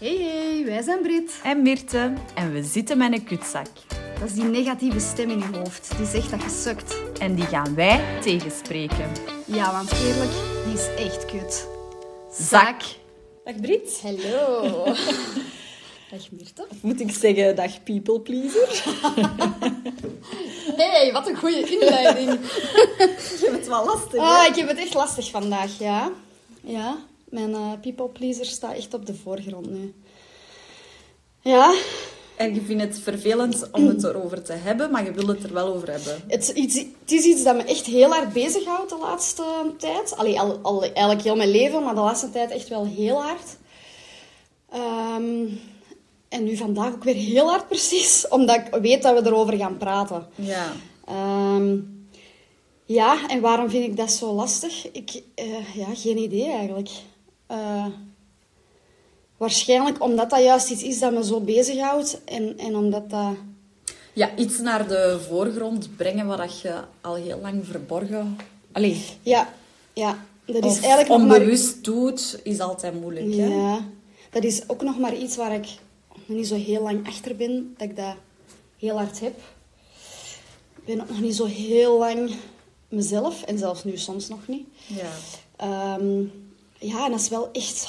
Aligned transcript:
Hey, 0.00 0.16
hey, 0.16 0.64
wij 0.64 0.82
zijn 0.82 1.02
Brit. 1.02 1.40
En 1.42 1.62
Mirte. 1.62 2.12
En 2.34 2.52
we 2.52 2.62
zitten 2.62 2.98
met 2.98 3.12
een 3.12 3.24
kutzak. 3.24 3.66
Dat 4.20 4.28
is 4.28 4.34
die 4.34 4.44
negatieve 4.44 5.00
stem 5.00 5.30
in 5.30 5.38
je 5.38 5.58
hoofd 5.58 5.96
die 5.96 6.06
zegt 6.06 6.30
dat 6.30 6.42
je 6.42 6.48
sukt. 6.50 6.96
En 7.18 7.34
die 7.34 7.44
gaan 7.44 7.74
wij 7.74 8.04
tegenspreken. 8.20 9.10
Ja, 9.46 9.72
want 9.72 9.92
eerlijk, 9.92 10.30
die 10.64 10.74
is 10.74 11.04
echt 11.06 11.24
kut. 11.24 11.66
Zak. 12.32 12.82
Dag 13.44 13.60
Brit. 13.60 14.00
Hallo. 14.02 14.62
Dag 16.10 16.30
Mirte. 16.30 16.66
Of 16.70 16.82
moet 16.82 17.00
ik 17.00 17.10
zeggen, 17.10 17.56
dag 17.56 17.82
people 17.82 18.20
pleaser? 18.20 18.68
Hey, 20.76 21.12
wat 21.12 21.28
een 21.28 21.36
goede 21.36 21.70
inleiding. 21.70 22.30
Ik 23.34 23.38
heb 23.40 23.52
het 23.52 23.66
wel 23.68 23.84
lastig, 23.84 24.20
Ah, 24.20 24.46
ik 24.46 24.54
heb 24.54 24.68
het 24.68 24.78
echt 24.78 24.94
lastig 24.94 25.30
vandaag, 25.30 25.78
ja. 25.78 26.10
Ja, 26.60 26.96
mijn 27.30 27.54
eh, 27.54 27.72
people 27.80 28.08
pleaser 28.08 28.46
staat 28.46 28.76
echt 28.76 28.94
op 28.94 29.06
de 29.06 29.14
voorgrond 29.14 29.70
nu. 29.70 29.94
Ja, 31.40 31.74
En 32.36 32.54
je 32.54 32.60
vindt 32.60 32.82
het 32.82 32.98
vervelend 32.98 33.70
om 33.72 33.86
het 33.86 34.04
erover 34.04 34.42
te 34.42 34.52
hebben, 34.52 34.90
maar 34.90 35.04
je 35.04 35.12
wil 35.12 35.26
het 35.26 35.44
er 35.44 35.52
wel 35.52 35.74
over 35.74 35.90
hebben. 35.90 36.22
het 36.26 36.42
is, 36.42 36.52
iets, 36.52 36.74
het 36.74 37.12
is 37.12 37.24
iets 37.24 37.42
dat 37.42 37.56
me 37.56 37.62
echt 37.62 37.86
heel 37.86 38.10
hard 38.10 38.32
bezighoudt 38.32 38.90
de 38.90 38.98
laatste 39.00 39.44
tijd. 39.78 40.16
Allee, 40.16 40.40
al, 40.40 40.58
al, 40.62 40.82
eigenlijk 40.82 41.22
heel 41.22 41.36
mijn 41.36 41.50
leven, 41.50 41.82
maar 41.82 41.94
de 41.94 42.00
laatste 42.00 42.30
tijd 42.30 42.50
echt 42.50 42.68
wel 42.68 42.86
heel 42.86 43.22
hard. 43.22 43.56
Ehm, 44.70 45.46
en 46.28 46.44
nu 46.44 46.56
vandaag 46.56 46.92
ook 46.92 47.04
weer 47.04 47.14
heel 47.14 47.48
hard 47.48 47.68
precies, 47.74 48.28
omdat 48.28 48.56
ik 48.56 48.80
weet 48.80 49.02
dat 49.02 49.22
we 49.22 49.28
erover 49.28 49.56
gaan 49.56 49.76
praten. 49.76 50.26
Ja. 50.34 50.72
Ehm, 51.06 51.78
ja, 52.84 53.28
en 53.28 53.40
waarom 53.40 53.70
vind 53.70 53.84
ik 53.84 53.96
dat 53.96 54.10
zo 54.10 54.32
lastig? 54.32 54.92
Ik, 54.92 55.22
eh, 55.34 55.74
ja, 55.74 55.86
geen 55.94 56.18
idee 56.18 56.50
eigenlijk. 56.50 56.88
Eh, 57.50 57.86
waarschijnlijk 59.36 60.02
omdat 60.02 60.30
dat 60.30 60.42
juist 60.42 60.70
iets 60.70 60.82
is 60.82 60.98
dat 60.98 61.12
me 61.12 61.24
zo 61.24 61.40
bezighoudt 61.40 62.20
en, 62.24 62.58
en 62.58 62.76
omdat 62.76 63.10
dat... 63.10 63.34
Ja, 64.12 64.36
iets 64.36 64.58
naar 64.58 64.88
de 64.88 65.20
voorgrond 65.28 65.96
brengen 65.96 66.26
wat 66.26 66.60
je 66.60 66.80
al 67.00 67.14
heel 67.14 67.38
lang 67.38 67.66
verborgen... 67.66 68.36
Allee, 68.72 69.04
Ja, 69.22 69.52
ja 69.92 70.24
dat 70.44 70.64
is 70.64 70.70
of 70.70 70.80
eigenlijk 70.80 71.08
maar... 71.08 71.18
onbewust 71.18 71.84
doet, 71.84 72.40
is 72.42 72.60
altijd 72.60 73.00
moeilijk, 73.00 73.34
hè? 73.34 73.46
Ja, 73.46 73.84
dat 74.30 74.44
is 74.44 74.62
ook 74.66 74.82
nog 74.82 74.98
maar 74.98 75.16
iets 75.16 75.36
waar 75.36 75.54
ik 75.54 75.66
nog 76.08 76.36
niet 76.38 76.46
zo 76.46 76.54
heel 76.54 76.82
lang 76.82 77.06
achter 77.06 77.36
ben, 77.36 77.74
dat 77.76 77.88
ik 77.88 77.96
dat 77.96 78.14
heel 78.78 78.96
hard 78.96 79.20
heb. 79.20 79.38
Ik 80.76 80.84
ben 80.84 81.00
ook 81.00 81.08
nog 81.08 81.20
niet 81.20 81.36
zo 81.36 81.44
heel 81.44 81.98
lang 81.98 82.34
mezelf, 82.88 83.42
en 83.42 83.58
zelfs 83.58 83.84
nu 83.84 83.96
soms 83.96 84.28
nog 84.28 84.48
niet. 84.48 84.66
Ja. 84.86 85.10
Ehm, 85.56 86.22
ja, 86.80 87.04
en 87.04 87.10
dat 87.10 87.20
is 87.20 87.28
wel 87.28 87.48
echt... 87.52 87.88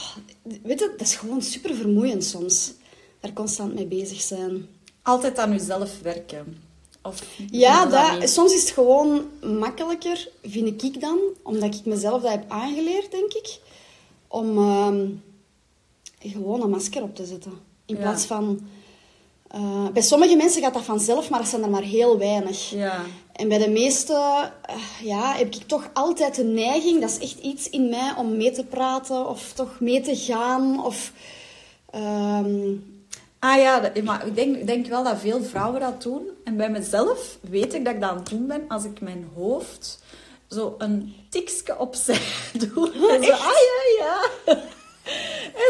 Weet 0.64 0.80
je, 0.80 0.94
dat 0.98 1.08
is 1.08 1.16
gewoon 1.16 1.42
super 1.42 1.76
vermoeiend 1.76 2.24
soms. 2.26 2.74
Daar 3.20 3.34
constant 3.34 3.74
mee 3.74 3.86
bezig 3.86 4.22
zijn. 4.22 4.68
Altijd 5.02 5.38
aan 5.38 5.52
jezelf 5.52 6.00
werken. 6.02 6.58
Of 7.04 7.22
Ja, 7.52 7.86
dat, 7.86 8.30
soms 8.30 8.54
is 8.54 8.62
het 8.62 8.70
gewoon 8.72 9.26
makkelijker, 9.42 10.30
vind 10.44 10.84
ik 10.84 11.02
dan, 11.02 11.18
omdat 11.44 11.76
ik 11.76 11.86
mezelf 11.86 12.22
dat 12.22 12.32
heb 12.32 12.46
aangeleerd, 12.48 13.12
denk 13.12 13.34
ik, 13.34 13.60
om 14.28 14.58
ehm, 14.58 15.08
gewoon 16.20 16.62
een 16.62 16.70
masker 16.70 17.02
op 17.04 17.16
te 17.16 17.26
zetten. 17.26 17.52
In 17.86 17.96
Ja. 17.96 18.02
plaats 18.02 18.26
van... 18.26 18.68
eh, 19.48 19.88
bij 19.94 20.02
sommige 20.02 20.36
mensen 20.36 20.62
gaat 20.62 20.74
dat 20.74 20.84
vanzelf, 20.84 21.30
maar 21.30 21.40
dat 21.40 21.48
zijn 21.50 21.64
er 21.64 21.70
maar 21.70 21.84
heel 21.84 22.18
weinig. 22.18 22.70
Ja. 22.70 23.06
En 23.34 23.48
bij 23.48 23.58
de 23.58 23.70
meeste 23.70 24.14
eh, 24.62 24.76
ja, 25.02 25.34
heb 25.34 25.56
ik 25.56 25.64
toch 25.68 25.90
altijd 25.94 26.36
de 26.36 26.44
neiging, 26.44 27.02
dat 27.02 27.10
is 27.10 27.20
echt 27.20 27.40
iets 27.40 27.70
in 27.70 27.90
mij, 27.90 28.14
om 28.18 28.38
mee 28.38 28.52
te 28.52 28.66
praten 28.66 29.28
of 29.28 29.54
toch 29.54 29.80
mee 29.80 30.02
te 30.02 30.16
gaan. 30.16 30.86
Of, 30.86 31.12
ehm, 31.92 32.74
Ah 33.40 33.58
ja, 33.58 33.92
maar 34.04 34.28
ik 34.28 34.36
denk, 34.36 34.68
denk 34.68 34.88
wel 34.88 35.04
dat 35.04 35.20
veel 35.20 35.44
vrouwen 35.44 35.80
dat 35.80 36.02
doen. 36.02 36.28
En 36.44 36.58
bij 36.58 36.70
mezelf 36.70 37.38
weet 37.42 37.74
ik 37.74 37.86
dat 37.86 37.94
ik 37.94 38.02
dat 38.02 38.10
aan 38.10 38.16
het 38.18 38.30
doen 38.30 38.48
ben 38.48 38.66
als 38.68 38.84
ik 38.84 39.02
mijn 39.02 39.30
hoofd 39.36 40.00
zo 40.50 40.76
een 40.78 41.16
tikje 41.30 41.80
opzij 41.80 42.22
doe. 42.74 42.92
En 43.10 43.24
zo, 43.24 43.32
ah 43.32 43.58
ja, 43.70 43.82
ja. 44.00 44.20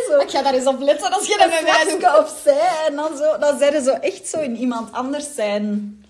Zo 0.10 0.20
ik 0.20 0.30
ga 0.30 0.42
daar 0.42 0.54
eens 0.54 0.66
op 0.66 0.80
letten 0.80 1.12
als 1.12 1.28
je 1.28 1.38
dat 1.38 1.50
bij 1.50 1.64
mij 1.64 1.82
een 1.82 1.90
doet. 1.90 2.00
vlakje 2.00 2.20
opzij. 2.20 2.86
En 2.88 2.96
dan, 2.96 3.18
zo, 3.18 3.38
dan 3.38 3.58
zijn 3.58 3.74
ze 3.74 3.82
zo 3.84 3.92
echt 3.92 4.28
zo 4.28 4.40
in 4.40 4.56
iemand 4.58 4.92
anders 4.92 5.36
zijn. 5.36 6.01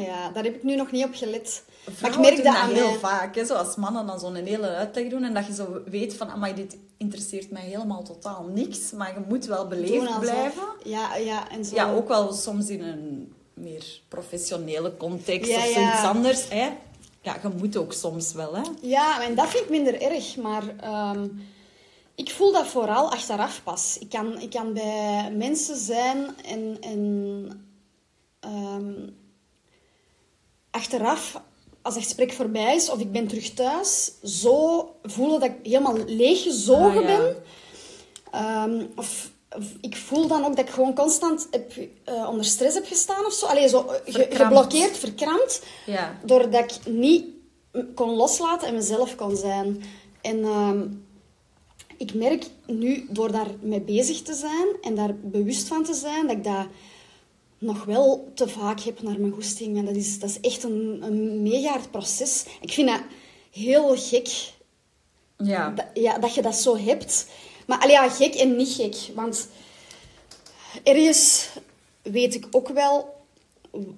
Ah 0.00 0.06
ja, 0.06 0.30
daar 0.30 0.44
heb 0.44 0.54
ik 0.54 0.62
nu 0.62 0.76
nog 0.76 0.90
niet 0.90 1.04
op 1.04 1.14
gelet. 1.14 1.64
Maar 2.00 2.10
ik 2.10 2.18
merk 2.18 2.36
dat 2.36 2.54
aan 2.54 2.70
heel 2.70 2.88
mij. 2.90 2.98
vaak. 2.98 3.34
Hè, 3.34 3.44
zoals 3.44 3.76
mannen 3.76 4.06
dan 4.06 4.20
zo'n 4.20 4.34
hele 4.34 4.68
uitleg 4.68 5.08
doen. 5.08 5.24
En 5.24 5.34
dat 5.34 5.46
je 5.46 5.54
zo 5.54 5.82
weet 5.84 6.14
van, 6.14 6.28
amai, 6.30 6.54
dit 6.54 6.76
interesseert 6.96 7.50
mij 7.50 7.62
helemaal 7.62 8.02
totaal 8.02 8.44
niks. 8.54 8.90
Maar 8.90 9.14
je 9.14 9.20
moet 9.28 9.44
wel 9.46 9.66
beleefd 9.66 10.20
blijven. 10.20 10.62
Ja, 10.84 11.16
ja, 11.16 11.50
en 11.50 11.64
zo. 11.64 11.74
Ja, 11.74 11.92
ook 11.92 12.08
wel 12.08 12.32
soms 12.32 12.68
in 12.68 12.82
een 12.82 13.32
meer 13.54 14.00
professionele 14.08 14.96
context 14.96 15.50
Ja, 15.50 15.56
of 15.56 15.66
ja. 15.68 15.72
zoiets 15.72 16.02
anders. 16.02 16.48
Hè? 16.48 16.68
Ja, 17.22 17.36
je 17.42 17.48
moet 17.58 17.76
ook 17.76 17.92
soms 17.92 18.32
wel, 18.32 18.54
hè. 18.54 18.62
Ja, 18.80 19.22
en 19.22 19.34
dat 19.34 19.48
vind 19.48 19.64
ik 19.64 19.70
minder 19.70 20.02
erg, 20.02 20.36
maar 20.36 20.62
ehm, 20.80 21.28
ik 22.14 22.30
voel 22.30 22.52
dat 22.52 22.66
vooral 22.66 23.10
achteraf 23.12 23.60
pas. 23.62 23.96
Ik 24.00 24.08
kan, 24.08 24.40
ik 24.40 24.50
kan 24.50 24.72
bij 24.72 25.32
mensen 25.36 25.76
zijn 25.76 26.26
en, 26.44 26.76
en 26.80 27.64
ehm, 28.40 28.92
achteraf, 30.70 31.40
als 31.82 31.94
het 31.94 32.04
gesprek 32.04 32.32
voorbij 32.32 32.74
is 32.76 32.90
of 32.90 32.98
ik 33.00 33.12
ben 33.12 33.26
terug 33.26 33.50
thuis, 33.50 34.12
zo 34.22 34.88
voelen 35.02 35.40
dat 35.40 35.48
ik 35.48 35.56
helemaal 35.62 35.96
leeggezogen 36.06 36.84
Ah, 36.98 37.08
ja. 37.08 37.16
ben. 37.16 37.36
Ehm, 38.30 38.86
of, 38.96 39.30
of 39.56 39.64
ik 39.80 39.96
voel 39.96 40.26
dan 40.26 40.44
ook 40.44 40.56
dat 40.56 40.66
ik 40.66 40.72
gewoon 40.72 40.94
constant 40.94 41.48
heb, 41.50 41.72
eh, 42.04 42.28
onder 42.30 42.44
stress 42.44 42.74
heb 42.74 42.86
gestaan 42.86 43.24
of 43.24 43.32
zo. 43.32 43.46
Allee, 43.46 43.68
zo 43.68 43.86
eh, 43.86 44.14
ge- 44.14 44.26
geblokkeerd, 44.30 44.98
verkrampt. 44.98 45.62
Ja. 45.86 46.18
Doordat 46.24 46.64
ik 46.84 46.92
niet 46.92 47.24
kon 47.94 48.10
loslaten 48.10 48.68
en 48.68 48.74
mezelf 48.74 49.14
kon 49.14 49.36
zijn. 49.36 49.82
En 50.20 50.44
ehm, 50.44 50.86
ik 51.96 52.14
merk 52.14 52.44
nu, 52.66 53.06
door 53.10 53.32
daar 53.32 53.46
mee 53.60 53.80
bezig 53.80 54.22
te 54.22 54.34
zijn 54.34 54.66
en 54.80 54.94
daar 54.94 55.14
bewust 55.22 55.66
van 55.68 55.84
te 55.84 55.94
zijn, 55.94 56.26
dat 56.26 56.36
ik 56.36 56.44
dat 56.44 56.66
nog 57.60 57.84
wel 57.84 58.30
te 58.34 58.48
vaak 58.48 58.80
heb 58.80 59.02
naar 59.02 59.20
mijn 59.20 59.32
goesting. 59.32 59.76
En 59.76 59.84
dat 59.84 59.96
is, 59.96 60.18
dat 60.18 60.30
is 60.30 60.40
echt 60.40 60.62
een, 60.62 60.98
een 61.02 61.42
mega 61.42 61.70
hard 61.70 61.90
proces. 61.90 62.44
Ik 62.60 62.72
vind 62.72 62.88
dat 62.88 63.00
heel 63.50 63.96
gek 63.96 64.52
Ja. 65.36 65.70
dat, 65.70 65.86
ja, 65.94 66.18
dat 66.18 66.34
je 66.34 66.42
dat 66.42 66.54
zo 66.54 66.76
hebt. 66.76 67.26
Maar 67.66 67.78
allee, 67.78 67.94
ja, 67.94 68.08
gek 68.08 68.34
en 68.34 68.56
niet 68.56 68.72
gek. 68.72 68.96
Want 69.14 69.48
ergens 70.82 71.48
weet 72.02 72.34
ik 72.34 72.46
ook 72.50 72.68
wel... 72.68 73.18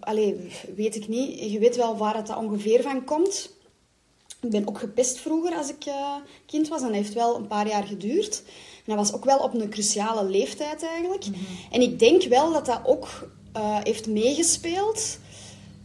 Allee, 0.01 0.53
weet 0.77 0.97
ik 0.97 1.09
niet. 1.09 1.53
Je 1.53 1.59
weet 1.59 1.77
wel 1.77 1.97
waar 1.97 2.17
het 2.17 2.27
dat 2.27 2.37
ongeveer 2.37 2.83
van 2.83 3.05
komt. 3.05 3.55
Ik 4.41 4.51
ben 4.51 4.69
ook 4.69 4.79
gepest 4.79 5.19
vroeger 5.19 5.55
als 5.57 5.69
ik 5.69 5.85
eh, 5.85 6.15
kind 6.47 6.69
was. 6.69 6.81
En 6.81 6.87
dat 6.87 6.97
heeft 6.97 7.13
wel 7.13 7.37
een 7.37 7.47
paar 7.47 7.69
jaar 7.69 7.85
geduurd. 7.85 8.43
En 8.85 8.97
dat 8.97 8.97
was 8.97 9.13
ook 9.13 9.25
wel 9.25 9.39
op 9.39 9.55
een 9.55 9.71
cruciale 9.71 10.25
leeftijd 10.25 10.83
eigenlijk. 10.83 11.25
En 11.71 11.81
ik 11.81 11.99
denk 11.99 12.23
wel 12.23 12.53
dat 12.53 12.67
dat 12.67 12.81
ook 12.85 13.09
eh, 13.53 13.79
heeft 13.83 14.07
meegespeeld. 14.07 15.19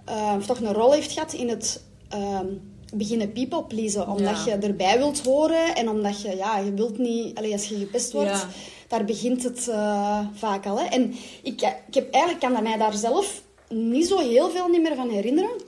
eh, 0.06 0.34
of 0.38 0.46
toch 0.46 0.60
een 0.60 0.74
rol 0.74 0.92
heeft 0.92 1.12
gehad 1.12 1.34
in 1.34 1.50
het 1.50 1.82
ehm, 2.10 2.46
beginnen 2.94 3.32
people 3.32 3.64
pleasen. 3.64 4.08
Omdat 4.10 4.46
Ja. 4.46 4.54
je 4.54 4.68
erbij 4.68 4.98
wilt 4.98 5.20
horen. 5.26 5.76
En 5.76 5.90
omdat 5.90 6.22
je, 6.22 6.36
ja, 6.36 6.58
je 6.58 6.74
wilt 6.74 6.98
niet... 6.98 7.38
Allee, 7.38 7.52
als 7.54 7.66
je 7.68 7.78
gepest 7.78 8.12
wordt, 8.12 8.30
Ja. 8.30 8.48
daar 8.88 9.06
begint 9.06 9.44
het 9.44 9.68
eh, 9.68 10.20
vaak 10.34 10.66
al. 10.66 10.80
Hè. 10.80 10.86
En 10.86 11.14
ik, 11.44 11.62
ik 11.88 11.94
heb 11.94 12.12
eigenlijk 12.12 12.44
kan 12.44 12.54
dat 12.54 12.64
mij 12.64 12.78
daar 12.78 12.94
zelf 12.94 13.42
niet 13.70 14.08
zo 14.08 14.18
heel 14.18 14.50
veel 14.50 14.68
niet 14.68 14.82
meer 14.82 14.96
van 14.96 15.10
herinneren. 15.10 15.62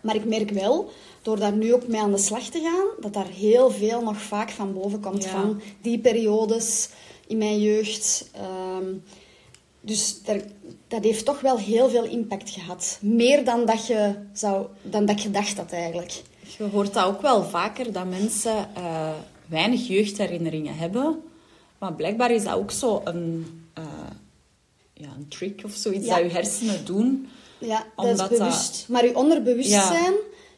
Maar 0.00 0.14
ik 0.14 0.24
merk 0.24 0.50
wel, 0.50 0.90
door 1.22 1.38
daar 1.38 1.52
nu 1.52 1.74
ook 1.74 1.86
mee 1.86 2.00
aan 2.00 2.12
de 2.12 2.18
slag 2.18 2.42
te 2.44 2.60
gaan, 2.60 2.86
dat 3.00 3.12
daar 3.12 3.28
heel 3.28 3.70
veel 3.70 4.00
nog 4.02 4.20
vaak 4.22 4.50
van 4.50 4.72
boven 4.72 5.00
komt 5.00 5.24
Ja. 5.24 5.30
van 5.30 5.60
die 5.82 5.98
periodes 5.98 6.88
in 7.26 7.38
mijn 7.38 7.60
jeugd. 7.60 8.28
Ehm, 8.32 8.84
dus 9.84 10.22
daar, 10.22 10.40
dat 10.88 11.04
heeft 11.04 11.24
toch 11.24 11.40
wel 11.40 11.58
heel 11.58 11.88
veel 11.90 12.04
impact 12.04 12.50
gehad. 12.50 12.98
Meer 13.00 13.44
dan 13.44 13.66
dat 13.66 13.86
je, 13.86 14.14
zou, 14.32 14.66
dan 14.82 15.06
dat 15.06 15.22
je 15.22 15.30
dacht 15.30 15.56
had 15.56 15.72
eigenlijk. 15.72 16.22
Je 16.58 16.64
hoort 16.64 16.94
dat 16.94 17.04
ook 17.04 17.20
wel 17.22 17.44
vaker, 17.44 17.92
dat 17.92 18.06
mensen 18.06 18.74
eh, 18.74 19.10
weinig 19.46 19.86
jeugdherinneringen 19.86 20.76
hebben. 20.76 21.22
Maar 21.78 21.94
blijkbaar 21.94 22.30
is 22.30 22.44
dat 22.44 22.54
ook 22.54 22.70
zo 22.70 23.00
een, 23.04 23.46
eh, 23.74 23.84
ja, 24.94 25.08
een 25.16 25.28
trick 25.28 25.60
of 25.64 25.74
zoiets 25.74 26.06
Ja. 26.06 26.16
dat 26.16 26.24
je 26.24 26.36
hersenen 26.36 26.84
doen. 26.84 27.28
Ja, 27.58 27.76
dat 27.96 28.04
Omdat 28.06 28.30
is 28.30 28.38
dat- 28.38 28.48
bewust. 28.48 28.86
Maar 28.88 29.04
je 29.06 29.16
onderbewustzijn 29.16 30.14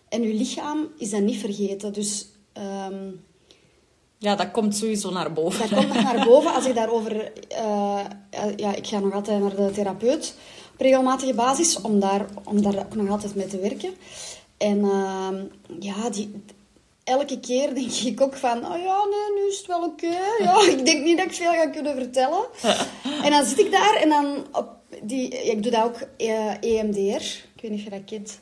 en 0.08 0.22
je 0.22 0.34
lichaam 0.34 0.88
is 0.98 1.10
dat 1.10 1.20
niet 1.20 1.36
vergeten. 1.38 1.92
Dus 1.92 2.26
ehm, 2.52 3.10
Ja, 4.24 4.36
dat 4.36 4.50
komt 4.50 4.76
sowieso 4.76 5.10
naar 5.10 5.32
boven. 5.32 5.60
Dat 5.60 5.78
komt 5.78 5.94
nog 5.94 6.02
naar 6.02 6.24
boven 6.26 6.54
als 6.54 6.66
ik 6.66 6.74
daarover... 6.74 7.32
eh, 7.48 8.00
ja, 8.56 8.74
ik 8.74 8.86
ga 8.86 8.98
nog 8.98 9.12
altijd 9.12 9.40
naar 9.40 9.56
de 9.56 9.70
therapeut 9.70 10.34
op 10.72 10.80
regelmatige 10.80 11.34
basis, 11.34 11.80
om 11.80 12.00
daar, 12.00 12.26
om 12.44 12.62
daar 12.62 12.78
ook 12.78 12.94
nog 12.94 13.08
altijd 13.08 13.34
mee 13.34 13.46
te 13.46 13.58
werken. 13.58 13.94
En 14.56 14.84
ehm, 14.84 15.44
ja, 15.80 16.10
die, 16.10 16.42
elke 17.04 17.40
keer 17.40 17.74
denk 17.74 17.92
ik 17.92 18.20
ook 18.20 18.34
van... 18.34 18.56
Oh 18.56 18.78
ja, 18.78 19.04
nee, 19.04 19.42
nu 19.42 19.48
is 19.48 19.56
het 19.58 19.66
wel 19.66 19.82
oké. 19.82 20.16
Ja, 20.38 20.60
ik 20.78 20.86
denk 20.86 21.04
niet 21.04 21.16
dat 21.16 21.26
ik 21.26 21.32
veel 21.32 21.52
ga 21.52 21.66
kunnen 21.66 21.94
vertellen. 21.94 22.44
en 23.22 23.30
dan 23.30 23.44
zit 23.44 23.58
ik 23.58 23.70
daar 23.70 23.94
en 23.94 24.08
dan... 24.08 24.46
Op 24.52 24.68
die, 25.02 25.28
ik 25.28 25.62
doe 25.62 25.72
dat 25.72 25.84
ook 25.84 25.98
eh, 26.16 26.78
EMDR. 26.78 27.24
Ik 27.54 27.60
weet 27.60 27.70
niet 27.70 27.78
of 27.78 27.84
je 27.84 27.90
dat 27.90 28.04
kent. 28.06 28.38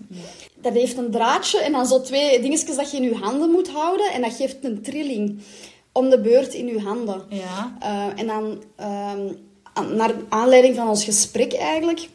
Dat 0.54 0.72
heeft 0.72 0.96
een 0.96 1.10
draadje 1.10 1.58
en 1.58 1.72
dan 1.72 1.86
zo 1.86 2.00
twee 2.00 2.40
dingetjes 2.40 2.76
dat 2.76 2.90
je 2.90 2.96
in 2.96 3.02
je 3.02 3.14
handen 3.14 3.50
moet 3.50 3.68
houden. 3.68 4.12
En 4.12 4.22
dat 4.22 4.34
geeft 4.34 4.64
een 4.64 4.82
trilling 4.82 5.42
om 5.92 6.10
de 6.10 6.20
beurt 6.20 6.54
in 6.54 6.66
je 6.66 6.80
handen. 6.80 7.22
Ja. 7.28 7.76
Eh, 7.80 8.20
en 8.20 8.26
dan, 8.26 8.62
ehm, 8.76 9.32
naar 9.96 10.14
aanleiding 10.28 10.76
van 10.76 10.88
ons 10.88 11.04
gesprek 11.04 11.52
eigenlijk, 11.52 12.08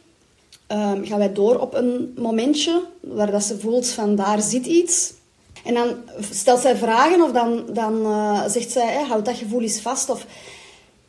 ehm, 0.66 1.04
gaan 1.04 1.18
wij 1.18 1.32
door 1.32 1.58
op 1.58 1.74
een 1.74 2.14
momentje 2.16 2.84
waar 3.00 3.30
dat 3.30 3.42
ze 3.42 3.58
voelt 3.58 3.88
van 3.88 4.16
daar 4.16 4.40
zit 4.40 4.66
iets. 4.66 5.12
En 5.64 5.74
dan 5.74 5.96
stelt 6.30 6.60
zij 6.60 6.76
vragen 6.76 7.22
of 7.22 7.30
dan, 7.32 7.64
dan 7.72 8.04
eh, 8.04 8.48
zegt 8.48 8.70
zij, 8.70 8.92
hè, 8.92 9.04
houd 9.04 9.24
dat 9.24 9.36
gevoel 9.36 9.62
eens 9.62 9.80
vast. 9.80 10.10
Of, 10.10 10.26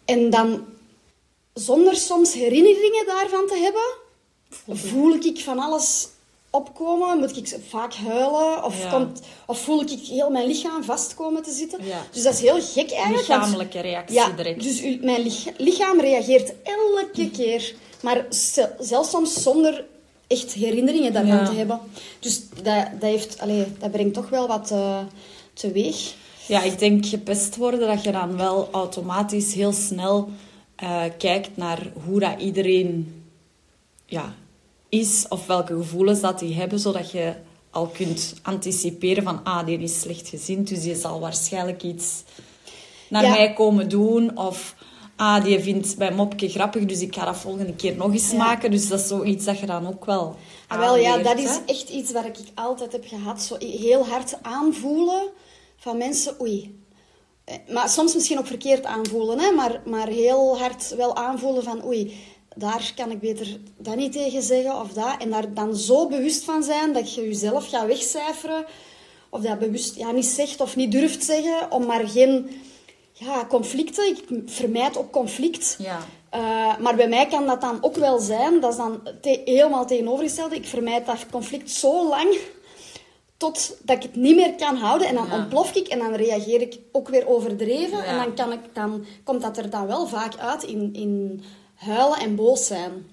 en 0.05 0.29
dan, 0.29 0.65
zonder 1.53 1.95
soms 1.95 2.33
herinneringen 2.33 3.05
daarvan 3.05 3.47
te 3.47 3.57
hebben, 3.57 3.97
voel 4.77 5.13
ik 5.13 5.39
van 5.39 5.59
alles 5.59 6.07
opkomen. 6.49 7.17
Moet 7.19 7.37
ik 7.37 7.57
vaak 7.67 7.93
huilen 7.93 8.63
of, 8.63 8.81
Ja. 8.83 8.89
komt, 8.89 9.19
of 9.45 9.59
voel 9.59 9.81
ik 9.81 9.89
heel 10.07 10.29
mijn 10.29 10.47
lichaam 10.47 10.83
vast 10.83 11.13
komen 11.15 11.43
te 11.43 11.51
zitten. 11.51 11.85
Ja. 11.85 12.05
Dus 12.11 12.23
dat 12.23 12.33
is 12.33 12.39
heel 12.41 12.61
gek 12.61 12.91
eigenlijk. 12.91 13.27
want- 13.27 13.41
Lichamelijke 13.41 13.79
reactie 13.79 14.15
ja, 14.15 14.29
direct. 14.29 14.63
dus 14.63 14.81
u- 14.83 14.99
mijn 15.01 15.21
lich- 15.21 15.57
lichaam 15.57 15.99
reageert 15.99 16.53
elke 16.63 17.29
keer. 17.31 17.73
Maar 18.01 18.25
ze- 18.33 18.69
zelfs 18.79 19.09
soms 19.09 19.41
zonder 19.43 19.85
echt 20.27 20.53
herinneringen 20.53 21.13
daarvan 21.13 21.35
Ja. 21.37 21.45
te 21.45 21.55
hebben. 21.55 21.79
Dus 22.19 22.41
dat, 22.49 22.63
dat, 22.99 23.01
heeft, 23.09 23.39
allee, 23.39 23.65
dat 23.79 23.91
brengt 23.91 24.13
toch 24.13 24.29
wel 24.29 24.47
wat 24.47 24.71
eh, 24.71 24.99
teweeg. 25.53 26.13
Ja, 26.47 26.61
ik 26.63 26.79
denk 26.79 27.05
gepest 27.05 27.55
worden 27.55 27.79
dat 27.87 28.03
je 28.03 28.11
dan 28.11 28.37
wel 28.37 28.67
automatisch 28.71 29.53
heel 29.53 29.71
snel 29.73 30.29
eh, 30.75 31.03
kijkt 31.17 31.57
naar 31.57 31.91
hoe 32.05 32.19
dat 32.19 32.39
iedereen 32.41 33.23
ja, 34.05 34.33
is 34.89 35.25
of 35.29 35.45
welke 35.45 35.73
gevoelens 35.75 36.19
dat 36.21 36.39
die 36.39 36.53
hebben, 36.55 36.79
zodat 36.79 37.11
je 37.11 37.33
al 37.71 37.87
kunt 37.87 38.33
anticiperen 38.41 39.23
van 39.23 39.43
ah, 39.43 39.65
die 39.65 39.79
is 39.79 39.99
slecht 39.99 40.27
gezind, 40.27 40.67
dus 40.67 40.81
die 40.81 40.95
zal 40.95 41.19
waarschijnlijk 41.19 41.83
iets 41.83 42.23
naar 43.09 43.23
Ja. 43.23 43.29
mij 43.29 43.53
komen 43.53 43.89
doen 43.89 44.37
of 44.37 44.75
ah, 45.15 45.43
die 45.43 45.59
vindt 45.59 45.97
mijn 45.97 46.15
mopje 46.15 46.49
grappig, 46.49 46.85
dus 46.85 47.01
ik 47.01 47.15
ga 47.15 47.25
dat 47.25 47.37
volgende 47.37 47.73
keer 47.75 47.95
nog 47.95 48.11
eens 48.11 48.31
Ja. 48.31 48.37
maken. 48.37 48.71
Dus 48.71 48.87
dat 48.87 48.99
is 48.99 49.07
zoiets 49.07 49.45
dat 49.45 49.59
je 49.59 49.65
dan 49.65 49.87
ook 49.87 50.05
wel 50.05 50.35
Ah, 50.67 50.79
wel, 50.79 50.97
ja, 50.97 51.17
dat 51.17 51.37
is 51.39 51.59
echt 51.65 51.89
iets 51.89 52.11
wat 52.11 52.25
ik 52.25 52.35
altijd 52.55 52.91
heb 52.91 53.05
gehad. 53.07 53.41
Zo 53.41 53.55
heel 53.59 54.05
hard 54.07 54.37
aanvoelen 54.41 55.29
van 55.77 55.97
mensen. 55.97 56.35
Oei. 56.41 56.83
Eh, 57.45 57.55
Maar 57.73 57.89
soms 57.89 58.13
misschien 58.15 58.37
ook 58.39 58.47
verkeerd 58.47 58.85
aanvoelen. 58.85 59.39
Hè? 59.39 59.51
Maar, 59.51 59.81
maar 59.85 60.07
heel 60.07 60.57
hard 60.59 60.95
wel 60.95 61.15
aanvoelen 61.15 61.63
van... 61.63 61.85
Oei, 61.85 62.13
daar 62.55 62.91
kan 62.95 63.11
ik 63.11 63.19
beter 63.19 63.57
dat 63.77 63.95
niet 63.95 64.11
tegen 64.11 64.41
zeggen 64.41 64.79
of 64.79 64.93
dat. 64.93 65.15
En 65.19 65.29
daar 65.29 65.53
dan 65.53 65.75
zo 65.75 66.07
bewust 66.07 66.43
van 66.43 66.63
zijn 66.63 66.93
dat 66.93 67.13
je 67.13 67.21
jezelf 67.21 67.69
gaat 67.69 67.87
wegcijferen. 67.87 68.65
Of 69.29 69.41
dat 69.41 69.59
bewust 69.59 69.95
ja, 69.95 70.11
niet 70.11 70.25
zegt 70.25 70.61
of 70.61 70.75
niet 70.75 70.91
durft 70.91 71.23
zeggen. 71.23 71.71
Om 71.71 71.85
maar 71.85 72.07
geen 72.07 72.49
ja, 73.13 73.45
conflicten... 73.45 74.07
Ik 74.07 74.23
vermijd 74.45 74.97
ook 74.97 75.11
conflict. 75.11 75.75
Ja. 75.79 75.99
Uh, 76.35 76.77
maar 76.77 76.95
bij 76.95 77.07
mij 77.09 77.27
kan 77.27 77.45
dat 77.45 77.61
dan 77.61 77.77
ook 77.83 77.95
wel 77.95 78.19
zijn. 78.19 78.59
Dat 78.59 78.71
is 78.71 78.77
dan 78.77 79.01
te- 79.21 79.41
helemaal 79.45 79.85
tegenovergestelde. 79.85 80.55
Ik 80.55 80.65
vermijd 80.65 81.05
dat 81.05 81.25
conflict 81.31 81.71
zo 81.71 82.07
lang 82.09 82.37
totdat 83.37 83.95
ik 83.95 84.01
het 84.01 84.15
niet 84.15 84.35
meer 84.35 84.55
kan 84.55 84.75
houden. 84.75 85.07
En 85.07 85.15
dan 85.15 85.27
Ja. 85.27 85.35
ontplof 85.37 85.75
ik 85.75 85.87
en 85.87 85.99
dan 85.99 86.13
reageer 86.13 86.61
ik 86.61 86.79
ook 86.91 87.09
weer 87.09 87.27
overdreven. 87.27 87.97
Ja. 87.97 88.03
En 88.03 88.17
dan, 88.17 88.33
kan 88.35 88.51
ik, 88.51 88.59
dan 88.73 89.05
komt 89.23 89.41
dat 89.41 89.57
er 89.57 89.69
dan 89.69 89.87
wel 89.87 90.07
vaak 90.07 90.37
uit 90.37 90.63
in, 90.63 90.89
in 90.93 91.41
huilen 91.79 92.19
en 92.19 92.35
boos 92.35 92.65
zijn. 92.67 93.07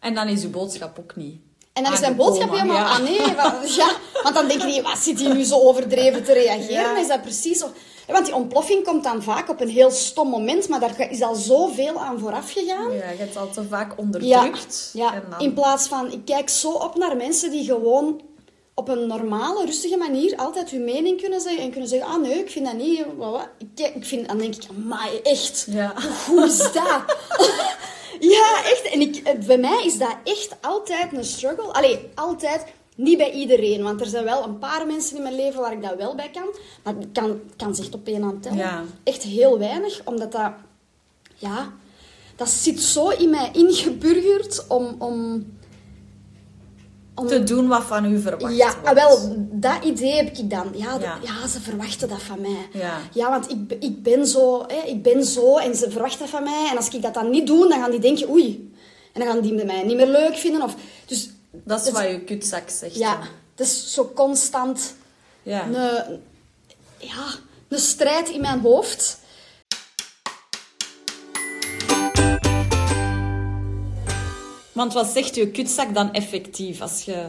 En 0.00 0.14
dan 0.14 0.28
is 0.28 0.42
je 0.42 0.48
boodschap 0.48 0.98
ook 0.98 1.16
niet. 1.16 1.36
En 1.72 1.82
dan 1.82 1.92
is 1.92 2.02
aangekomen, 2.02 2.26
boodschap 2.32 2.50
helemaal... 2.50 2.76
ja. 2.76 2.90
Ah 2.90 2.98
nee, 3.02 3.34
wat- 3.34 3.74
ja, 3.74 3.90
want 4.22 4.34
dan 4.34 4.48
denk 4.48 4.60
je 4.60 4.66
niet, 4.66 4.82
wat 4.82 4.98
zit 4.98 5.20
hij 5.20 5.32
nu 5.32 5.42
zo 5.44 5.58
overdreven 5.58 6.24
te 6.24 6.32
reageren? 6.32 6.72
Ja. 6.72 6.98
Is 6.98 7.08
dat 7.08 7.22
precies 7.22 7.64
Want 8.06 8.24
die 8.24 8.34
ontploffing 8.34 8.84
komt 8.84 9.04
dan 9.04 9.22
vaak 9.22 9.48
op 9.48 9.60
een 9.60 9.68
heel 9.68 9.90
stom 9.90 10.28
moment, 10.28 10.68
maar 10.68 10.80
daar 10.80 11.10
is 11.10 11.22
al 11.22 11.34
zoveel 11.34 12.00
aan 12.00 12.18
vooraf 12.18 12.52
gegaan. 12.52 12.92
Ja, 12.92 13.10
je 13.10 13.16
hebt 13.18 13.36
al 13.36 13.50
te 13.50 13.64
vaak 13.68 13.98
onderdrukt. 13.98 14.90
ja. 14.92 15.14
En 15.14 15.22
dan... 15.30 15.40
in 15.40 15.54
plaats 15.54 15.86
van... 15.86 16.12
Ik 16.12 16.24
kijk 16.24 16.48
zo 16.48 16.70
op 16.70 16.96
naar 16.96 17.16
mensen 17.16 17.50
die 17.50 17.64
gewoon 17.64 18.20
op 18.74 18.88
een 18.88 19.06
normale, 19.06 19.64
rustige 19.64 19.96
manier 19.96 20.36
altijd 20.36 20.70
hun 20.70 20.84
mening 20.84 21.20
kunnen 21.20 21.40
zeggen. 21.40 21.62
En 21.62 21.70
kunnen 21.70 21.88
zeggen, 21.88 22.08
ah 22.08 22.20
nee, 22.22 22.38
ik 22.38 22.50
vind 22.50 22.64
dat 22.66 22.74
niet... 22.74 23.04
Ik, 23.76 23.94
ik 23.94 24.04
vind, 24.04 24.28
dan 24.28 24.38
denk 24.38 24.54
ik, 24.54 24.62
maar 24.84 25.08
echt, 25.22 25.66
Ja. 25.70 25.94
hoe 26.26 26.44
is 26.44 26.56
dat? 26.58 27.02
ja, 28.20 28.62
echt. 28.64 28.88
En 28.92 29.00
ik, 29.00 29.16
eh, 29.16 29.38
bij 29.46 29.58
mij 29.58 29.82
is 29.84 29.98
dat 29.98 30.16
echt 30.24 30.56
altijd 30.60 31.12
een 31.12 31.24
struggle. 31.24 31.72
Allee, 31.72 31.98
altijd... 32.14 32.64
Niet 32.96 33.18
bij 33.18 33.32
iedereen, 33.32 33.82
want 33.82 34.00
er 34.00 34.06
zijn 34.06 34.24
wel 34.24 34.44
een 34.44 34.58
paar 34.58 34.86
mensen 34.86 35.16
in 35.16 35.22
mijn 35.22 35.34
leven 35.34 35.60
waar 35.60 35.72
ik 35.72 35.82
dat 35.82 35.96
wel 35.96 36.14
bij 36.14 36.30
kan. 36.30 36.54
Maar 36.82 36.94
ik 37.00 37.12
kan, 37.12 37.40
kan 37.56 37.74
zich 37.74 37.92
op 37.92 38.06
één 38.06 38.22
hand 38.22 38.42
tellen. 38.42 38.58
Ja. 38.58 38.84
Echt 39.02 39.22
heel 39.22 39.58
weinig, 39.58 40.00
omdat 40.04 40.32
dat... 40.32 40.52
Ja, 41.34 41.72
dat 42.36 42.48
zit 42.48 42.80
zo 42.80 43.08
in 43.08 43.30
mij 43.30 43.50
ingeburgerd 43.52 44.64
om... 44.68 44.96
om, 44.98 45.44
om 47.18 47.26
Te 47.26 47.42
doen 47.44 47.68
wat 47.68 47.82
van 47.82 48.04
u 48.12 48.20
verwacht 48.20 48.56
ja, 48.56 48.72
wordt. 48.72 48.86
ah, 48.88 48.94
wel, 48.94 49.36
dat 49.50 49.84
idee 49.84 50.12
heb 50.12 50.36
ik 50.38 50.50
dan. 50.50 50.68
Ja, 50.74 50.96
Ja. 51.00 51.18
ja. 51.22 51.46
ze 51.46 51.60
verwachten 51.60 52.08
dat 52.08 52.22
van 52.22 52.40
mij. 52.40 52.68
Ja. 53.12 53.30
want 53.30 53.50
ik, 53.50 53.76
ik, 53.80 54.02
ben 54.02 54.26
zo, 54.26 54.64
hè, 54.66 54.88
ik 54.88 55.02
ben 55.02 55.24
zo 55.24 55.56
en 55.56 55.74
ze 55.76 55.90
verwachten 55.90 56.18
dat 56.18 56.28
van 56.28 56.42
mij. 56.42 56.68
En 56.70 56.76
als 56.76 56.88
ik 56.88 57.02
dat 57.02 57.14
dan 57.14 57.30
niet 57.30 57.46
doe, 57.46 57.68
dan 57.68 57.80
gaan 57.80 57.90
die 57.90 58.00
denken, 58.00 58.30
oei. 58.30 58.72
En 59.12 59.20
dan 59.20 59.30
gaan 59.30 59.40
die 59.40 59.64
mij 59.64 59.82
niet 59.82 59.96
meer 59.96 60.06
leuk 60.06 60.36
vinden. 60.36 60.62
Of, 60.62 60.74
dus 61.06 61.30
Dat 61.50 61.86
is 61.86 61.92
wat 61.92 62.02
je 62.02 62.20
kutzak 62.20 62.68
zegt. 62.70 62.94
ja, 62.94 63.18
het 63.56 63.66
is 63.66 63.92
zo 63.92 64.10
constant 64.14 64.94
Ja. 65.42 65.64
een, 65.66 65.74
ja, 66.98 67.24
een 67.68 67.78
strijd 67.78 68.28
in 68.28 68.40
mijn 68.40 68.60
hoofd. 68.60 69.18
Want 74.76 74.92
wat 74.92 75.06
zegt 75.06 75.34
je 75.34 75.50
kutzak 75.50 75.94
dan 75.94 76.12
effectief? 76.12 76.80
Als 76.80 77.02
je... 77.02 77.26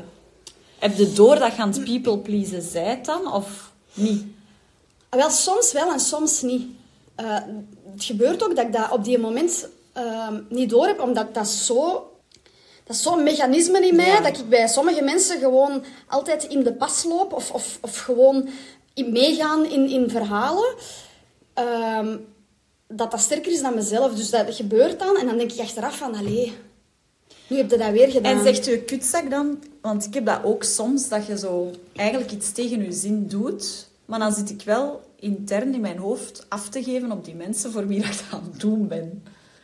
Heb 0.79 0.97
je 0.97 1.13
door 1.13 1.39
dat 1.39 1.55
je 1.55 1.61
aan 1.61 1.71
het 1.71 1.83
people 1.83 2.17
pleasen 2.17 2.61
zijt 2.61 3.05
dan? 3.05 3.33
Of 3.33 3.71
niet? 3.93 4.23
Ah, 5.09 5.19
Wel, 5.19 5.29
soms 5.29 5.71
wel 5.71 5.91
en 5.91 5.99
soms 5.99 6.41
niet. 6.41 6.67
Eh, 7.15 7.35
het 7.93 8.03
gebeurt 8.03 8.43
ook 8.43 8.55
dat 8.55 8.65
ik 8.65 8.73
dat 8.73 8.91
op 8.91 9.03
die 9.03 9.17
moment 9.17 9.67
ehm, 9.93 10.41
niet 10.49 10.69
door 10.69 10.87
heb, 10.87 11.01
omdat 11.01 11.33
dat 11.33 11.47
zo... 11.47 12.11
Dat 12.83 12.95
is 12.95 13.01
zo'n 13.01 13.23
mechanisme 13.23 13.87
in 13.87 13.95
mij, 13.95 14.05
Ja. 14.07 14.21
dat 14.21 14.37
ik 14.39 14.49
bij 14.49 14.67
sommige 14.67 15.03
mensen 15.03 15.39
gewoon 15.39 15.83
altijd 16.07 16.43
in 16.43 16.63
de 16.63 16.73
pas 16.73 17.03
loop 17.03 17.33
of, 17.33 17.51
of, 17.51 17.77
of 17.81 17.97
gewoon 17.99 18.49
in 18.93 19.11
meegaan 19.11 19.65
in, 19.65 19.89
in 19.89 20.09
verhalen. 20.09 20.75
Ehm, 21.53 22.17
dat 22.87 23.11
dat 23.11 23.19
sterker 23.19 23.51
is 23.51 23.61
dan 23.61 23.75
mezelf. 23.75 24.13
Dus 24.15 24.29
dat 24.29 24.55
gebeurt 24.55 24.99
dan 24.99 25.17
en 25.17 25.25
dan 25.25 25.37
denk 25.37 25.51
ik 25.51 25.59
achteraf 25.59 25.97
van, 25.97 26.15
allee, 26.15 26.53
nu 27.47 27.57
heb 27.57 27.71
je 27.71 27.77
dat 27.77 27.91
weer 27.91 28.09
gedaan. 28.11 28.37
En 28.37 28.43
zegt 28.43 28.65
je 28.65 28.77
kutzak 28.81 29.29
dan... 29.29 29.63
Want 29.81 30.05
ik 30.05 30.13
heb 30.13 30.25
dat 30.25 30.39
ook 30.43 30.63
soms, 30.63 31.09
dat 31.09 31.25
je 31.27 31.37
zo 31.37 31.71
eigenlijk 31.95 32.31
iets 32.31 32.51
tegen 32.51 32.83
je 32.83 32.91
zin 32.91 33.27
doet. 33.27 33.87
Maar 34.05 34.19
dan 34.19 34.33
zit 34.33 34.49
ik 34.49 34.61
wel 34.61 35.01
intern 35.19 35.73
in 35.73 35.79
mijn 35.81 35.97
hoofd 35.97 36.45
af 36.49 36.69
te 36.69 36.83
geven 36.83 37.11
op 37.11 37.25
die 37.25 37.35
mensen 37.35 37.71
voor 37.71 37.87
wie 37.87 37.97
ik 38.03 38.05
dat 38.05 38.23
aan 38.31 38.49
het 38.51 38.59
doen 38.59 38.87
ben. 38.87 39.23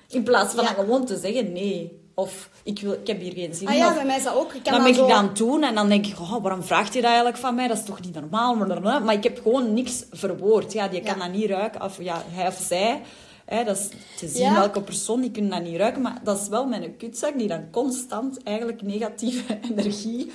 In 0.10 0.24
plaats 0.24 0.54
van 0.54 0.64
Ja. 0.64 0.70
gewoon 0.70 1.06
te 1.06 1.18
zeggen 1.18 1.52
nee. 1.52 2.02
Of 2.16 2.50
ik, 2.64 2.80
wil, 2.80 2.92
ik 2.92 3.08
heb 3.08 3.20
hier 3.22 3.34
geen 3.34 3.54
zin 3.56 3.68
Ah 3.68 3.74
in. 3.74 3.80
ja, 3.80 3.88
of- 3.88 3.94
bij 3.96 4.06
mij 4.06 4.18
is 4.18 4.24
dat 4.24 4.36
ook. 4.36 4.54
Ik 4.54 4.64
kan 4.64 4.74
dan 4.74 4.84
ben 4.84 4.94
zo... 4.96 5.06
ik 5.06 5.12
aan 5.12 5.28
het 5.28 5.38
doen 5.38 5.64
en 5.64 5.76
dan 5.76 5.90
denk 5.90 6.06
ik, 6.06 6.20
oh, 6.20 6.42
waarom 6.42 6.64
vraagt 6.64 6.92
hij 6.94 7.02
dat 7.02 7.10
eigenlijk 7.12 7.38
van 7.42 7.56
mij? 7.56 7.68
Dat 7.68 7.78
is 7.78 7.84
toch 7.86 8.02
niet 8.02 8.14
normaal? 8.14 8.56
Maar 9.02 9.14
ik 9.14 9.24
heb 9.24 9.40
gewoon 9.44 9.74
niks 9.74 10.04
verwoord. 10.12 10.74
Ja, 10.74 10.88
die 10.88 11.02
kan 11.02 11.18
Ja. 11.18 11.24
dat 11.26 11.34
niet 11.36 11.50
ruiken. 11.50 11.82
Of 11.82 12.02
ja, 12.02 12.24
hij 12.30 12.48
of 12.48 12.60
zij. 12.68 13.02
Hè, 13.46 13.64
dat 13.64 13.78
is 13.78 13.88
te 14.18 14.28
zien 14.28 14.44
Ja. 14.44 14.54
welke 14.54 14.82
persoon, 14.82 15.22
die 15.22 15.32
kunnen 15.32 15.52
dat 15.52 15.64
niet 15.64 15.78
ruiken. 15.78 16.02
Maar 16.02 16.20
dat 16.24 16.40
is 16.42 16.48
wel 16.48 16.66
mijn 16.66 16.98
kutzak 16.98 17.38
die 17.38 17.48
dan 17.48 17.70
constant 17.72 18.44
eigenlijk 18.44 18.82
negatieve 18.82 19.60
energie 19.72 20.32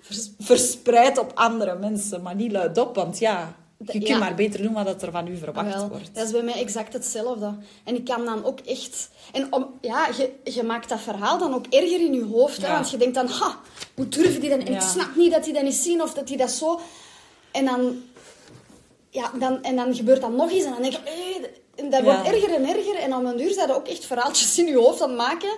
vers- 0.00 0.30
verspreidt 0.38 1.18
op 1.18 1.32
andere 1.34 1.78
mensen. 1.78 2.22
Maar 2.22 2.34
niet 2.34 2.52
luidop, 2.52 2.94
want 2.94 3.18
ja, 3.18 3.54
je 3.92 4.00
kunt 4.02 4.18
maar 4.18 4.34
beter 4.34 4.62
doen 4.62 4.72
wat 4.72 5.02
er 5.02 5.10
van 5.10 5.26
u 5.26 5.36
verwacht 5.36 5.74
Wel, 5.74 5.88
wordt. 5.88 6.14
Dat 6.14 6.24
is 6.26 6.32
bij 6.32 6.42
mij 6.42 6.54
exact 6.60 6.92
hetzelfde. 6.92 7.54
En 7.84 7.94
ik 7.94 8.04
kan 8.04 8.24
dan 8.24 8.44
ook 8.44 8.60
echt... 8.60 9.10
En 9.32 9.52
om, 9.52 9.66
ja, 9.80 10.08
je, 10.16 10.32
je 10.52 10.62
maakt 10.62 10.88
dat 10.88 11.00
verhaal 11.00 11.38
dan 11.38 11.54
ook 11.54 11.66
erger 11.66 12.00
in 12.00 12.12
je 12.14 12.24
hoofd. 12.24 12.62
Hè, 12.66 12.72
want 12.72 12.90
je 12.90 12.96
denkt 12.96 13.14
dan, 13.14 13.26
ha, 13.26 13.56
hoe 13.94 14.08
durven 14.08 14.40
die 14.40 14.50
dat? 14.50 14.58
En 14.58 14.72
Ja. 14.72 14.78
ik 14.80 14.86
snap 14.86 15.16
niet 15.16 15.32
dat 15.32 15.44
die 15.44 15.52
dat 15.52 15.62
niet 15.62 15.74
zien 15.74 16.02
of 16.02 16.14
dat 16.14 16.26
die 16.26 16.36
dat 16.36 16.50
zo... 16.50 16.80
En 17.50 17.64
dan... 17.64 17.96
Ja, 19.10 19.30
dan, 19.38 19.62
en 19.62 19.76
dan 19.76 19.94
gebeurt 19.94 20.20
dat 20.20 20.32
nog 20.32 20.50
eens 20.50 20.64
en 20.64 20.70
dan 20.72 20.82
denk 20.82 20.92
je... 20.92 20.98
en 21.78 21.90
dat 21.90 22.04
Ja. 22.04 22.04
wordt 22.04 22.34
erger 22.34 22.54
en 22.54 22.68
erger. 22.76 22.94
En 22.94 23.14
om 23.14 23.26
een 23.26 23.36
duur 23.36 23.52
zijn 23.52 23.68
er 23.68 23.74
ook 23.74 23.88
echt 23.88 24.04
verhaaltjes 24.06 24.58
in 24.58 24.66
je 24.66 24.76
hoofd 24.76 25.02
aan 25.02 25.08
het 25.08 25.18
maken... 25.18 25.56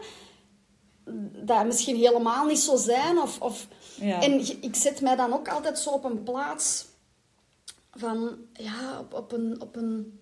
Dat 1.45 1.65
misschien 1.67 1.97
helemaal 1.97 2.45
niet 2.47 2.59
zo 2.61 2.77
zijn. 2.77 3.19
Of, 3.19 3.41
of... 3.41 3.67
Ja. 4.01 4.23
En 4.23 4.63
ik 4.63 4.75
zet 4.77 5.01
mij 5.01 5.17
dan 5.17 5.33
ook 5.33 5.49
altijd 5.49 5.79
zo 5.79 5.91
op 5.91 6.05
een 6.05 6.23
plaats 6.23 6.85
van 7.95 8.37
ja, 8.53 8.99
op, 9.01 9.15
op, 9.15 9.33
een, 9.33 9.57
op 9.61 9.77
een 9.77 10.21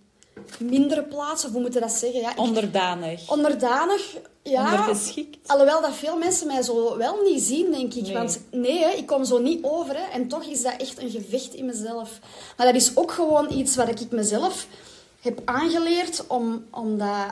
mindere 0.59 1.02
plaats, 1.05 1.45
of 1.45 1.50
hoe 1.52 1.61
moet 1.61 1.75
je 1.75 1.81
dat 1.81 1.93
zeggen? 1.93 2.21
Ja, 2.21 2.31
ik- 2.31 2.38
Onderdanig. 2.38 3.31
onderdanig, 3.31 4.17
ja. 4.43 4.71
Ondergeschikt. 4.71 5.49
Alhoewel 5.49 5.81
dat 5.81 5.95
veel 5.95 6.17
mensen 6.17 6.47
mij 6.47 6.62
zo 6.62 6.97
wel 6.97 7.23
niet 7.25 7.43
zien, 7.43 7.71
denk 7.71 7.95
ik. 7.95 8.02
Nee. 8.02 8.12
Want 8.12 8.40
nee, 8.50 8.78
hè, 8.78 8.90
ik 8.90 9.07
kom 9.07 9.25
zo 9.25 9.38
niet 9.38 9.64
over. 9.64 9.97
Hè, 9.97 10.02
en 10.12 10.28
toch 10.28 10.45
is 10.45 10.62
dat 10.62 10.75
echt 10.78 10.99
een 10.99 11.11
gevecht 11.11 11.55
in 11.55 11.64
mezelf. 11.67 12.19
Maar 12.57 12.67
dat 12.67 12.75
is 12.75 12.97
ook 12.97 13.11
gewoon 13.12 13.52
iets 13.52 13.76
wat 13.76 13.88
ik 14.00 14.11
mezelf 14.11 14.67
heb 15.20 15.40
aangeleerd 15.44 16.25
om, 16.26 16.64
om 16.70 16.98
dat 16.98 17.26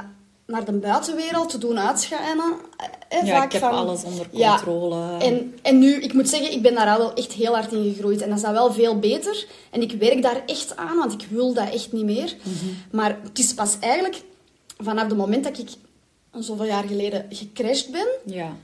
naar 0.46 0.64
de 0.64 0.72
buitenwereld 0.72 1.50
te 1.50 1.58
doen 1.58 1.78
uitschijnen. 1.78 2.54
Hè, 3.08 3.18
Ja, 3.18 3.34
vaak 3.36 3.44
ik 3.44 3.52
heb 3.52 3.60
van, 3.60 3.72
alles 3.72 4.02
onder 4.04 4.26
Ja, 4.30 4.54
controle. 4.54 5.16
en, 5.18 5.58
en 5.62 5.78
nu, 5.78 5.94
ik 5.94 6.12
moet 6.12 6.28
zeggen, 6.28 6.52
ik 6.52 6.62
ben 6.62 6.74
daar 6.74 6.88
al 6.88 6.98
wel 6.98 7.14
echt 7.14 7.32
heel 7.32 7.54
hard 7.54 7.72
in 7.72 7.92
gegroeid. 7.94 8.20
En 8.22 8.28
dat 8.28 8.36
is 8.36 8.42
dan 8.44 8.52
wel 8.52 8.72
veel 8.72 8.98
beter. 8.98 9.46
En 9.70 9.80
ik 9.82 9.92
werk 9.92 10.22
daar 10.22 10.42
echt 10.46 10.76
aan, 10.76 10.96
want 10.96 11.12
ik 11.12 11.26
wil 11.30 11.52
dat 11.54 11.70
echt 11.72 11.92
niet 11.92 12.04
meer. 12.04 12.36
Maar 12.90 13.18
het 13.22 13.38
is 13.38 13.54
pas 13.54 13.78
eigenlijk 13.80 14.22
vanaf 14.78 15.08
het 15.08 15.16
moment 15.16 15.44
dat 15.44 15.58
ik 15.58 15.68
zoveel 16.38 16.64
jaar 16.66 16.84
geleden 16.84 17.26
gecrashed 17.30 17.90
ben, 17.90 18.06
Ja, 18.24 18.56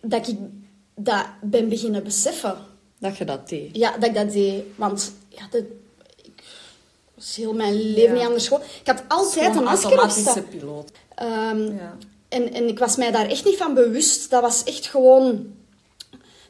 dat 0.00 0.28
ik 0.28 0.36
dat 0.94 1.24
ben 1.42 1.68
beginnen 1.68 2.04
beseffen. 2.04 2.56
dat 2.98 3.16
je 3.16 3.24
dat 3.24 3.48
deed. 3.48 3.76
Ja, 3.76 3.92
dat 3.98 4.08
ik 4.08 4.14
dat 4.14 4.32
deed. 4.32 4.62
Want 4.76 5.12
ja, 5.28 5.42
was 7.18 7.36
heel 7.36 7.52
mijn 7.52 7.74
leven 7.74 8.14
niet 8.14 8.26
anders 8.26 8.48
gewoon. 8.48 8.62
Ik 8.80 8.86
had 8.86 9.02
altijd 9.08 9.56
een 9.56 9.62
masker 9.62 9.86
op 9.86 9.92
automatische 9.92 10.30
staan. 10.30 10.48
piloot. 10.48 10.90
Ehm, 11.14 11.62
Ja. 11.62 11.96
En, 12.28 12.52
en 12.52 12.68
ik 12.68 12.78
was 12.78 12.96
mij 12.96 13.10
daar 13.10 13.26
echt 13.28 13.44
niet 13.44 13.56
van 13.56 13.74
bewust. 13.74 14.30
Dat 14.30 14.42
was 14.42 14.64
echt 14.64 14.86
gewoon 14.86 15.46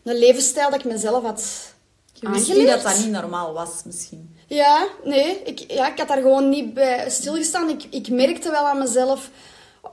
een 0.03 0.19
levensstijl 0.19 0.71
dat 0.71 0.79
ik 0.79 0.85
mezelf 0.85 1.23
had 1.23 1.73
Je 2.13 2.31
wist 2.31 2.55
niet 2.55 2.67
dat 2.67 2.83
dat 2.83 2.99
niet 2.99 3.11
normaal 3.11 3.53
was, 3.53 3.71
misschien. 3.85 4.37
Ja, 4.47 4.89
nee. 5.05 5.43
Ik, 5.45 5.73
ja, 5.73 5.93
ik 5.93 5.99
had 5.99 6.09
daar 6.09 6.17
gewoon 6.23 6.49
niet 6.49 6.75
bij 6.75 7.11
stilgestaan. 7.11 7.69
Ik, 7.69 7.85
ik 7.91 8.09
merkte 8.09 8.51
wel 8.51 8.67
aan 8.67 8.79
mezelf 8.79 9.31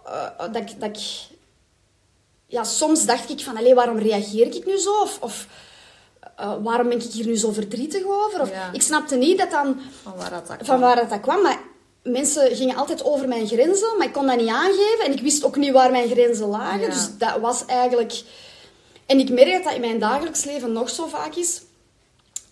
eh, 0.05 0.37
dat, 0.37 0.55
ik, 0.55 0.79
dat 0.79 0.89
ik... 0.89 1.03
Ja, 2.47 2.63
soms 2.63 3.05
dacht 3.05 3.29
ik 3.29 3.39
van, 3.39 3.57
allee, 3.57 3.73
waarom 3.75 3.97
reageer 3.97 4.55
ik 4.55 4.65
nu 4.65 4.77
zo? 4.77 5.01
Of, 5.01 5.17
of 5.21 5.47
eh, 6.35 6.53
waarom 6.63 6.89
ben 6.89 6.97
ik 6.97 7.03
hier 7.11 7.25
nu 7.25 7.35
zo 7.37 7.51
verdrietig 7.51 8.03
over? 8.03 8.41
Of, 8.41 8.49
Ja. 8.51 8.69
Ik 8.73 8.81
snapte 8.81 9.15
niet 9.15 9.37
dat 9.37 9.51
dan, 9.51 9.79
Van 10.01 10.13
waar 10.15 10.29
dat, 10.29 10.47
dat 10.47 10.55
van 10.57 10.65
kwam. 10.65 10.79
waar 10.79 10.95
dat, 10.95 11.09
dat 11.09 11.19
kwam. 11.19 11.41
Maar 11.41 11.59
mensen 12.03 12.55
gingen 12.55 12.75
altijd 12.75 13.03
over 13.03 13.27
mijn 13.27 13.47
grenzen, 13.47 13.97
maar 13.97 14.07
ik 14.07 14.13
kon 14.13 14.25
dat 14.27 14.37
niet 14.37 14.47
aangeven. 14.49 15.05
En 15.05 15.11
ik 15.11 15.21
wist 15.21 15.43
ook 15.43 15.55
niet 15.55 15.71
waar 15.71 15.91
mijn 15.91 16.09
grenzen 16.09 16.47
lagen. 16.47 16.79
Ja. 16.79 16.85
Dus 16.85 17.07
dat 17.17 17.39
was 17.39 17.65
eigenlijk... 17.65 18.21
En 19.05 19.19
ik 19.19 19.29
merk 19.29 19.51
dat 19.51 19.63
dat 19.63 19.73
in 19.73 19.81
mijn 19.81 19.99
dagelijks 19.99 20.43
leven 20.43 20.71
nog 20.71 20.89
zo 20.89 21.07
vaak 21.07 21.35
is 21.35 21.61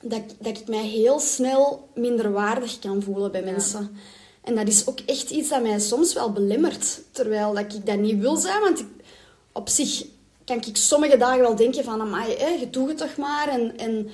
dat, 0.02 0.20
ik- 0.20 0.36
dat 0.40 0.58
ik 0.58 0.68
mij 0.68 0.84
heel 0.86 1.20
snel 1.20 1.88
minderwaardig 1.96 2.80
kan 2.80 3.02
voelen 3.04 3.32
bij 3.32 3.42
mensen. 3.44 3.98
En 4.44 4.56
dat 4.56 4.68
is 4.68 4.88
ook 4.88 5.00
echt 5.06 5.30
iets 5.30 5.50
dat 5.50 5.62
mij 5.62 5.80
soms 5.80 6.14
wel 6.14 6.32
belemmert. 6.32 7.02
Terwijl 7.12 7.54
dat 7.54 7.74
ik 7.74 7.86
dat 7.86 7.98
niet 7.98 8.20
wil 8.20 8.36
zijn, 8.36 8.60
want 8.62 8.80
ik, 8.80 8.86
op 9.52 9.70
zich 9.70 10.06
kan 10.46 10.58
ik 10.58 10.78
sommige 10.78 11.18
dagen 11.18 11.40
wel 11.40 11.56
denken 11.56 11.84
van... 11.84 12.02
Amai, 12.02 12.36
hè, 12.38 12.48
je 12.48 12.70
doet 12.70 12.88
het 12.88 12.98
toch 12.98 13.18
maar. 13.18 13.48
En, 13.48 13.78
en, 13.78 14.10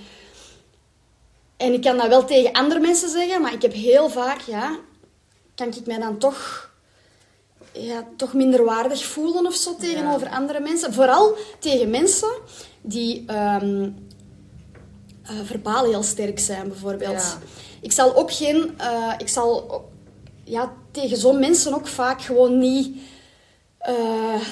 en 1.57 1.74
ik 1.74 1.81
kan 1.81 1.98
dat 1.98 2.07
wel 2.07 2.25
tegen 2.25 2.51
andere 2.51 2.79
mensen 2.79 3.09
zeggen, 3.09 3.41
maar 3.41 3.53
ik 3.53 3.62
heb 3.62 3.74
heel 3.74 4.09
vaak... 4.09 4.41
Ja, 4.41 4.77
kan 5.55 5.67
ik 5.67 5.86
mij 5.86 6.00
dan 6.00 6.17
toch, 6.17 6.69
ja, 7.71 8.07
toch 8.17 8.33
minderwaardig 8.33 9.03
voelen 9.05 9.45
of 9.45 9.55
zo 9.55 9.75
tegenover 9.75 10.29
andere 10.29 10.59
mensen. 10.59 10.93
Vooral 10.93 11.36
tegen 11.59 11.89
mensen 11.89 12.31
die... 12.81 13.24
ehm, 13.27 13.89
eh, 15.24 15.36
verbaal 15.43 15.86
heel 15.86 16.03
sterk 16.03 16.39
zijn, 16.39 16.67
bijvoorbeeld. 16.67 17.12
Ja. 17.12 17.38
Ik 17.81 17.91
zal 17.91 18.15
ook 18.15 18.33
geen... 18.33 18.74
eh, 18.77 19.13
ik 19.17 19.27
zal 19.27 19.89
ja, 20.43 20.74
tegen 20.91 21.17
zo'n 21.17 21.39
mensen 21.39 21.74
ook 21.74 21.88
vaak 21.88 22.21
gewoon 22.21 22.57
niet... 22.57 22.98
eh, 23.79 23.95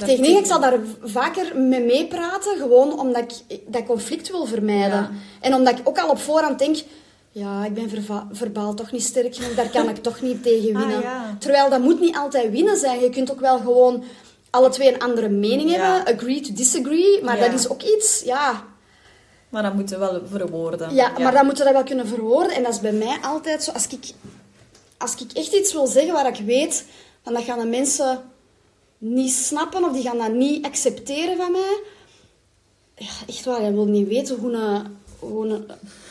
tegen- 0.05 0.37
ik 0.37 0.45
zal 0.45 0.59
daar 0.59 0.79
vaker 1.03 1.57
mee 1.57 1.83
meepraten, 1.83 2.57
gewoon 2.57 2.99
omdat 2.99 3.43
ik 3.47 3.59
dat 3.67 3.85
conflict 3.85 4.29
wil 4.31 4.45
vermijden. 4.45 4.97
Ja. 4.99 5.09
En 5.41 5.53
omdat 5.53 5.79
ik 5.79 5.87
ook 5.89 5.99
al 5.99 6.09
op 6.09 6.19
voorhand 6.19 6.59
denk... 6.59 6.77
Ja, 7.31 7.65
ik 7.65 7.73
ben 7.73 8.05
verbaal 8.31 8.73
toch 8.73 8.91
niet 8.91 9.03
sterk 9.03 9.35
genoeg, 9.35 9.55
daar 9.55 9.69
kan 9.69 9.89
ik 9.89 9.95
toch 9.97 10.21
niet 10.21 10.43
tegen 10.43 10.75
Ah, 10.75 10.81
winnen. 10.81 11.01
ja. 11.01 11.35
Terwijl 11.39 11.69
dat 11.69 11.79
moet 11.81 11.99
niet 11.99 12.15
altijd 12.17 12.51
winnen 12.51 12.77
zijn. 12.77 12.99
Je 12.99 13.09
kunt 13.09 13.31
ook 13.31 13.39
wel 13.39 13.57
gewoon 13.57 14.03
alle 14.49 14.69
twee 14.69 14.93
een 14.93 14.99
andere 15.01 15.29
mening 15.29 15.71
Ja. 15.71 15.93
hebben. 15.95 16.15
Agree 16.15 16.41
to 16.41 16.53
disagree. 16.53 17.23
Maar 17.23 17.39
dat 17.39 17.53
is 17.53 17.69
ook 17.69 17.81
iets... 17.81 18.21
Ja, 18.25 18.63
Maar 19.49 19.63
dat 19.63 19.73
moeten 19.73 19.99
we 19.99 20.05
wel 20.05 20.21
verwoorden. 20.31 20.93
ja, 20.95 21.11
maar 21.19 21.31
dan 21.31 21.45
moet 21.45 21.57
je 21.57 21.63
dat 21.63 21.73
wel 21.73 21.83
kunnen 21.83 22.07
verwoorden. 22.07 22.51
En 22.55 22.63
dat 22.63 22.73
is 22.73 22.79
bij 22.79 22.91
mij 22.91 23.17
altijd 23.23 23.63
zo. 23.63 23.71
Als 23.71 23.87
ik, 23.87 24.05
als 24.97 25.15
ik 25.15 25.31
echt 25.33 25.53
iets 25.53 25.73
wil 25.73 25.87
zeggen 25.87 26.13
waar 26.13 26.27
ik 26.27 26.45
weet, 26.45 26.85
dat 27.23 27.43
gaan 27.43 27.59
de 27.59 27.65
mensen 27.65 28.19
niet 28.97 29.31
snappen 29.33 29.83
of 29.83 29.91
die 29.91 30.01
gaan 30.03 30.17
dat 30.17 30.33
niet 30.33 30.65
accepteren 30.65 31.37
van 31.37 31.51
mij. 31.51 31.81
Ja, 32.95 33.11
echt 33.27 33.45
waar, 33.45 33.63
je 33.63 33.73
wil 33.73 33.85
niet 33.85 34.07
weten 34.07 34.35
hoe 34.35 34.51
een, 34.51 34.81
hoe 35.19 35.47
een 35.47 35.65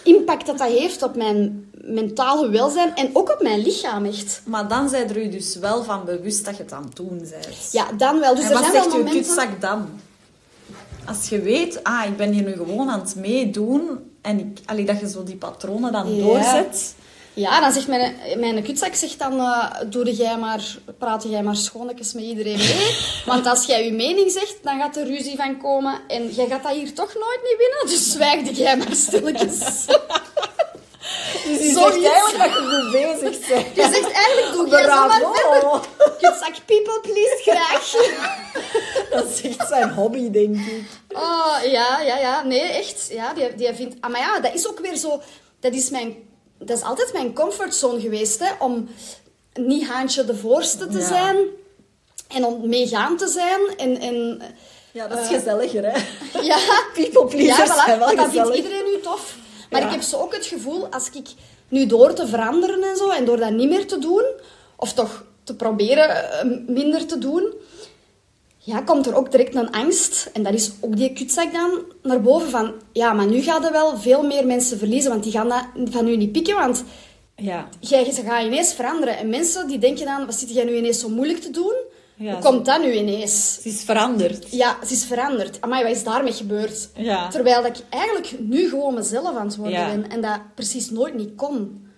impact 0.05 0.47
dat 0.47 0.59
dat 0.59 0.69
heeft 0.69 1.03
op 1.03 1.17
mijn 1.17 1.71
mentale 1.73 2.51
welzijn 2.51 2.95
en 2.95 3.11
ook 3.13 3.33
op 3.33 3.43
mijn 3.43 3.61
lichaam, 3.63 4.05
echt. 4.05 4.43
Maar 4.45 4.69
dan 4.69 4.89
zijn 4.89 5.09
er 5.09 5.23
u 5.23 5.29
dus 5.29 5.57
wel 5.57 5.83
van 5.85 6.05
bewust 6.05 6.45
dat 6.45 6.57
je 6.57 6.63
het 6.63 6.73
aan 6.73 6.85
het 6.85 6.97
doen 6.97 7.19
bent. 7.19 7.73
Ja, 7.73 7.93
dan 7.93 8.21
wel. 8.21 8.35
Dus 8.35 8.45
en 8.45 8.51
er 8.51 8.55
wat 8.55 8.63
zijn 8.63 8.75
zegt 8.75 8.87
wel 8.87 8.97
momenten... 8.97 9.23
kutzak 9.23 9.61
dan? 9.61 9.89
Als 11.07 11.29
je 11.29 11.41
weet, 11.41 11.85
ah, 11.85 12.05
ik 12.07 12.17
ben 12.17 12.33
hier 12.33 12.43
nu 12.43 12.53
gewoon 12.53 12.91
aan 12.91 13.01
het 13.01 13.15
meedoen 13.15 14.11
en 14.21 14.39
ik, 14.39 14.59
allee, 14.65 14.85
dat 14.85 15.01
je 15.01 15.09
zo 15.09 15.25
die 15.25 15.37
patronen 15.37 15.93
dan 15.93 16.15
Ja. 16.17 16.25
doorzet. 16.25 16.95
Ja, 17.37 17.61
dan 17.61 17.73
zegt 17.73 17.87
mijn, 17.87 18.15
mijn 18.37 18.63
kutzak 18.63 18.95
zegt 18.95 19.19
dan, 19.19 19.41
eh 19.41 19.71
doe 19.87 20.15
jij 20.15 20.37
maar, 20.37 20.77
praat 20.99 21.25
jij 21.29 21.43
maar 21.43 21.57
schoonetjes 21.57 22.13
met 22.13 22.25
iedereen 22.25 22.59
mee. 22.59 22.97
Want 23.27 23.47
als 23.47 23.67
jij 23.67 23.85
je 23.85 23.93
mening 23.93 24.31
zegt, 24.31 24.57
dan 24.63 24.79
gaat 24.81 24.97
er 24.97 25.07
ruzie 25.07 25.37
van 25.37 25.59
komen. 25.59 26.01
En 26.09 26.29
jij 26.29 26.47
gaat 26.47 26.63
dat 26.63 26.73
hier 26.73 26.95
toch 26.95 27.15
nooit 27.15 27.41
niet 27.43 27.57
winnen, 27.59 27.87
dus 27.87 28.11
zwijg 28.13 28.57
jij 28.57 28.77
maar 28.77 28.95
stilletjes. 28.95 29.61
Dus 31.45 31.59
je 31.59 31.73
zegt 31.73 32.05
eigenlijk 32.05 32.39
dat 32.39 32.53
je 32.53 32.83
goed 32.83 32.93
bezig 32.93 33.49
bent. 33.49 33.77
Je 33.77 33.83
zegt 33.83 34.13
eigenlijk, 34.13 34.53
doe 34.53 34.69
jij 34.69 34.83
zo 34.83 35.07
maar 35.07 35.11
verder. 35.11 35.61
Bravo! 35.61 35.81
Kutzak, 36.21 36.55
people 36.65 37.01
please, 37.03 37.39
graag. 37.43 37.93
Dat 39.11 39.25
is 39.31 39.43
echt 39.43 39.69
zijn 39.69 39.91
hobby, 39.91 40.31
denk 40.31 40.57
ik. 40.57 40.85
Oh, 41.09 41.57
ja, 41.63 42.01
ja, 42.01 42.19
ja. 42.19 42.43
Nee, 42.43 42.61
echt. 42.61 43.09
Ja, 43.11 43.35
die, 43.35 43.55
die 43.55 43.75
vindt... 43.75 43.97
Ah, 44.01 44.11
maar 44.11 44.21
ja, 44.21 44.41
dat 44.41 44.55
is 44.55 44.69
ook 44.69 44.79
weer 44.81 44.97
zo... 44.97 45.21
Dat 45.61 45.73
is, 45.73 45.91
mijn, 45.91 46.17
dat 46.59 46.77
is 46.77 46.83
altijd 46.85 47.13
mijn 47.13 47.35
comfortzone 47.35 48.01
geweest, 48.01 48.39
hè. 48.39 48.51
Om 48.59 48.89
niet 49.55 49.87
haantje 49.87 50.25
de 50.25 50.37
voorste 50.37 50.87
te 50.87 50.99
Ja. 50.99 51.07
zijn. 51.07 51.37
En 52.29 52.45
om 52.45 52.69
meegaan 52.69 53.17
te 53.17 53.29
zijn. 53.29 53.61
En... 53.77 53.99
en 54.01 54.41
Ja, 54.93 55.09
dat 55.09 55.19
is 55.19 55.27
Eh, 55.29 55.33
gezelliger, 55.39 55.93
hè? 55.93 55.99
ja, 56.51 56.59
People 56.95 57.25
pleasers 57.27 57.69
ja, 57.69 57.85
voilà. 57.97 57.99
wel 57.99 58.17
dat 58.17 58.31
vindt 58.31 58.55
iedereen 58.55 58.85
nu 58.85 59.01
tof. 59.03 59.37
Maar 59.71 59.81
Ja. 59.81 59.87
ik 59.87 59.93
heb 59.93 60.03
zo 60.03 60.17
ook 60.17 60.35
het 60.35 60.47
gevoel, 60.47 60.87
als 60.87 61.11
ik 61.13 61.27
nu 61.69 61.87
door 61.87 62.13
te 62.13 62.27
veranderen 62.27 62.83
en 62.83 62.97
zo, 62.97 63.11
en 63.11 63.25
door 63.25 63.37
dat 63.37 63.51
niet 63.51 63.69
meer 63.69 63.87
te 63.87 63.99
doen, 63.99 64.25
of 64.77 64.93
toch 64.93 65.25
te 65.45 65.57
proberen 65.57 66.31
eh, 66.33 66.45
minder 66.67 67.07
te 67.07 67.19
doen, 67.19 67.53
ja, 68.67 68.81
komt 68.81 69.07
er 69.07 69.15
ook 69.15 69.31
direct 69.31 69.55
een 69.55 69.71
angst. 69.71 70.31
En 70.33 70.43
dat 70.43 70.55
is 70.55 70.71
ook 70.81 70.97
die 70.97 71.13
kutzak 71.13 71.53
dan 71.53 71.71
naar 72.03 72.21
boven 72.21 72.51
van, 72.51 72.73
ja, 72.93 73.13
maar 73.13 73.27
nu 73.27 73.41
gaan 73.43 73.65
er 73.65 73.73
wel 73.73 73.99
veel 73.99 74.23
meer 74.23 74.47
mensen 74.47 74.79
verliezen, 74.79 75.11
want 75.11 75.23
die 75.23 75.33
gaan 75.33 75.49
dat 75.49 75.65
van 75.91 76.09
u 76.09 76.17
niet 76.17 76.33
pikken, 76.33 76.55
want 76.55 76.85
Ja. 77.37 77.69
jij 77.81 78.11
ze 78.13 78.23
gaat 78.23 78.45
ineens 78.45 78.73
veranderen. 78.75 79.19
En 79.19 79.29
mensen 79.29 79.67
die 79.69 79.79
denken 79.79 80.05
dan, 80.07 80.27
wat 80.27 80.35
zit 80.35 80.53
jij 80.53 80.65
nu 80.65 80.77
ineens 80.77 81.01
zo 81.01 81.09
moeilijk 81.09 81.41
te 81.41 81.51
doen? 81.51 81.75
Ja, 82.17 82.33
Hoe 82.33 82.43
komt 82.43 82.65
dat 82.67 82.81
nu 82.83 82.93
ineens? 82.93 83.55
Het 83.57 83.65
is 83.73 83.83
veranderd. 83.83 84.51
Ja, 84.51 84.77
het 84.81 84.91
is 84.91 85.05
veranderd. 85.05 85.61
Amai, 85.61 85.83
wat 85.83 85.93
is 85.93 86.05
daarmee 86.05 86.33
gebeurd? 86.33 86.89
Ja. 86.95 87.29
Terwijl 87.29 87.63
dat 87.63 87.79
ik 87.79 87.85
eigenlijk 87.89 88.35
nu 88.39 88.69
gewoon 88.69 88.95
mezelf 88.95 89.37
aan 89.37 89.47
het 89.47 89.57
worden 89.57 89.79
Ja. 89.79 89.87
ben. 89.91 90.11
En 90.11 90.21
dat 90.21 90.41
precies 90.55 90.91
nooit 90.91 91.15
niet 91.15 91.35
kon. 91.37 91.89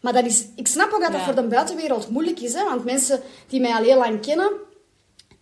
Maar 0.00 0.12
dat 0.12 0.24
is, 0.24 0.44
ik 0.56 0.66
snap 0.66 0.92
ook 0.92 1.00
dat 1.00 1.12
dat 1.12 1.20
voor 1.20 1.34
de 1.34 1.42
buitenwereld 1.42 2.10
moeilijk 2.10 2.40
is. 2.40 2.52
Hè? 2.54 2.64
Want 2.64 2.84
mensen 2.84 3.20
die 3.48 3.60
mij 3.60 3.72
al 3.72 3.82
heel 3.82 3.98
lang 3.98 4.20
kennen... 4.20 4.50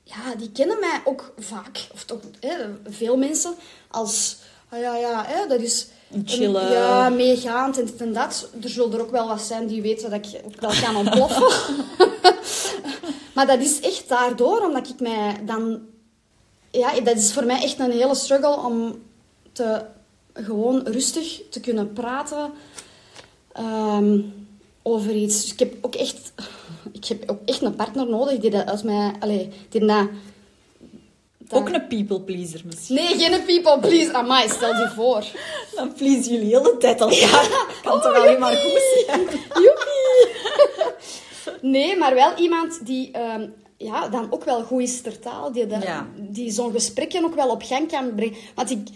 Ja, 0.09 0.35
die 0.39 0.51
kennen 0.51 0.81
mij 0.81 1.01
ook 1.05 1.33
vaak. 1.39 1.87
Of 1.93 2.05
toch 2.05 2.21
hè, 2.41 2.57
veel 2.89 3.17
mensen. 3.17 3.55
Als... 3.91 4.37
Ah 4.69 4.81
ja, 4.81 4.97
ja, 4.97 5.25
hè, 5.27 5.47
dat 5.47 5.61
is... 5.61 5.87
Een 6.11 6.23
chille- 6.27 6.71
Ja, 6.73 7.09
meegaand 7.09 7.79
en 7.81 7.89
en 7.99 8.13
dat. 8.13 8.49
Er 8.63 8.69
zullen 8.69 8.93
er 8.93 9.01
ook 9.01 9.11
wel 9.11 9.29
wat 9.29 9.41
zijn 9.43 9.67
die 9.67 9.83
weten 9.83 10.11
dat 10.11 10.27
ik 10.33 10.41
wel 10.61 10.73
kan 10.83 10.97
ontploffen. 11.07 11.75
maar 13.35 13.47
dat 13.47 13.59
is 13.59 13.81
echt 13.81 14.09
daardoor, 14.09 14.61
omdat 14.61 14.89
ik 14.89 15.01
mij 15.01 15.41
dan 15.45 15.81
ja, 16.71 17.01
dat 17.01 17.17
is 17.17 17.33
voor 17.33 17.45
mij 17.45 17.63
echt 17.63 17.79
een 17.79 17.91
hele 17.91 18.15
struggle 18.15 18.57
om 18.57 19.03
te, 19.53 19.85
gewoon 20.35 20.87
rustig 20.87 21.41
te 21.51 21.61
kunnen 21.61 21.93
praten 21.93 22.51
ehm, 23.53 24.21
over 24.83 25.15
iets. 25.15 25.41
Dus 25.43 25.53
ik 25.53 25.59
heb 25.59 25.75
ook 25.81 25.95
echt, 25.95 26.33
ik 26.93 27.05
heb 27.05 27.31
ook 27.31 27.39
echt 27.45 27.63
een 27.63 27.75
partner 27.77 28.09
nodig 28.09 28.39
die 28.39 28.51
dat 28.51 28.67
uit 28.67 28.83
mij, 28.85 29.13
allee, 29.21 29.49
die 29.69 29.81
dat 29.85 30.09
dat- 31.39 31.61
Ook 31.61 31.69
een 31.69 31.87
people 31.87 32.21
pleaser 32.21 32.61
misschien. 32.65 32.97
Nee, 32.97 33.19
geen 33.19 33.45
people 33.45 33.79
please. 33.79 34.13
Amai, 34.13 34.49
stel 34.49 34.75
je 34.75 34.91
voor. 34.95 35.25
Dan 35.77 35.93
please 35.93 36.31
jullie 36.31 36.47
heel 36.47 36.63
de 36.63 36.77
tijd 36.79 37.01
elkaar. 37.01 37.49
Kan 37.83 37.93
Oh, 37.93 38.03
toch 38.03 38.15
alleen 38.15 38.39
maar 38.41 38.57
goed 38.57 39.05
zijn? 39.07 39.21
Joepie. 39.65 40.37
Nee, 41.61 41.97
maar 41.97 42.15
wel 42.15 42.35
iemand 42.37 42.87
die 42.87 43.11
ehm, 43.13 43.49
ja, 43.77 44.09
dan 44.09 44.33
ook 44.33 44.45
wel 44.45 44.63
goed 44.63 44.83
is 44.83 45.01
ter 45.01 45.19
taal. 45.19 45.53
Die, 45.53 45.67
Ja. 45.69 46.07
die 46.17 46.51
zo'n 46.51 46.73
gesprekken 46.73 47.25
ook 47.25 47.35
wel 47.35 47.49
op 47.51 47.63
gang 47.63 47.89
kan 47.91 48.15
brengen. 48.15 48.37
Want 48.55 48.71
ik, 48.71 48.89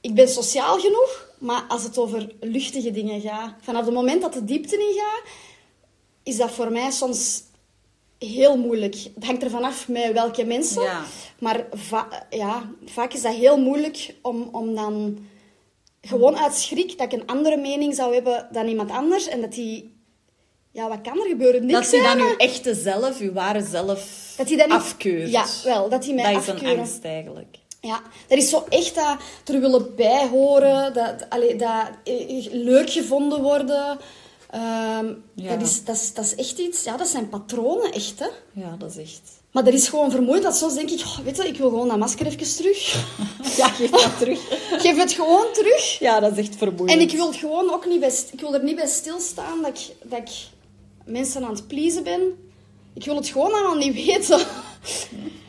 ik 0.00 0.14
ben 0.14 0.28
sociaal 0.28 0.78
genoeg, 0.78 1.28
maar 1.38 1.64
als 1.68 1.82
het 1.82 1.98
over 1.98 2.32
luchtige 2.40 2.90
dingen 2.90 3.20
gaat... 3.20 3.54
Vanaf 3.60 3.84
het 3.84 3.94
moment 3.94 4.22
dat 4.22 4.32
de 4.32 4.44
diepte 4.44 4.74
in 4.76 4.94
gaat, 5.00 5.22
is 6.22 6.36
dat 6.36 6.50
voor 6.50 6.72
mij 6.72 6.90
soms 6.90 7.42
heel 8.18 8.56
moeilijk. 8.56 8.94
Het 9.14 9.24
hangt 9.24 9.42
ervan 9.42 9.64
af 9.64 9.88
met 9.88 10.12
welke 10.12 10.44
mensen. 10.44 10.82
Ja. 10.82 11.02
Maar 11.38 11.66
va- 11.72 12.26
ja, 12.30 12.70
vaak 12.84 13.12
is 13.12 13.22
dat 13.22 13.34
heel 13.34 13.58
moeilijk 13.58 14.14
om, 14.22 14.48
om 14.52 14.74
dan... 14.74 15.18
Gewoon 16.00 16.38
uit 16.38 16.54
schrik 16.54 16.98
dat 16.98 17.12
ik 17.12 17.20
een 17.20 17.26
andere 17.26 17.56
mening 17.56 17.94
zou 17.94 18.14
hebben 18.14 18.48
dan 18.52 18.66
iemand 18.66 18.90
anders. 18.90 19.28
En 19.28 19.40
dat 19.40 19.52
die... 19.52 19.94
Ja, 20.70 20.88
wat 20.88 21.00
kan 21.00 21.18
er 21.20 21.28
gebeuren? 21.28 21.66
Niks, 21.66 21.90
Dat 21.90 22.00
hij 22.00 22.16
dan 22.16 22.26
uw 22.26 22.36
echte 22.36 22.74
zelf, 22.74 23.18
uw 23.18 23.32
ware 23.32 23.62
zelf 23.62 24.32
Dat 24.36 24.48
hij 24.48 24.56
dat 24.56 24.66
niet- 24.66 24.76
afkeurt. 24.76 25.30
Ja, 25.30 25.44
wel, 25.64 25.88
dat 25.88 26.04
hij 26.04 26.14
mij 26.14 26.32
Dat 26.32 26.42
is 26.42 26.48
een 26.48 26.78
angst 26.78 27.04
eigenlijk. 27.04 27.56
Ja, 27.80 28.02
dat 28.28 28.38
is 28.38 28.48
zo 28.48 28.64
echt 28.68 28.94
dat 28.94 29.16
er 29.44 29.60
willen 29.60 29.94
bijhoren, 29.94 30.94
dat, 30.94 31.26
allee, 31.30 31.56
dat 31.56 31.86
eh, 32.04 32.46
leuk 32.50 32.90
gevonden 32.90 33.42
worden. 33.42 33.98
Ehm, 34.52 35.06
Ja. 35.34 35.56
dat, 35.56 35.68
is, 35.68 35.84
dat, 35.84 35.96
is, 35.96 36.12
dat 36.14 36.24
is 36.24 36.34
echt 36.34 36.58
iets, 36.58 36.84
ja, 36.84 36.96
dat 36.96 37.08
zijn 37.08 37.28
patronen 37.28 37.92
echt, 37.92 38.18
hè. 38.18 38.26
Ja, 38.52 38.76
dat 38.78 38.90
is 38.90 38.96
echt... 38.96 39.20
Maar 39.50 39.64
dat 39.64 39.74
is 39.74 39.88
gewoon 39.88 40.10
vermoeiend, 40.10 40.42
dat 40.44 40.56
soms 40.56 40.74
denk 40.74 40.90
ik, 40.90 41.00
oh, 41.00 41.18
weet 41.18 41.36
je, 41.36 41.46
ik 41.48 41.56
wil 41.56 41.68
gewoon 41.68 41.88
dat 41.88 41.98
masker 41.98 42.26
even 42.26 42.56
terug. 42.56 43.04
Ja, 43.56 43.68
geef 43.68 43.90
dat 43.90 44.18
terug. 44.18 44.40
Geef 44.82 44.96
het 44.96 45.12
gewoon 45.12 45.46
terug. 45.52 45.98
Ja, 45.98 46.20
dat 46.20 46.32
is 46.32 46.38
echt 46.38 46.56
vermoeiend. 46.56 46.90
En 46.90 47.00
ik 47.00 47.10
wil 47.10 47.32
gewoon 47.32 47.72
ook 47.72 47.86
niet 47.86 48.00
bij, 48.00 48.12
ik 48.32 48.40
wil 48.40 48.54
er 48.54 48.64
niet 48.64 48.76
bij 48.76 48.86
stilstaan 48.86 49.62
dat 49.62 49.78
ik, 49.78 49.94
dat 50.10 50.18
ik 50.18 50.28
mensen 51.04 51.44
aan 51.44 51.52
het 51.54 51.66
pleasen 51.66 52.02
ben. 52.04 52.50
Ik 52.94 53.04
wil 53.04 53.16
het 53.16 53.26
gewoon 53.28 53.52
allemaal 53.52 53.76
niet 53.76 53.94
weten. 54.06 54.40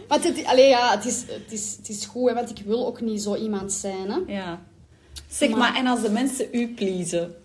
Want 0.07 0.23
het, 0.23 0.45
allee, 0.45 0.67
ja, 0.67 0.91
het, 0.95 1.05
is, 1.05 1.21
het, 1.27 1.51
is, 1.51 1.75
het 1.77 1.89
is 1.89 2.05
goed, 2.05 2.27
hè, 2.29 2.35
want 2.35 2.49
ik 2.49 2.65
wil 2.65 2.85
ook 2.87 3.01
niet 3.01 3.21
zo 3.21 3.35
iemand 3.35 3.71
zijn. 3.73 4.11
Hè. 4.11 4.33
Ja. 4.33 4.61
Zeg 5.29 5.49
maar, 5.49 5.57
Maar- 5.57 5.75
en 5.75 5.87
als 5.87 6.01
de 6.01 6.09
mensen 6.09 6.47
u 6.51 6.73
pleasen? 6.73 7.35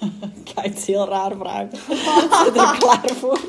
ik 0.44 0.64
iets 0.64 0.86
heel 0.86 1.08
raar 1.08 1.32
vragen. 1.38 1.78
Ben 1.88 1.96
je 1.96 2.52
er 2.54 2.78
klaar 2.78 3.10
voor? 3.18 3.38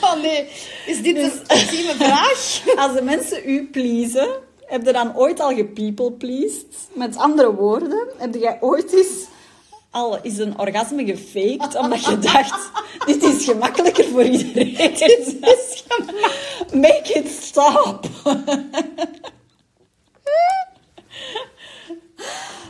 Oh 0.00 0.22
nee, 0.22 0.48
is 0.86 1.02
dit 1.02 1.16
een 1.16 1.56
ultieme 1.56 1.94
vraag? 1.94 2.60
Als 2.82 2.94
de 2.94 3.02
mensen 3.02 3.48
u 3.48 3.66
pleasen, 3.70 4.28
heb 4.66 4.86
je 4.86 4.92
dan 4.92 5.16
ooit 5.16 5.40
al 5.40 5.54
gepeople 5.54 6.12
pleased? 6.12 6.66
Met 6.92 7.16
andere 7.16 7.54
woorden, 7.54 8.08
heb 8.16 8.34
jij 8.34 8.58
ooit 8.60 8.92
eens 8.92 9.26
al 9.96 10.18
is 10.22 10.38
een 10.38 10.58
orgasme 10.58 11.04
gefaked 11.04 11.74
omdat 11.74 12.04
je 12.04 12.18
dacht, 12.18 12.70
dit 13.06 13.22
is 13.22 13.44
gemakkelijker 13.44 14.04
voor 14.04 14.22
iedereen. 14.22 14.74
Dit 14.74 15.00
is 15.00 15.84
Make 16.72 17.12
it 17.12 17.28
stop. 17.28 18.06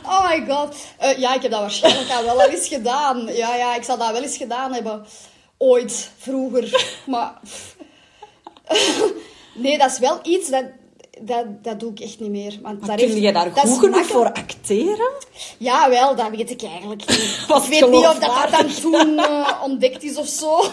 Oh 0.07 0.27
my 0.29 0.45
god. 0.47 0.75
Eh, 0.97 1.17
ja, 1.17 1.33
ik 1.35 1.41
heb 1.41 1.51
dat 1.51 1.59
waarschijnlijk 1.59 2.11
al 2.11 2.23
wel 2.23 2.41
eens 2.41 2.67
gedaan. 2.67 3.25
Ja, 3.35 3.55
ja, 3.55 3.75
ik 3.75 3.83
zal 3.83 3.97
dat 3.97 4.11
wel 4.11 4.21
eens 4.23 4.37
gedaan 4.37 4.73
hebben. 4.73 5.05
Ooit, 5.57 6.09
vroeger. 6.17 6.85
Maar... 7.05 7.39
Nee, 9.53 9.77
dat 9.77 9.91
is 9.91 9.99
wel 9.99 10.19
iets 10.23 10.49
dat... 10.49 10.63
Dat, 11.21 11.45
dat 11.63 11.79
doe 11.79 11.91
ik 11.91 11.99
echt 11.99 12.19
niet 12.19 12.29
meer. 12.29 12.59
Want 12.61 12.85
daar 12.85 12.95
Kun 12.97 13.07
heeft- 13.07 13.21
je 13.21 13.31
daar 13.33 13.53
dat 13.53 13.67
goed 13.67 13.79
genoeg 13.79 14.05
voor 14.05 14.31
acteren? 14.33 15.11
Ja, 15.57 15.89
wel, 15.89 16.15
dat 16.15 16.29
weet 16.29 16.49
ik 16.51 16.63
eigenlijk 16.63 17.07
niet. 17.09 17.19
Ik 17.63 17.69
weet 17.69 17.89
niet 17.89 18.07
of 18.07 18.19
dat, 18.19 18.35
dat 18.41 18.51
dan 18.51 18.67
toen 18.81 19.19
eh, 19.19 19.61
ontdekt 19.63 20.03
is 20.03 20.15
of 20.17 20.27
zo. 20.27 20.63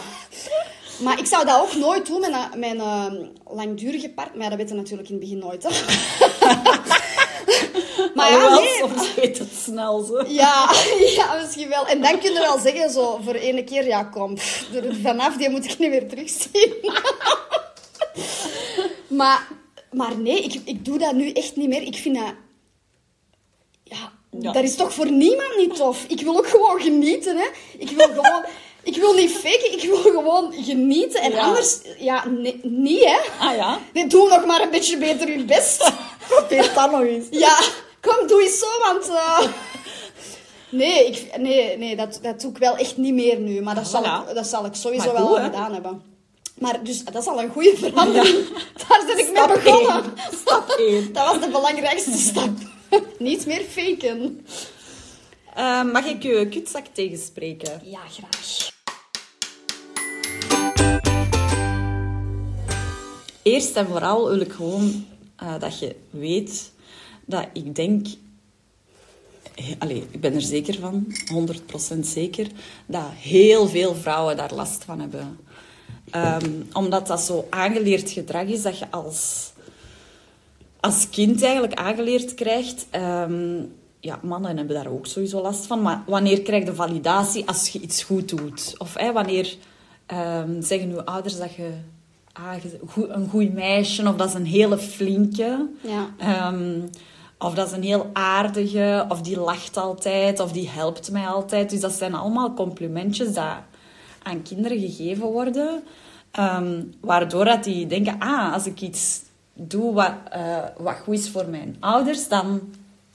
Maar 0.98 1.18
ik 1.18 1.26
zou 1.26 1.44
dat 1.46 1.60
ook 1.60 1.74
nooit 1.74 2.06
doen 2.06 2.20
met 2.56 2.70
een 2.70 2.80
eh, 2.80 3.06
langdurige 3.48 4.10
partner. 4.10 4.36
Maar 4.36 4.44
ja, 4.44 4.48
dat 4.48 4.58
weet 4.58 4.68
je 4.68 4.74
natuurlijk 4.74 5.08
in 5.08 5.14
het 5.14 5.24
begin 5.24 5.38
nooit. 5.38 5.62
Hè. 5.62 5.68
maar 8.14 8.30
ja, 8.30 8.36
Alhoewel, 8.46 8.60
nee. 8.60 8.78
soms 8.78 9.14
weet 9.14 9.38
het 9.38 9.52
snel 9.64 10.02
zo. 10.02 10.24
Ja, 10.28 10.70
ja, 11.16 11.38
misschien 11.40 11.68
wel. 11.68 11.86
En 11.86 12.00
dan 12.02 12.18
kun 12.18 12.32
je 12.32 12.38
wel 12.38 12.58
zeggen, 12.58 12.90
zo, 12.90 13.20
voor 13.24 13.34
ene 13.34 13.64
keer, 13.64 13.86
ja, 13.86 14.04
kom, 14.04 14.34
pff, 14.34 14.66
vanaf, 15.02 15.36
die 15.36 15.48
moet 15.50 15.64
ik 15.64 15.78
niet 15.78 15.90
meer 15.90 16.08
terugzien. 16.08 16.74
maar, 19.18 19.48
maar 19.92 20.18
nee, 20.18 20.40
ik, 20.42 20.60
ik 20.64 20.84
doe 20.84 20.98
dat 20.98 21.12
nu 21.12 21.30
echt 21.30 21.56
niet 21.56 21.68
meer. 21.68 21.82
Ik 21.82 21.96
vind 21.96 22.14
dat... 22.16 22.34
Ja, 23.84 24.12
Ja. 24.40 24.52
dat 24.52 24.62
is 24.62 24.76
toch 24.76 24.94
voor 24.94 25.10
niemand 25.10 25.56
niet 25.56 25.76
tof. 25.76 26.04
Ik 26.08 26.20
wil 26.20 26.36
ook 26.36 26.48
gewoon 26.48 26.80
genieten, 26.80 27.36
hè. 27.36 27.46
Ik 27.78 27.90
wil 27.90 28.06
gewoon... 28.06 28.44
Ik 28.82 28.96
wil 28.96 29.14
niet 29.14 29.30
faken, 29.30 29.72
ik 29.72 29.82
wil 29.82 29.96
gewoon 29.96 30.52
genieten. 30.52 31.20
En 31.20 31.30
Ja. 31.30 31.40
anders, 31.40 31.78
ja, 31.98 32.28
nee, 32.28 32.60
niet, 32.62 33.04
hè. 33.04 33.18
Ah 33.38 33.56
ja? 33.56 33.78
Nee, 33.92 34.06
doe 34.06 34.28
nog 34.28 34.44
maar 34.44 34.62
een 34.62 34.70
beetje 34.70 34.96
beter 34.98 35.30
je 35.30 35.44
best. 35.44 35.92
Probeer 36.28 36.70
dat 36.74 36.90
nog 36.90 37.00
eens. 37.02 37.26
Ja, 37.30 37.58
kom, 38.00 38.26
doe 38.26 38.42
eens 38.42 38.58
zo, 38.58 38.66
want... 38.92 39.08
eh, 39.08 39.40
Nee, 40.70 41.06
ik, 41.06 41.38
nee, 41.38 41.78
nee 41.78 41.96
dat, 41.96 42.18
dat 42.22 42.40
doe 42.40 42.50
ik 42.50 42.58
wel 42.58 42.76
echt 42.76 42.96
niet 42.96 43.14
meer 43.14 43.38
nu. 43.38 43.62
Maar 43.62 43.74
dat, 43.74 43.86
zal, 43.88 44.02
Voilà. 44.02 44.28
ik, 44.28 44.34
dat 44.34 44.46
zal 44.46 44.64
ik 44.66 44.74
sowieso 44.74 45.12
wel 45.12 45.36
al 45.38 45.44
gedaan 45.44 45.72
hebben. 45.72 46.02
Maar 46.58 46.84
dus, 46.84 47.04
dat 47.04 47.22
is 47.22 47.26
al 47.26 47.40
een 47.42 47.50
goede 47.52 47.76
verandering. 47.76 48.46
Daar 48.88 49.02
ben 49.06 49.18
ik 49.18 49.32
mee 49.32 49.46
begonnen. 49.62 50.02
één. 50.04 50.12
Stap 50.40 50.68
één. 50.70 51.12
Dat 51.12 51.26
was 51.26 51.40
de 51.40 51.48
belangrijkste 51.50 52.18
stap. 52.18 52.50
Niet 53.18 53.46
meer 53.46 53.62
faken. 53.68 54.46
Eh, 55.54 55.82
mag 55.82 56.04
ik 56.04 56.22
je 56.22 56.48
kutzak 56.48 56.84
tegenspreken? 56.92 57.80
Ja, 57.84 57.98
graag. 58.10 58.72
Eerst 63.42 63.76
en 63.76 63.86
vooral 63.86 64.28
wil 64.28 64.40
ik 64.40 64.52
gewoon 64.52 65.06
eh, 65.36 65.58
dat 65.58 65.78
je 65.78 65.96
weet 66.10 66.72
dat 67.24 67.46
ik 67.52 67.74
denk... 67.74 68.06
he- 69.54 69.74
Allee, 69.78 70.06
ik 70.10 70.20
ben 70.20 70.34
er 70.34 70.42
zeker 70.42 70.78
van, 70.78 71.06
100% 71.96 71.98
zeker, 72.00 72.46
dat 72.86 73.10
heel 73.14 73.68
veel 73.68 73.94
vrouwen 73.94 74.36
daar 74.36 74.54
last 74.54 74.84
van 74.84 75.00
hebben. 75.00 75.38
Ehm, 76.10 76.50
omdat 76.72 77.06
dat 77.06 77.20
zo 77.20 77.46
aangeleerd 77.50 78.10
gedrag 78.10 78.44
is 78.46 78.62
dat 78.62 78.78
je 78.78 78.90
als, 78.90 79.52
als 80.80 81.08
kind 81.08 81.42
eigenlijk 81.42 81.74
aangeleerd 81.74 82.34
krijgt. 82.34 82.86
Ehm, 82.90 83.62
ja, 84.00 84.18
mannen 84.22 84.56
hebben 84.56 84.74
daar 84.76 84.92
ook 84.92 85.06
sowieso 85.06 85.40
last 85.42 85.66
van. 85.66 85.82
Maar 85.82 86.02
wanneer 86.06 86.42
krijg 86.42 86.64
je 86.64 86.74
validatie 86.74 87.46
als 87.46 87.68
je 87.68 87.80
iets 87.80 88.02
goed 88.02 88.28
doet? 88.28 88.74
Of 88.78 88.92
wanneer 89.12 89.56
ehm, 90.06 90.62
zeggen 90.62 90.90
uw 90.90 91.02
ouders 91.02 91.36
dat 91.36 91.54
je 91.54 91.70
ah, 92.42 92.52
een 93.08 93.28
goed 93.30 93.52
meisje 93.52 94.08
of 94.08 94.16
dat 94.16 94.28
is 94.28 94.34
een 94.34 94.46
hele 94.46 94.78
flinke. 94.78 95.68
Ja. 95.80 96.06
Ehm, 96.18 96.80
of 97.38 97.54
dat 97.54 97.66
is 97.66 97.72
een 97.72 97.82
heel 97.82 98.10
aardige, 98.12 99.06
of 99.08 99.20
die 99.22 99.40
lacht 99.40 99.76
altijd, 99.76 100.40
of 100.40 100.52
die 100.52 100.68
helpt 100.68 101.10
mij 101.10 101.26
altijd. 101.26 101.70
Dus 101.70 101.80
dat 101.80 101.92
zijn 101.92 102.14
allemaal 102.14 102.54
complimentjes 102.54 103.32
dat 103.34 103.54
aan 104.22 104.42
kinderen 104.42 104.78
gegeven 104.80 105.26
worden. 105.26 105.82
ehm, 106.30 106.82
waardoor 107.00 107.44
dat 107.44 107.64
die 107.64 107.86
denken, 107.86 108.18
ah, 108.18 108.52
als 108.52 108.66
ik 108.66 108.80
iets 108.80 109.20
doe 109.52 109.92
wat, 109.94 110.12
eh, 110.30 110.58
wat 110.78 110.96
goed 111.02 111.14
is 111.18 111.30
voor 111.30 111.46
mijn 111.46 111.76
ouders, 111.80 112.28
dan 112.28 112.60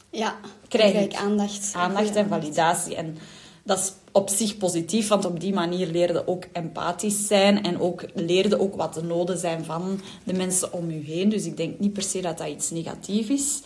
Ja, 0.10 0.36
Krijg 0.68 0.94
ik 1.04 1.16
aandacht. 1.16 1.74
aandacht 1.76 2.16
en 2.16 2.28
validatie. 2.28 2.96
En 2.96 3.18
dat 3.64 3.78
is 3.78 3.94
op 4.20 4.30
zich 4.30 4.58
positief, 4.58 5.08
want 5.08 5.26
op 5.26 5.40
die 5.40 5.54
manier 5.54 5.88
leerde 5.88 6.28
ook 6.28 6.44
empathisch 6.52 7.28
zijn 7.28 7.64
en 7.64 7.80
ook 7.80 8.04
leerde 8.14 8.60
ook 8.60 8.76
wat 8.76 8.94
de 8.94 9.04
noden 9.04 9.38
zijn 9.38 9.66
van 9.66 10.00
de 10.24 10.34
mensen 10.34 10.74
om 10.74 10.90
u 10.90 11.04
heen. 11.06 11.30
Dus 11.30 11.46
ik 11.46 11.58
denk 11.58 11.80
niet 11.80 11.94
per 11.94 12.04
se 12.04 12.22
dat 12.22 12.38
dat 12.38 12.48
iets 12.48 12.72
negatiefs 12.72 13.30
is. 13.30 13.62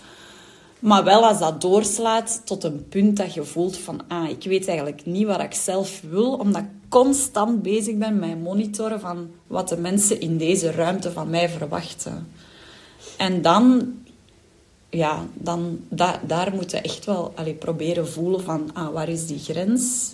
Maar 0.79 1.03
wel 1.03 1.25
als 1.25 1.39
dat 1.39 1.61
doorslaat 1.61 2.41
tot 2.45 2.63
een 2.63 2.87
punt 2.89 3.17
dat 3.17 3.33
je 3.33 3.43
voelt 3.43 3.77
van, 3.77 4.01
ah, 4.07 4.29
ik 4.29 4.43
weet 4.43 4.67
eigenlijk 4.67 5.05
niet 5.05 5.25
wat 5.25 5.41
ik 5.41 5.53
zelf 5.53 6.01
wil, 6.09 6.33
omdat 6.33 6.61
ik 6.61 6.69
constant 6.89 7.61
bezig 7.61 7.97
ben 7.97 8.19
met 8.19 8.43
monitoren 8.43 8.99
van 8.99 9.29
wat 9.47 9.69
de 9.69 9.77
mensen 9.77 10.21
in 10.21 10.37
deze 10.37 10.71
ruimte 10.71 11.11
van 11.11 11.29
mij 11.29 11.49
verwachten. 11.49 12.27
En 13.17 13.41
dan 13.41 13.93
ja, 14.93 15.25
dan 15.33 15.79
da, 15.89 16.19
daar 16.27 16.53
moeten 16.53 16.77
we 16.77 16.83
echt 16.83 17.05
wel 17.05 17.31
allee, 17.35 17.53
proberen 17.53 18.07
voelen 18.07 18.41
van, 18.41 18.69
ah, 18.73 18.93
waar 18.93 19.09
is 19.09 19.25
die 19.25 19.39
grens? 19.39 20.11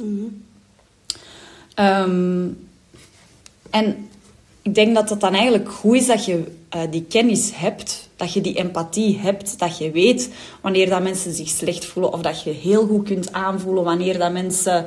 Ehm, 1.74 2.48
en 3.70 4.10
ik 4.62 4.76
denk 4.76 4.96
dat 4.96 5.10
het 5.10 5.20
dan 5.20 5.34
eigenlijk 5.34 5.72
goed 5.72 5.96
is 5.96 6.08
dat 6.08 6.26
je 6.26 6.44
eh, 6.70 6.82
die 6.90 7.04
kennis 7.04 7.52
hebt, 7.54 8.10
dat 8.16 8.34
je 8.34 8.42
die 8.42 8.56
empathie 8.56 9.18
hebt, 9.18 9.60
dat 9.60 9.78
je 9.78 9.92
weet 9.92 10.30
wanneer 10.62 10.90
dat 10.90 11.02
mensen 11.02 11.34
zich 11.34 11.50
slecht 11.50 11.86
voelen 11.86 12.14
of 12.14 12.22
dat 12.22 12.44
je 12.44 12.50
heel 12.50 12.88
goed 12.88 13.06
kunt 13.06 13.34
aanvoelen 13.34 13.84
wanneer 13.84 14.18
dat 14.18 14.32
mensen 14.32 14.86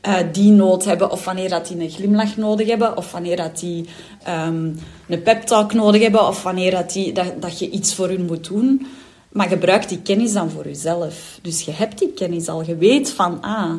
eh, 0.00 0.16
die 0.32 0.50
nood 0.50 0.84
hebben, 0.84 1.10
of 1.10 1.24
wanneer 1.24 1.48
dat 1.48 1.66
die 1.68 1.80
een 1.80 1.90
glimlach 1.90 2.36
nodig 2.36 2.68
hebben, 2.68 2.96
of 2.96 3.12
wanneer 3.12 3.36
dat 3.36 3.58
die 3.58 3.88
ehm, 4.22 4.70
een 5.08 5.22
pep 5.22 5.42
talk 5.42 5.72
nodig 5.72 6.02
hebben, 6.02 6.26
of 6.26 6.42
wanneer 6.42 6.70
dat, 6.70 6.92
die, 6.92 7.12
dat, 7.12 7.42
dat 7.42 7.58
je 7.58 7.70
iets 7.70 7.94
voor 7.94 8.08
hun 8.08 8.24
moet 8.26 8.48
doen. 8.48 8.86
Maar 9.32 9.48
gebruik 9.48 9.88
die 9.88 10.02
kennis 10.02 10.32
dan 10.32 10.50
voor 10.50 10.64
jezelf. 10.64 11.38
Dus 11.42 11.62
je 11.62 11.70
hebt 11.70 11.98
die 11.98 12.12
kennis 12.12 12.48
al. 12.48 12.64
Je 12.64 12.76
weet 12.76 13.10
van, 13.10 13.40
ah, 13.40 13.74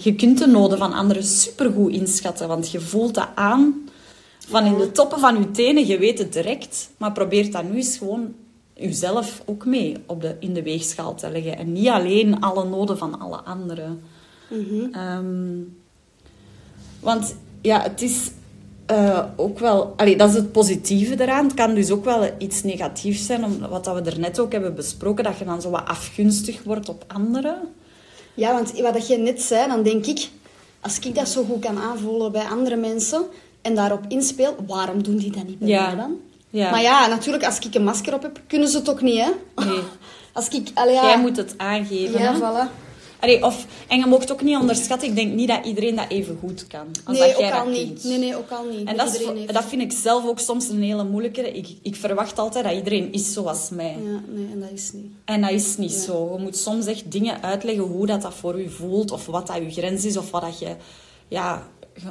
je 0.00 0.14
kunt 0.14 0.38
de 0.38 0.46
noden 0.46 0.78
van 0.78 0.92
anderen 0.92 1.24
supergoed 1.24 1.92
inschatten, 1.92 2.48
want 2.48 2.70
je 2.70 2.80
voelt 2.80 3.14
dat 3.14 3.28
aan 3.34 3.88
van 4.38 4.64
in 4.64 4.78
de 4.78 4.92
toppen 4.92 5.18
van 5.18 5.38
je 5.38 5.50
tenen. 5.50 5.86
Je 5.86 5.98
weet 5.98 6.18
het 6.18 6.32
direct, 6.32 6.90
maar 6.96 7.12
probeer 7.12 7.50
dat 7.50 7.64
nu 7.64 7.76
eens 7.76 7.96
gewoon 7.96 8.34
jezelf 8.74 9.42
ook 9.46 9.66
mee 9.66 9.96
op 10.06 10.20
de, 10.20 10.36
in 10.40 10.54
de 10.54 10.62
weegschaal 10.62 11.14
te 11.14 11.30
leggen. 11.30 11.58
En 11.58 11.72
niet 11.72 11.88
alleen 11.88 12.40
alle 12.40 12.64
noden 12.64 12.98
van 12.98 13.20
alle 13.20 13.36
anderen. 13.36 14.02
Ehm, 14.92 15.60
want 17.00 17.36
ja, 17.60 17.82
het 17.82 18.02
is 18.02 18.30
eh, 18.88 19.24
ook 19.36 19.58
wel... 19.58 19.94
Allee, 19.96 20.16
dat 20.16 20.28
is 20.28 20.34
het 20.34 20.52
positieve 20.52 21.20
eraan. 21.22 21.44
Het 21.44 21.54
kan 21.54 21.74
dus 21.74 21.90
ook 21.90 22.04
wel 22.04 22.30
iets 22.38 22.62
negatiefs 22.62 23.26
zijn, 23.26 23.44
om, 23.44 23.58
wat 23.58 23.84
dat 23.84 23.94
we 24.02 24.10
er 24.10 24.18
net 24.18 24.38
ook 24.40 24.52
hebben 24.52 24.74
besproken, 24.74 25.24
dat 25.24 25.38
je 25.38 25.44
dan 25.44 25.60
zo 25.62 25.70
wat 25.70 25.84
afgunstig 25.86 26.62
wordt 26.62 26.88
op 26.88 27.04
anderen. 27.06 27.58
Ja, 28.34 28.52
want 28.52 28.80
wat 28.80 29.06
je 29.06 29.16
net 29.18 29.42
zei, 29.42 29.68
dan 29.68 29.82
denk 29.82 30.06
ik... 30.06 30.28
Als 30.80 30.98
ik 30.98 31.14
dat 31.14 31.28
zo 31.28 31.44
goed 31.44 31.60
kan 31.64 31.78
aanvoelen 31.78 32.32
bij 32.32 32.44
andere 32.44 32.76
mensen 32.76 33.22
en 33.62 33.74
daarop 33.74 34.04
inspeel, 34.08 34.56
waarom 34.66 35.02
doen 35.02 35.16
die 35.16 35.30
dat 35.30 35.46
niet 35.46 35.58
bij 35.58 35.68
Ja. 35.68 35.86
mij 35.86 35.96
dan? 35.96 36.16
Ja. 36.50 36.70
Maar 36.70 36.82
ja, 36.82 37.06
natuurlijk, 37.06 37.44
als 37.44 37.58
ik 37.58 37.74
een 37.74 37.84
masker 37.84 38.14
op 38.14 38.22
heb, 38.22 38.40
kunnen 38.46 38.68
ze 38.68 38.78
het 38.78 38.90
ook 38.90 39.00
niet, 39.02 39.18
hè? 39.18 39.30
Nee. 39.64 39.80
Als 40.32 40.48
ik... 40.48 40.68
Allee, 40.74 40.94
ja, 40.94 41.02
Jij 41.06 41.18
moet 41.20 41.36
het 41.36 41.54
aangeven. 41.56 42.20
Ja, 42.20 42.32
hè? 42.32 42.38
voilà. 42.38 42.70
Allee, 43.20 43.44
of, 43.44 43.66
en 43.88 43.98
je 43.98 44.06
mocht 44.06 44.32
ook 44.32 44.42
niet 44.42 44.56
onderschatten, 44.56 45.08
ik 45.08 45.14
denk 45.14 45.34
niet 45.34 45.48
dat 45.48 45.66
iedereen 45.66 45.96
dat 45.96 46.08
even 46.08 46.38
goed 46.40 46.66
kan. 46.66 46.86
Als 47.04 47.18
Nee, 47.18 47.28
dat 47.28 47.38
jij 47.38 47.52
ook 47.54 47.60
al 47.64 47.68
niet. 47.70 48.04
Nee, 48.04 48.18
nee, 48.18 48.36
ook 48.36 48.50
al 48.50 48.64
niet. 48.64 48.88
En 48.88 48.96
dat, 48.96 49.14
is, 49.14 49.46
dat 49.52 49.64
vind 49.64 49.82
ik 49.82 49.92
zelf 49.92 50.26
ook 50.26 50.38
soms 50.38 50.68
een 50.68 50.82
hele 50.82 51.04
moeilijke. 51.04 51.52
Ik, 51.52 51.68
ik 51.82 51.96
verwacht 51.96 52.38
altijd 52.38 52.64
dat 52.64 52.74
iedereen 52.74 53.12
is 53.12 53.32
zoals 53.32 53.68
mij. 53.70 53.96
Ja, 54.04 54.20
nee, 54.34 54.48
en 54.52 54.60
dat 54.60 54.70
is 54.72 54.92
niet. 54.92 55.12
En 55.24 55.40
dat 55.40 55.50
is 55.50 55.76
niet 55.76 55.90
Nee. 55.96 56.00
zo. 56.04 56.32
Je 56.36 56.42
moet 56.42 56.56
soms 56.56 56.86
echt 56.86 57.12
dingen 57.12 57.42
uitleggen 57.42 57.84
hoe 57.84 58.06
dat, 58.06 58.22
dat 58.22 58.34
voor 58.34 58.60
je 58.60 58.70
voelt, 58.70 59.10
of 59.10 59.26
wat 59.26 59.46
dat 59.46 59.56
je 59.56 59.70
grens 59.70 60.04
is, 60.04 60.16
of 60.16 60.30
wat 60.30 60.40
dat 60.42 60.58
je... 60.58 60.76
Ja, 61.28 61.66
je- 61.94 62.02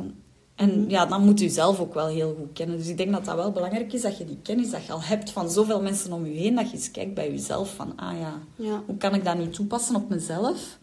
en 0.56 0.82
Mhm. 0.82 0.90
ja, 0.90 1.06
dan 1.06 1.26
moet 1.26 1.40
je 1.40 1.50
zelf 1.50 1.80
ook 1.80 1.94
wel 1.94 2.08
heel 2.08 2.36
goed 2.40 2.54
kennen. 2.54 2.78
Dus 2.78 2.88
ik 2.88 2.98
denk 2.98 3.12
dat 3.12 3.26
dat 3.26 3.36
wel 3.36 3.52
belangrijk 3.52 3.94
is, 3.94 4.02
dat 4.02 4.18
je 4.18 4.26
die 4.26 4.40
kennis 4.44 4.70
dat 4.70 4.86
je 4.86 4.92
al 4.92 5.02
hebt 5.02 5.30
van 5.32 5.50
zoveel 5.52 5.82
mensen 5.82 6.12
om 6.14 6.26
je 6.26 6.40
heen, 6.40 6.56
dat 6.56 6.70
je 6.70 6.76
eens 6.78 6.92
kijkt 6.92 7.14
bij 7.14 7.32
jezelf 7.32 7.74
van, 7.76 7.94
ah 7.96 8.20
ja, 8.20 8.42
Ja. 8.56 8.84
hoe 8.86 8.98
kan 8.98 9.14
ik 9.14 9.26
dat 9.26 9.38
nu 9.38 9.50
toepassen 9.50 9.96
op 9.96 10.10
mezelf? 10.10 10.78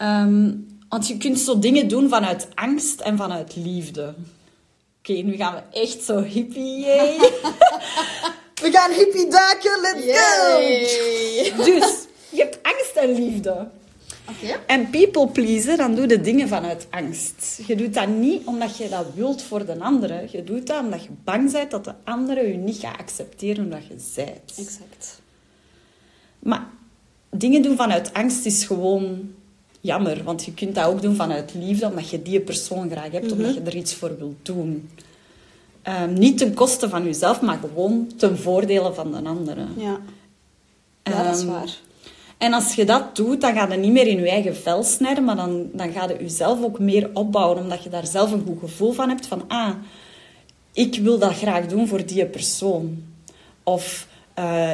Ehm, 0.00 0.52
want 0.88 1.08
je 1.08 1.16
kunt 1.16 1.38
zo 1.38 1.58
dingen 1.58 1.88
doen 1.88 2.08
vanuit 2.08 2.48
angst 2.54 3.00
en 3.00 3.16
vanuit 3.16 3.56
liefde. 3.56 4.14
Oké, 4.98 5.12
nu 5.12 5.36
gaan 5.36 5.54
we 5.54 5.78
echt 5.80 6.02
zo 6.02 6.22
hippie, 6.22 6.78
yay. 6.78 7.18
we 8.62 8.70
gaan 8.70 8.92
hippie 8.92 9.30
duiken, 9.30 9.80
let's 9.80 10.04
Yay! 10.04 11.50
go! 11.50 11.64
Dus, 11.64 12.06
je 12.30 12.36
hebt 12.36 12.58
angst 12.62 12.96
en 12.96 13.12
liefde. 13.12 13.68
Oké. 14.28 14.60
En 14.66 14.90
people 14.90 15.28
pleasen, 15.28 15.76
dan 15.76 15.94
doe 15.94 16.08
je 16.08 16.20
dingen 16.20 16.48
vanuit 16.48 16.86
angst. 16.90 17.60
Je 17.66 17.76
doet 17.76 17.94
dat 17.94 18.08
niet 18.08 18.46
omdat 18.46 18.76
je 18.76 18.88
dat 18.88 19.06
wilt 19.14 19.42
voor 19.42 19.66
de 19.66 19.78
andere. 19.78 20.26
Je 20.30 20.44
doet 20.44 20.66
dat 20.66 20.82
omdat 20.82 21.02
je 21.02 21.10
bang 21.24 21.52
bent 21.52 21.70
dat 21.70 21.84
de 21.84 21.94
andere 22.04 22.48
je 22.48 22.54
niet 22.54 22.78
gaat 22.78 22.98
accepteren 22.98 23.64
omdat 23.64 23.86
je 23.86 23.94
bent. 24.14 24.54
Exact. 24.56 25.20
Maar 26.38 26.66
dingen 27.30 27.62
doen 27.62 27.76
vanuit 27.76 28.12
angst 28.12 28.46
is 28.46 28.64
gewoon 28.64 29.34
jammer. 29.80 30.24
Want 30.24 30.44
je 30.44 30.54
kunt 30.54 30.74
dat 30.74 30.86
ook 30.86 31.02
doen 31.02 31.14
vanuit 31.14 31.54
liefde, 31.54 31.86
omdat 31.86 32.10
je 32.10 32.22
die 32.22 32.40
persoon 32.40 32.90
graag 32.90 33.10
hebt, 33.10 33.32
omdat 33.32 33.54
je 33.54 33.60
er 33.60 33.76
iets 33.76 33.94
voor 33.94 34.18
wilt 34.18 34.38
doen. 34.42 34.88
Ehm, 35.82 36.12
niet 36.12 36.38
ten 36.38 36.54
koste 36.54 36.88
van 36.88 37.04
jezelf, 37.04 37.40
maar 37.40 37.58
gewoon 37.58 38.10
ten 38.16 38.38
voordele 38.38 38.94
van 38.94 39.10
de 39.12 39.28
andere. 39.28 39.66
Ja. 39.76 40.00
Ja, 41.02 41.22
dat 41.22 41.34
is 41.36 41.42
Ehm, 41.42 41.50
waar. 41.50 41.78
En 42.38 42.52
als 42.52 42.74
je 42.74 42.84
dat 42.84 43.16
doet, 43.16 43.40
dan 43.40 43.54
ga 43.54 43.72
je 43.72 43.76
niet 43.76 43.92
meer 43.92 44.06
in 44.06 44.18
je 44.18 44.30
eigen 44.30 44.56
vel 44.56 44.82
snijden, 44.82 45.24
maar 45.24 45.36
dan, 45.36 45.68
dan 45.72 45.92
ga 45.92 46.08
je 46.08 46.16
jezelf 46.20 46.62
ook 46.62 46.78
meer 46.78 47.10
opbouwen, 47.12 47.58
omdat 47.58 47.82
je 47.82 47.90
daar 47.90 48.06
zelf 48.06 48.32
een 48.32 48.44
goed 48.46 48.58
gevoel 48.58 48.92
van 48.92 49.08
hebt 49.08 49.26
van, 49.26 49.44
ah, 49.48 49.74
ik 50.72 50.94
wil 50.94 51.18
dat 51.18 51.34
graag 51.34 51.66
doen 51.66 51.88
voor 51.88 52.06
die 52.06 52.26
persoon. 52.26 53.02
Of, 53.62 54.08
eh, 54.34 54.70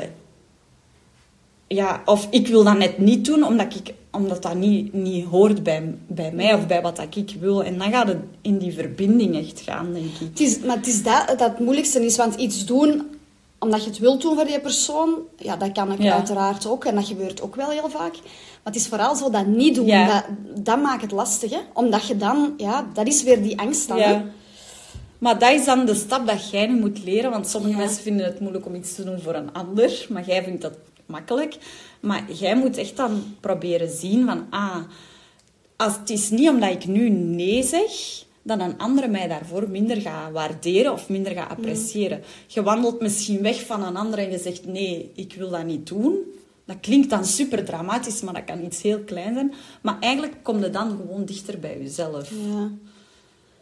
ja, 1.67 2.03
of 2.05 2.27
ik 2.31 2.47
wil 2.47 2.65
dat 2.65 2.79
net 2.79 2.99
niet 2.99 3.25
doen, 3.25 3.45
omdat, 3.45 3.75
ik, 3.75 3.95
omdat 4.17 4.43
dat 4.43 4.55
niet, 4.55 4.93
niet 4.93 5.25
hoort 5.25 5.63
bij, 5.63 5.95
bij 6.07 6.33
mij 6.33 6.55
of 6.55 6.67
bij 6.67 6.83
wat 6.83 7.01
ik 7.15 7.37
wil. 7.41 7.65
En 7.65 7.79
dan 7.79 7.91
gaat 7.91 8.09
het 8.09 8.19
in 8.41 8.59
die 8.59 8.73
verbinding 8.73 9.37
echt 9.37 9.61
gaan, 9.61 9.93
denk 9.93 10.05
ik. 10.05 10.29
Het 10.29 10.41
is, 10.41 10.59
maar 10.61 10.77
het 10.77 10.87
is 10.87 11.03
dat 11.03 11.29
dat 11.29 11.41
het 11.41 11.59
moeilijkste 11.59 12.05
is, 12.05 12.17
want 12.17 12.35
iets 12.35 12.65
doen 12.67 13.03
omdat 13.59 13.83
je 13.85 13.91
het 13.91 13.99
wilt 13.99 14.23
doen 14.23 14.35
voor 14.35 14.45
die 14.47 14.61
persoon, 14.61 15.15
ja, 15.39 15.57
dat 15.57 15.73
kan 15.73 15.93
ik 15.93 16.03
Ja. 16.03 16.15
uiteraard 16.15 16.67
ook 16.67 16.85
en 16.85 16.95
dat 16.95 17.07
gebeurt 17.07 17.43
ook 17.43 17.55
wel 17.57 17.71
heel 17.71 17.89
vaak. 17.91 18.13
Maar 18.13 18.75
het 18.75 18.77
is 18.77 18.87
vooral 18.89 19.15
zo 19.17 19.31
dat 19.31 19.47
niet 19.47 19.75
doen, 19.75 19.87
Ja. 19.87 20.07
dat, 20.07 20.25
dat 20.65 20.83
maakt 20.83 21.03
het 21.03 21.11
lastig, 21.11 21.51
hè? 21.51 21.59
Omdat 21.73 22.07
je 22.07 22.17
dan, 22.17 22.55
ja, 22.57 22.87
dat 22.95 23.07
is 23.07 23.23
weer 23.23 23.43
die 23.43 23.59
angst 23.61 23.89
dan? 23.89 23.99
Ja. 23.99 24.25
Maar 25.19 25.39
dat 25.39 25.53
is 25.53 25.65
dan 25.65 25.87
de 25.87 25.95
stap 25.95 26.27
dat 26.27 26.51
jij 26.51 26.67
nu 26.67 26.79
moet 26.81 27.05
leren. 27.05 27.31
Want 27.31 27.49
sommige 27.49 27.77
mensen 27.77 28.03
vinden 28.03 28.27
het 28.27 28.41
moeilijk 28.41 28.67
om 28.67 28.75
iets 28.75 28.95
te 28.95 29.05
doen 29.05 29.21
voor 29.21 29.35
een 29.35 29.53
ander. 29.53 30.07
Maar 30.09 30.27
jij 30.27 30.43
vindt 30.45 30.63
dat 30.63 30.73
makkelijk. 31.07 31.57
Maar 32.01 32.33
jij 32.33 32.57
moet 32.57 32.77
echt 32.77 32.97
dan 32.97 33.37
proberen 33.41 33.91
zien 33.91 34.27
van... 34.27 34.47
Ah, 34.51 34.83
als, 35.77 35.97
het 35.97 36.11
is 36.11 36.31
niet 36.31 36.49
omdat 36.49 36.71
ik 36.71 36.87
nu 36.87 37.09
nee 37.09 37.63
zeg... 37.63 38.25
dat 38.43 38.61
een 38.61 38.79
andere 38.79 39.09
mij 39.09 39.29
daarvoor 39.29 39.69
minder 39.69 40.01
gaat 40.01 40.33
waarderen 40.33 40.93
of 40.93 41.09
minder 41.09 41.33
gaat 41.33 41.51
appreciëren. 41.51 42.23
Je 42.47 42.63
wandelt 42.63 43.01
misschien 43.01 43.43
weg 43.43 43.67
van 43.67 43.85
een 43.85 43.97
ander 43.97 44.19
en 44.19 44.31
je 44.31 44.39
zegt... 44.39 44.67
Nee, 44.67 45.11
ik 45.15 45.35
wil 45.39 45.51
dat 45.51 45.65
niet 45.65 45.87
doen. 45.87 46.19
Dat 46.65 46.77
klinkt 46.81 47.11
dan 47.11 47.25
super 47.25 47.65
dramatisch, 47.65 48.21
maar 48.21 48.35
dat 48.35 48.45
kan 48.45 48.65
iets 48.65 48.83
heel 48.83 48.99
klein 48.99 49.35
zijn. 49.35 49.55
Maar 49.83 49.97
eigenlijk 50.01 50.35
kom 50.43 50.59
je 50.59 50.71
dan 50.71 50.91
gewoon 50.91 51.25
dichter 51.25 51.59
bij 51.59 51.79
jezelf. 51.79 52.31
Ja. 52.31 52.71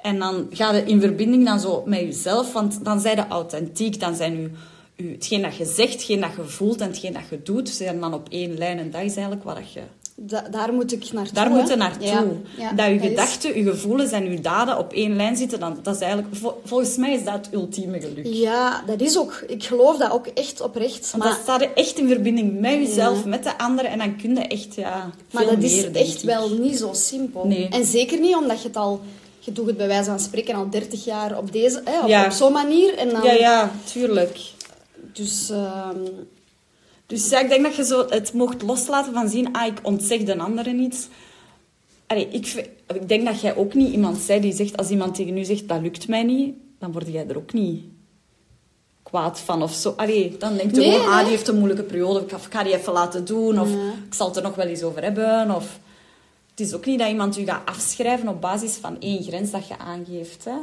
En 0.03 0.19
dan 0.19 0.47
ga 0.51 0.73
je 0.73 0.85
in 0.85 1.01
verbinding 1.01 1.45
dan 1.45 1.61
zo 1.61 1.83
met 1.87 2.01
jezelf, 2.01 2.53
want 2.53 2.85
dan 2.85 3.01
zijn 3.01 3.17
je 3.17 3.27
authentiek. 3.29 4.01
Dan 4.01 4.15
zijn 4.15 4.41
je, 4.41 4.51
hetgeen 4.97 5.43
dat 5.43 5.57
je 5.57 5.65
zegt, 5.65 5.93
hetgeen 5.93 6.21
dat 6.21 6.31
je 6.37 6.43
voelt 6.45 6.81
en 6.81 6.87
hetgeen 6.89 7.13
dat 7.13 7.23
je 7.31 7.43
doet, 7.43 7.69
zijn 7.69 8.01
dan 8.01 8.15
op 8.15 8.27
één 8.31 8.59
lijn. 8.59 8.79
En 8.79 8.91
dat 8.91 9.01
is 9.03 9.15
eigenlijk 9.17 9.45
wat 9.45 9.73
je... 9.73 9.81
Da- 10.17 10.47
daar 10.51 10.73
moet 10.73 10.93
ik 10.93 11.13
naartoe. 11.13 11.35
Daar 11.35 11.51
hè? 11.51 11.51
moet 11.57 11.69
je 11.69 11.77
naartoe. 11.77 12.07
Ja, 12.07 12.25
ja, 12.59 12.73
dat 12.73 12.87
je 12.87 12.99
gedachten, 13.09 13.57
je 13.59 13.71
gevoelens 13.71 14.11
en 14.13 14.31
je 14.31 14.41
daden 14.41 14.79
op 14.79 14.93
één 14.93 15.17
lijn 15.17 15.37
zitten, 15.37 15.61
dan, 15.61 15.79
dat 15.83 15.95
is 15.95 16.01
eigenlijk... 16.01 16.37
vol- 16.37 16.61
volgens 16.65 16.97
mij 16.97 17.13
is 17.15 17.25
dat 17.25 17.35
het 17.35 17.49
ultieme 17.55 18.01
geluk. 18.01 18.27
Ja, 18.27 18.83
dat 18.87 19.01
is 19.01 19.19
ook... 19.19 19.45
Ik 19.47 19.65
geloof 19.65 19.97
dat 19.99 20.11
ook 20.11 20.27
echt 20.27 20.61
oprecht. 20.61 21.11
Want 21.11 21.23
Maar, 21.25 21.33
dan 21.33 21.43
sta 21.43 21.61
je 21.61 21.73
echt 21.75 21.99
in 21.99 22.09
verbinding 22.09 22.61
met 22.61 22.73
jezelf, 22.73 23.23
Ja. 23.23 23.29
met 23.29 23.45
de 23.45 23.59
anderen, 23.59 23.91
en 23.91 23.99
dan 23.99 24.17
kun 24.17 24.35
je 24.35 24.41
echt, 24.41 24.75
ja, 24.75 25.11
maar 25.33 25.45
dat 25.47 25.63
is 25.63 25.75
meer, 25.77 25.97
echt 25.97 26.19
ik. 26.23 26.29
wel 26.29 26.49
niet 26.51 26.79
zo 26.79 26.91
simpel. 26.93 27.47
Nee. 27.47 27.69
En 27.69 27.85
zeker 27.85 28.21
niet 28.21 28.35
omdat 28.37 28.63
je 28.63 28.69
het 28.69 28.77
al... 28.77 29.01
Je 29.39 29.53
doet 29.53 29.67
het 29.67 29.77
bij 29.77 29.87
wijze 29.87 30.05
van 30.11 30.21
spreken 30.21 30.55
al 30.55 30.71
30 30.71 31.05
jaar 31.05 31.39
op 31.39 31.53
deze... 31.53 31.81
Hè, 31.85 32.01
op, 32.03 32.09
Ja. 32.09 32.25
op 32.25 32.31
zo'n 32.33 32.53
manier. 32.53 32.95
En 32.99 33.09
dan, 33.09 33.23
Ja, 33.23 33.33
ja, 33.33 33.71
tuurlijk. 33.93 34.39
Dus... 35.15 35.51
ehm, 35.51 36.03
Dus 37.07 37.29
ja, 37.29 37.41
ik 37.41 37.49
denk 37.49 37.63
dat 37.63 37.77
je 37.77 37.85
zo 37.85 38.07
het 38.09 38.33
mocht 38.33 38.63
loslaten 38.63 39.13
van 39.13 39.29
zien, 39.29 39.53
ah, 39.53 39.67
ik 39.67 39.79
ontzeg 39.83 40.23
de 40.23 40.39
anderen 40.39 40.79
iets. 40.79 41.09
Allee, 42.07 42.29
ik, 42.29 42.71
ik 42.95 43.09
denk 43.09 43.25
dat 43.25 43.41
jij 43.41 43.57
ook 43.57 43.75
niet 43.75 43.93
iemand 43.93 44.19
zij 44.19 44.41
die 44.41 44.53
zegt, 44.53 44.77
als 44.77 44.91
iemand 44.91 45.15
tegen 45.15 45.37
u 45.39 45.45
zegt, 45.45 45.69
dat 45.69 45.81
lukt 45.81 46.09
mij 46.09 46.23
niet, 46.23 46.55
dan 46.79 46.93
word 46.93 47.07
jij 47.07 47.27
er 47.29 47.37
ook 47.37 47.53
niet 47.53 47.83
kwaad 49.03 49.41
van 49.41 49.63
of 49.63 49.73
zo. 49.73 49.93
Allee, 49.97 50.37
dan 50.39 50.57
denkt 50.57 50.75
je 50.75 50.81
Nee, 50.81 50.91
gewoon, 50.93 51.13
ah, 51.13 51.21
die 51.21 51.29
heeft 51.29 51.49
een 51.49 51.57
moeilijke 51.59 51.83
periode, 51.83 52.21
ik 52.21 52.31
ga, 52.31 52.37
ik 52.37 52.43
ga 52.51 52.63
die 52.63 52.75
even 52.77 52.93
laten 52.93 53.25
doen, 53.25 53.61
of 53.61 53.69
ik 54.07 54.15
zal 54.15 54.27
het 54.27 54.37
er 54.37 54.43
nog 54.43 54.55
wel 54.55 54.67
eens 54.67 54.83
over 54.83 55.03
hebben, 55.03 55.55
of... 55.55 55.79
Het 56.51 56.67
is 56.67 56.75
ook 56.75 56.87
niet 56.87 56.99
dat 56.99 57.09
iemand 57.09 57.39
u 57.39 57.45
gaat 57.45 57.67
afschrijven 57.69 58.29
op 58.29 58.41
basis 58.41 58.75
van 58.75 59.01
één 59.01 59.23
grens 59.23 59.51
dat 59.51 59.69
je 59.69 59.79
aangeeft, 59.79 60.45
hè. 60.45 60.57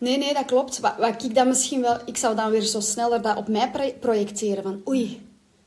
Nee, 0.00 0.18
nee, 0.18 0.34
dat 0.34 0.44
klopt. 0.44 0.80
Wat, 0.80 0.94
wat 0.98 1.22
ik 1.24 1.34
dan 1.34 1.48
misschien 1.48 1.80
wel... 1.80 1.96
Ik 2.04 2.16
zou 2.16 2.36
dan 2.36 2.50
weer 2.50 2.60
zo 2.62 2.80
sneller 2.80 3.22
dat 3.22 3.36
op 3.36 3.48
mij 3.48 3.70
pro- 3.70 3.92
projecteren. 4.00 4.62
Van, 4.62 4.80
oei, 4.88 5.20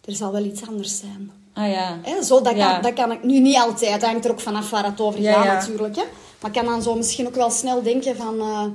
er 0.06 0.16
zal 0.16 0.32
wel 0.32 0.44
iets 0.44 0.68
anders 0.68 0.98
zijn. 1.00 1.32
Ah 1.54 1.70
ja. 1.72 2.00
Hè, 2.02 2.24
zo, 2.24 2.42
dat, 2.42 2.56
Ja. 2.56 2.72
kan, 2.74 2.82
dat 2.82 2.94
kan 2.94 3.12
ik 3.12 3.24
nu 3.24 3.40
niet 3.40 3.58
altijd. 3.58 4.02
Dat 4.02 4.10
hangt 4.10 4.26
er 4.26 4.32
ook 4.32 4.40
vanaf 4.40 4.70
waar 4.70 4.86
het 4.86 5.02
over 5.02 5.22
gaat 5.24 5.46
ja. 5.46 5.54
natuurlijk. 5.54 5.96
Hè. 5.96 6.04
Maar 6.42 6.52
ik 6.52 6.58
kan 6.58 6.66
dan 6.66 6.82
zo 6.82 6.96
misschien 6.96 7.28
ook 7.28 7.36
wel 7.36 7.50
snel 7.50 7.82
denken 7.84 8.16
van... 8.16 8.40
eh, 8.40 8.66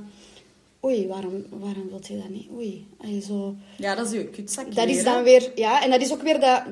oei, 0.84 1.06
waarom, 1.08 1.44
waarom 1.50 1.88
wil 1.88 2.00
je 2.02 2.16
dat 2.16 2.28
niet? 2.28 2.48
Oei. 2.56 2.86
Allee, 3.02 3.20
zo. 3.20 3.54
Ja, 3.76 3.94
dat 3.94 4.06
is 4.06 4.18
uw 4.18 4.30
kutzak 4.30 4.74
Dat 4.74 4.86
is 4.88 5.04
dan 5.04 5.16
hè. 5.16 5.22
weer... 5.22 5.52
Ja, 5.54 5.82
en 5.82 5.90
dat 5.90 6.00
is 6.00 6.12
ook 6.12 6.22
weer 6.22 6.40
dat 6.40 6.62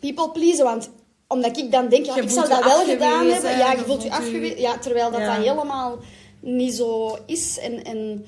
people 0.00 0.30
pleasen. 0.30 0.64
Want 0.64 0.90
omdat 1.26 1.56
ik 1.58 1.70
dan 1.72 1.88
denk, 1.88 2.06
ja, 2.06 2.14
Je 2.16 2.22
ik 2.22 2.30
zou 2.30 2.48
je 2.48 2.54
dat 2.54 2.64
wel 2.64 2.84
gedaan 2.84 3.26
hebben. 3.26 3.56
Ja, 3.58 3.72
je 3.72 3.78
je 3.78 3.84
voelt 3.84 4.02
je 4.02 4.08
je- 4.08 4.14
afgewezen. 4.14 4.60
Ja, 4.60 4.78
terwijl 4.78 5.10
dat, 5.10 5.20
dat 5.20 5.36
helemaal 5.36 5.98
niet 6.44 6.74
zo 6.74 7.18
is. 7.26 7.58
En, 7.58 7.84
en 7.84 8.26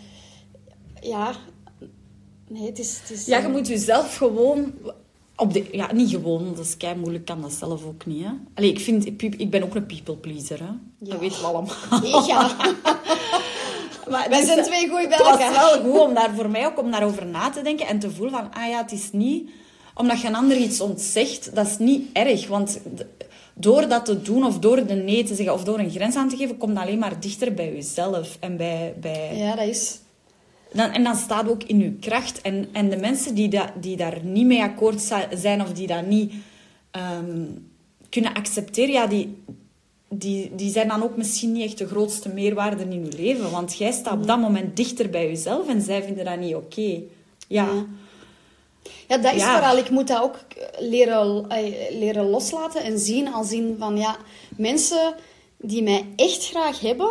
ja... 1.00 1.33
Nee, 2.48 2.66
het 2.66 2.79
is... 2.79 2.98
Het 3.00 3.11
is 3.11 3.26
Ja, 3.26 3.38
je 3.38 3.48
moet 3.48 3.66
jezelf 3.66 4.16
gewoon... 4.16 4.72
Op 5.37 5.52
de, 5.52 5.68
ja, 5.72 5.92
niet 5.92 6.11
gewoon, 6.11 6.55
dat 6.55 6.64
is 6.64 6.76
kei 6.76 6.94
moeilijk, 6.94 7.24
kan 7.24 7.40
dat 7.40 7.52
zelf 7.52 7.85
ook 7.85 8.07
niet. 8.07 8.24
Hè? 8.24 8.31
Allee, 8.55 8.70
ik, 8.70 8.81
vind, 8.81 9.07
ik, 9.07 9.22
ik 9.22 9.50
ben 9.50 9.62
ook 9.62 9.74
een 9.74 9.87
people 9.87 10.16
pleaser. 10.16 10.59
Hè? 10.59 10.64
Ja. 10.98 11.11
Dat 11.11 11.20
weten 11.20 11.40
we 11.40 11.46
allemaal. 11.46 12.26
Ja, 12.26 12.57
Maar 14.11 14.29
wij 14.31 14.38
dus, 14.38 14.46
zijn 14.46 14.59
eh, 14.59 14.64
twee 14.64 14.88
goeie 14.88 15.09
bij 15.09 15.16
Het 15.16 15.26
was 15.26 15.40
elkaar. 15.40 15.52
wel 15.52 15.83
goed 15.83 16.00
om 16.00 16.14
daar 16.14 16.35
voor 16.35 16.50
mij 16.50 16.66
ook 16.66 16.79
om 16.79 16.90
daarover 16.90 17.26
na 17.26 17.50
te 17.50 17.62
denken 17.62 17.87
en 17.87 17.98
te 17.98 18.11
voelen 18.11 18.35
van, 18.35 18.55
ah 18.55 18.68
ja, 18.68 18.83
het 18.83 18.92
is 18.92 19.09
niet 19.12 19.50
omdat 19.94 20.20
je 20.20 20.26
een 20.29 20.35
ander 20.35 20.57
iets 20.57 20.81
ontzegt, 20.81 21.55
dat 21.55 21.66
is 21.66 21.79
niet 21.79 22.09
erg. 22.12 22.48
Want 22.48 22.81
door 23.59 23.88
dat 23.88 24.05
te 24.05 24.23
doen 24.23 24.45
of 24.45 24.59
door 24.59 24.87
de 24.87 24.95
nee 24.95 25.25
te 25.25 25.35
zeggen 25.35 25.55
of 25.55 25.64
door 25.64 25.79
een 25.79 25.90
grens 25.90 26.16
aan 26.16 26.29
te 26.29 26.37
geven, 26.37 26.57
komt 26.57 26.79
alleen 26.79 26.99
maar 26.99 27.21
dichter 27.21 27.55
bij 27.55 27.73
jezelf 27.73 28.37
en 28.40 28.57
bij, 28.57 28.95
bij 29.01 29.37
Ja, 29.37 29.55
dat 29.55 29.69
is... 29.69 29.99
dan, 30.73 30.90
en 30.90 31.05
dan 31.05 31.16
staat 31.16 31.49
ook 31.49 31.62
in 31.62 31.79
je 31.79 31.92
kracht. 31.92 32.40
En, 32.40 32.69
en 32.73 32.90
de 32.90 32.97
mensen 32.97 33.35
die, 33.35 33.49
dat, 33.49 33.69
die 33.81 33.97
daar 33.97 34.19
niet 34.23 34.47
mee 34.47 34.62
akkoord 34.62 35.12
zijn 35.31 35.62
of 35.62 35.73
die 35.73 35.87
dat 35.87 36.07
niet 36.07 36.33
ehm, 36.90 37.45
kunnen 38.09 38.35
accepteren, 38.35 38.92
ja, 38.92 39.07
die, 39.07 39.42
die, 40.09 40.55
die 40.55 40.71
zijn 40.71 40.88
dan 40.88 41.03
ook 41.03 41.16
misschien 41.16 41.53
niet 41.53 41.64
echt 41.64 41.79
de 41.79 41.87
grootste 41.87 42.29
meerwaarde 42.29 42.83
in 42.83 43.05
je 43.05 43.16
leven. 43.16 43.51
Want 43.51 43.77
jij 43.77 43.92
staat 43.92 44.19
op 44.19 44.27
dat 44.27 44.40
moment 44.40 44.77
dichter 44.77 45.11
bij 45.11 45.27
jezelf 45.27 45.69
en 45.69 45.83
zij 45.83 46.03
vinden 46.03 46.25
dat 46.25 46.38
niet 46.38 46.55
oké. 46.55 47.01
Ja. 47.49 47.64
Ja. 47.64 47.87
Ja, 49.09 49.18
dat 49.18 49.35
is 49.35 49.40
Ja. 49.40 49.53
vooral. 49.57 49.77
Ik 49.79 49.90
moet 49.90 50.09
dat 50.09 50.22
ook 50.22 50.37
leren, 50.79 51.44
eh, 51.49 51.72
leren 51.99 52.31
loslaten 52.31 52.83
en 52.83 52.99
zien 52.99 53.33
als 53.33 53.53
in 53.53 53.77
van 53.79 53.96
ja, 53.96 54.16
mensen 54.57 55.14
die 55.59 55.83
mij 55.83 56.05
echt 56.16 56.46
graag 56.49 56.81
hebben, 56.81 57.11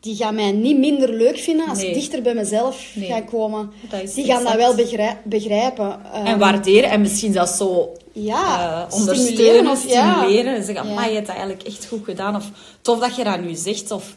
die 0.00 0.16
gaan 0.16 0.34
mij 0.34 0.52
niet 0.52 0.78
minder 0.78 1.12
leuk 1.12 1.38
vinden 1.38 1.68
als 1.68 1.78
Nee. 1.78 1.88
ik 1.88 1.94
dichter 1.94 2.22
bij 2.22 2.34
mezelf 2.34 2.86
Nee. 2.94 3.08
ga 3.08 3.20
komen. 3.20 3.72
Die 4.14 4.24
gaan 4.24 4.44
dat 4.44 4.54
wel 4.54 4.74
begrij- 4.74 5.20
begrijpen. 5.24 6.00
En 6.12 6.26
Ehm, 6.26 6.38
waarderen 6.38 6.90
en 6.90 7.00
misschien 7.00 7.32
zelfs 7.32 7.56
zo 7.56 7.92
Ja, 8.12 8.86
eh, 8.90 8.94
ondersteunen 9.00 9.70
of 9.70 9.88
ja. 9.88 10.12
stimuleren. 10.14 10.54
En 10.54 10.64
zeggen, 10.64 10.84
Ja. 10.86 10.90
"Amai, 10.90 11.08
je 11.08 11.14
hebt 11.14 11.26
dat 11.26 11.36
eigenlijk 11.36 11.66
echt 11.68 11.86
goed 11.86 12.04
gedaan. 12.04 12.36
Of 12.36 12.50
tof 12.82 12.98
dat 12.98 13.16
je 13.16 13.24
dat 13.24 13.40
nu 13.40 13.54
zegt. 13.54 13.90
Of 13.90 14.16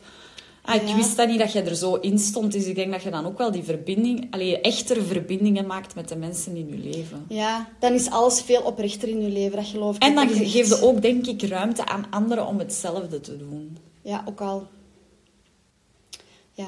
ah, 0.66 0.76
ik 0.76 0.88
Ja. 0.88 0.96
wist 0.96 1.16
dat 1.18 1.28
niet 1.28 1.40
dat 1.40 1.52
je 1.52 1.62
er 1.62 1.76
zo 1.76 1.96
in 1.96 2.20
stond. 2.20 2.52
Dus 2.52 2.66
ik 2.66 2.76
denk 2.76 2.92
dat 2.92 3.04
je 3.04 3.10
dan 3.10 3.26
ook 3.26 3.38
wel 3.38 3.52
die 3.52 3.64
verbinding, 3.64 4.28
allee, 4.34 4.62
echtere 4.62 5.02
verbindingen 5.02 5.66
maakt 5.66 5.96
met 5.96 6.10
de 6.10 6.16
mensen 6.16 6.56
in 6.56 6.68
je 6.68 6.78
leven. 6.78 7.26
Ja, 7.30 7.70
dan 7.80 7.94
is 7.94 8.10
alles 8.10 8.42
veel 8.42 8.62
oprechter 8.62 9.08
in 9.08 9.22
je 9.22 9.30
leven, 9.30 9.56
dat 9.56 9.66
geloof 9.68 9.96
ik. 9.96 10.04
En 10.04 10.16
dan 10.16 10.30
geef 10.30 10.68
je 10.68 10.82
ook, 10.82 11.02
denk 11.02 11.26
ik, 11.28 11.42
ruimte 11.42 11.86
aan 11.86 12.06
anderen 12.10 12.48
om 12.48 12.60
hetzelfde 12.60 13.20
te 13.22 13.38
doen. 13.38 13.78
Ja, 14.02 14.24
ook 14.28 14.42
al. 14.42 14.68
Ja, 16.54 16.68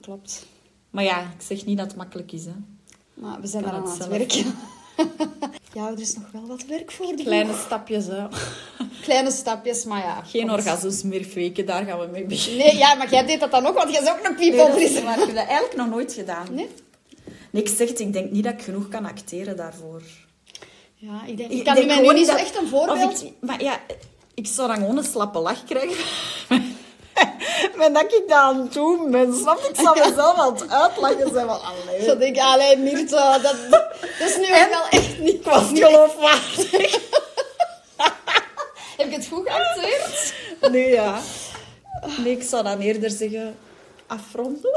klopt. 0.00 0.46
Maar 0.90 1.04
ja, 1.04 1.20
ik 1.20 1.42
zeg 1.46 1.64
niet 1.64 1.76
dat 1.78 1.86
het 1.86 1.96
makkelijk 1.96 2.32
is. 2.32 2.44
Hè. 2.44 2.52
Maar 3.14 3.40
we 3.40 3.46
zijn 3.46 3.62
daar 3.62 3.72
aan 3.72 3.80
het 3.82 3.88
het 3.90 4.02
zelf. 4.02 4.08
werken. 4.18 4.54
ja, 5.74 5.88
er 5.90 6.00
is 6.00 6.14
nog 6.14 6.30
wel 6.32 6.46
wat 6.46 6.64
werk 6.68 6.90
voor 6.92 7.16
de 7.16 7.22
Kleine 7.22 7.54
stapjes, 7.66 8.06
hè. 8.06 8.26
Kleine 9.02 9.30
stapjes, 9.30 9.84
maar 9.84 9.98
ja. 10.02 10.22
Geen 10.24 10.46
komt. 10.46 10.52
orgasmes 10.58 11.02
meer 11.02 11.24
faken, 11.24 11.66
daar 11.66 11.84
gaan 11.84 11.98
we 11.98 12.06
mee 12.06 12.24
beginnen. 12.24 12.66
Nee, 12.66 12.76
ja, 12.76 12.94
maar 12.94 13.10
jij 13.10 13.26
deed 13.26 13.40
dat 13.40 13.50
dan 13.50 13.66
ook, 13.66 13.74
want 13.74 13.92
jij 13.92 14.02
is 14.02 14.08
ook 14.08 14.24
een 14.24 14.36
Nee, 14.38 14.50
people 14.50 14.70
dat 14.70 14.80
is 14.80 14.84
pleaser. 14.90 15.04
waar. 15.04 15.18
Ik 15.18 15.26
heb 15.26 15.34
dat 15.36 15.46
eigenlijk 15.46 15.76
nog 15.76 15.88
nooit 15.88 16.12
gedaan. 16.12 16.46
Nee? 16.50 16.68
Nee, 17.50 17.62
ik 17.62 17.68
zeg 17.68 17.88
het, 17.88 18.00
ik 18.00 18.12
denk 18.12 18.30
niet 18.30 18.44
dat 18.44 18.52
ik 18.52 18.62
genoeg 18.62 18.88
kan 18.88 19.04
acteren 19.06 19.56
daarvoor. 19.56 20.02
Ja, 20.94 21.24
ik 21.26 21.36
denk... 21.36 21.50
Ik 21.50 21.58
Ik 21.58 21.64
kan 21.64 21.74
denk 21.74 21.86
mij 21.86 22.00
nu 22.00 22.12
niet 22.12 22.26
zo 22.26 22.34
echt 22.34 22.56
een 22.60 22.68
voorbeeld... 22.68 23.22
ik, 23.22 23.32
maar 23.40 23.62
ja, 23.62 23.80
ik 24.34 24.46
zou 24.46 24.68
dan 24.68 24.76
gewoon 24.76 24.96
een 24.96 25.04
slappe 25.04 25.38
lach 25.38 25.64
krijgen. 25.64 26.04
Maar 27.76 27.92
dat 27.92 28.02
ik 28.02 28.24
dat 28.28 28.38
aan 28.38 28.60
het 28.60 28.72
doen 28.72 29.10
ben, 29.10 29.34
snap? 29.34 29.58
Ik 29.58 29.76
zou 29.80 29.98
mezelf 29.98 30.36
aan 30.36 30.52
het 30.52 30.70
uitlachen 30.70 31.32
zijn 31.32 31.46
van, 31.46 31.60
allee. 31.62 32.04
Zo 32.04 32.16
denk 32.16 32.36
ik, 32.36 32.42
allee, 32.42 32.76
Mirta, 32.76 33.38
dat, 33.38 33.56
dat 33.70 33.84
is 34.18 34.36
nu 34.36 34.46
wel 34.70 34.88
echt 34.90 35.18
niet... 35.18 35.34
Ik 35.34 35.44
was 35.44 35.70
niet 35.70 35.84
geloofwaardig. 35.84 36.72
Heb 38.96 39.06
ik 39.06 39.12
het 39.12 39.26
goed 39.26 39.48
geacteerd? 39.48 40.34
Nee, 40.70 40.88
ja. 40.88 41.20
Nee, 42.16 42.32
ik 42.32 42.42
zou 42.42 42.62
dan 42.62 42.80
eerder 42.80 43.10
zeggen, 43.10 43.56
afronden. 44.06 44.74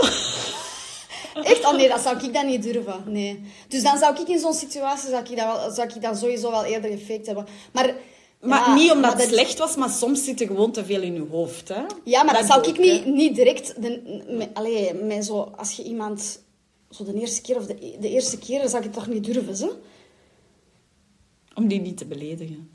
Echt? 1.43 1.65
Oh 1.65 1.73
nee, 1.73 1.87
dat 1.87 2.01
zou 2.01 2.25
ik 2.25 2.33
dan 2.33 2.45
niet 2.45 2.63
durven. 2.63 3.03
Nee. 3.05 3.51
Dus 3.67 3.83
dan 3.83 3.97
zou 3.97 4.21
ik 4.21 4.27
in 4.27 4.39
zo'n 4.39 4.53
situatie, 4.53 5.09
zou 5.09 5.23
ik, 5.23 5.37
dat 5.37 5.45
wel, 5.45 5.71
zou 5.71 5.87
ik 5.87 6.01
dan 6.01 6.17
sowieso 6.17 6.51
wel 6.51 6.65
eerder 6.65 6.91
gefaked 6.91 7.25
hebben. 7.25 7.47
Maar... 7.71 7.93
Maar 8.41 8.59
ja, 8.59 8.73
niet 8.73 8.91
omdat 8.91 9.13
maar 9.13 9.21
het 9.21 9.29
slecht 9.29 9.57
was, 9.57 9.75
maar 9.75 9.89
soms 9.89 10.23
zit 10.23 10.41
er 10.41 10.47
gewoon 10.47 10.71
te 10.71 10.85
veel 10.85 11.01
in 11.01 11.13
je 11.13 11.25
hoofd. 11.29 11.67
Hè? 11.67 11.81
Ja, 12.03 12.23
maar 12.23 12.33
dat, 12.33 12.45
zou 12.45 12.67
ik 12.67 12.79
niet, 12.79 13.05
niet 13.05 13.35
direct... 13.35 13.81
De, 13.81 14.49
allee, 14.53 15.23
zo, 15.23 15.53
als 15.57 15.71
je 15.71 15.83
iemand... 15.83 16.45
Zo 16.89 17.03
de 17.03 17.13
eerste 17.13 17.41
keer 17.41 17.55
of 17.55 17.65
de, 17.65 17.95
de 17.99 18.09
eerste 18.09 18.37
keer, 18.37 18.59
dan 18.59 18.69
zou 18.69 18.83
ik 18.83 18.89
het 18.89 18.97
toch 18.97 19.07
niet 19.07 19.23
durven, 19.23 19.55
zo? 19.55 19.79
Om 21.55 21.67
die 21.67 21.81
niet 21.81 21.97
te 21.97 22.05
beledigen. 22.05 22.71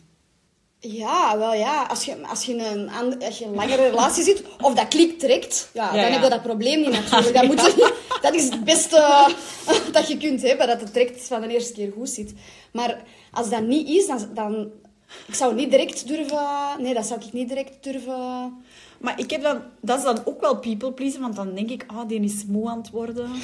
Ja, 0.79 1.39
wel 1.39 1.55
ja. 1.55 1.85
Als 1.85 2.05
je, 2.05 2.27
als 2.27 2.45
je, 2.45 2.67
een, 2.67 2.91
als 3.23 3.39
je 3.39 3.45
een 3.45 3.55
langere 3.55 3.89
relatie 3.89 4.25
zit, 4.25 4.43
of 4.61 4.75
dat 4.75 4.89
klikt 4.89 5.21
direct, 5.21 5.71
ja, 5.73 5.85
Ja, 5.85 5.91
dan 5.91 6.01
ja. 6.01 6.13
heb 6.13 6.23
je 6.23 6.29
dat 6.29 6.43
probleem 6.43 6.81
niet 6.81 6.91
natuurlijk. 7.01 7.35
Dat, 7.35 7.45
moet 7.45 7.61
je, 7.61 7.95
dat 8.21 8.35
is 8.35 8.45
het 8.45 8.65
beste 8.65 9.29
dat 9.93 10.09
je 10.09 10.17
kunt 10.17 10.43
hebben, 10.43 10.67
dat 10.67 10.81
het 10.81 10.95
direct 10.95 11.27
van 11.27 11.41
de 11.41 11.49
eerste 11.49 11.73
keer 11.73 11.93
goed 11.93 12.09
zit. 12.09 12.33
Maar 12.73 13.03
als 13.31 13.51
dat 13.51 13.63
niet 13.63 13.89
is, 13.89 14.07
dan... 14.07 14.29
dan 14.35 14.71
ik 15.27 15.35
zou 15.35 15.55
niet 15.55 15.71
direct 15.71 16.07
durven... 16.09 16.47
Nee, 16.79 16.95
dat 16.95 17.07
zou 17.07 17.21
ik 17.21 17.33
niet 17.33 17.49
direct 17.49 17.73
durven... 17.81 18.65
Maar 18.99 19.19
ik 19.19 19.31
heb 19.31 19.43
dan, 19.43 19.63
dat 19.81 19.99
is 19.99 20.05
dan 20.05 20.23
ook 20.25 20.41
wel 20.41 20.57
people 20.59 20.93
pleasen, 20.93 21.21
want 21.21 21.37
dan 21.37 21.55
denk 21.55 21.71
ik, 21.71 21.85
ah, 21.87 22.09
die 22.09 22.21
is 22.21 22.45
moe 22.47 22.69
aan 22.69 22.79
het 22.79 22.91
worden. 22.91 23.35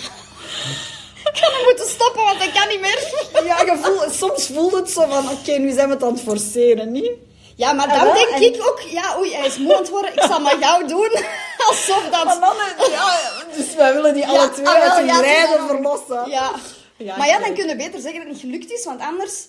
Ik 1.25 1.37
ga 1.37 1.51
hem 1.53 1.65
moeten 1.65 1.89
stoppen, 1.89 2.25
want 2.25 2.43
ik 2.43 2.53
kan 2.53 2.69
niet 2.69 2.81
meer. 2.81 3.13
Ja, 3.45 3.77
voelt, 3.77 4.13
soms 4.13 4.47
voelt 4.47 4.73
het 4.73 4.91
zo 4.91 5.07
van, 5.09 5.31
oké, 5.31 5.53
nu 5.53 5.73
zijn 5.73 5.89
we 5.89 5.95
het 5.95 6.03
aan 6.03 6.13
het 6.13 6.21
forceren, 6.23 6.93
niet? 6.93 7.11
Ja, 7.57 7.73
maar 7.73 7.87
Ah, 7.87 8.03
dan 8.03 8.15
denk 8.15 8.29
en- 8.29 8.43
ik 8.43 8.69
ook... 8.69 8.81
Ja, 8.81 9.19
oei, 9.19 9.35
hij 9.35 9.47
is 9.47 9.59
moe 9.59 9.75
aan 9.75 9.81
het 9.81 9.91
worden. 9.91 10.13
Ik 10.13 10.23
zal 10.23 10.41
maar 10.41 10.57
gauw 10.61 10.87
doen. 10.87 11.11
Alsof 11.69 12.09
dat... 12.11 12.25
Maar 12.25 12.41
dan, 12.41 12.57
eh, 12.57 12.91
ja, 12.93 13.19
dus 13.57 13.75
wij 13.75 13.95
willen 13.95 14.15
die 14.15 14.23
Ja, 14.23 14.29
alle 14.29 14.51
twee 14.51 14.67
ah, 14.67 14.73
wel, 14.73 14.83
uit 14.83 14.97
hun 14.97 15.07
ja, 15.07 15.21
rijden 15.21 15.67
verlossen. 15.67 16.31
Ja. 16.31 16.51
Ja, 16.97 17.17
maar 17.17 17.27
ja, 17.27 17.39
dan 17.39 17.49
weet. 17.49 17.59
kun 17.59 17.69
je 17.69 17.77
beter 17.77 18.01
zeggen 18.01 18.15
dat 18.21 18.23
het 18.23 18.29
niet 18.29 18.41
gelukt 18.41 18.71
is, 18.73 18.85
want 18.85 19.01
anders... 19.01 19.47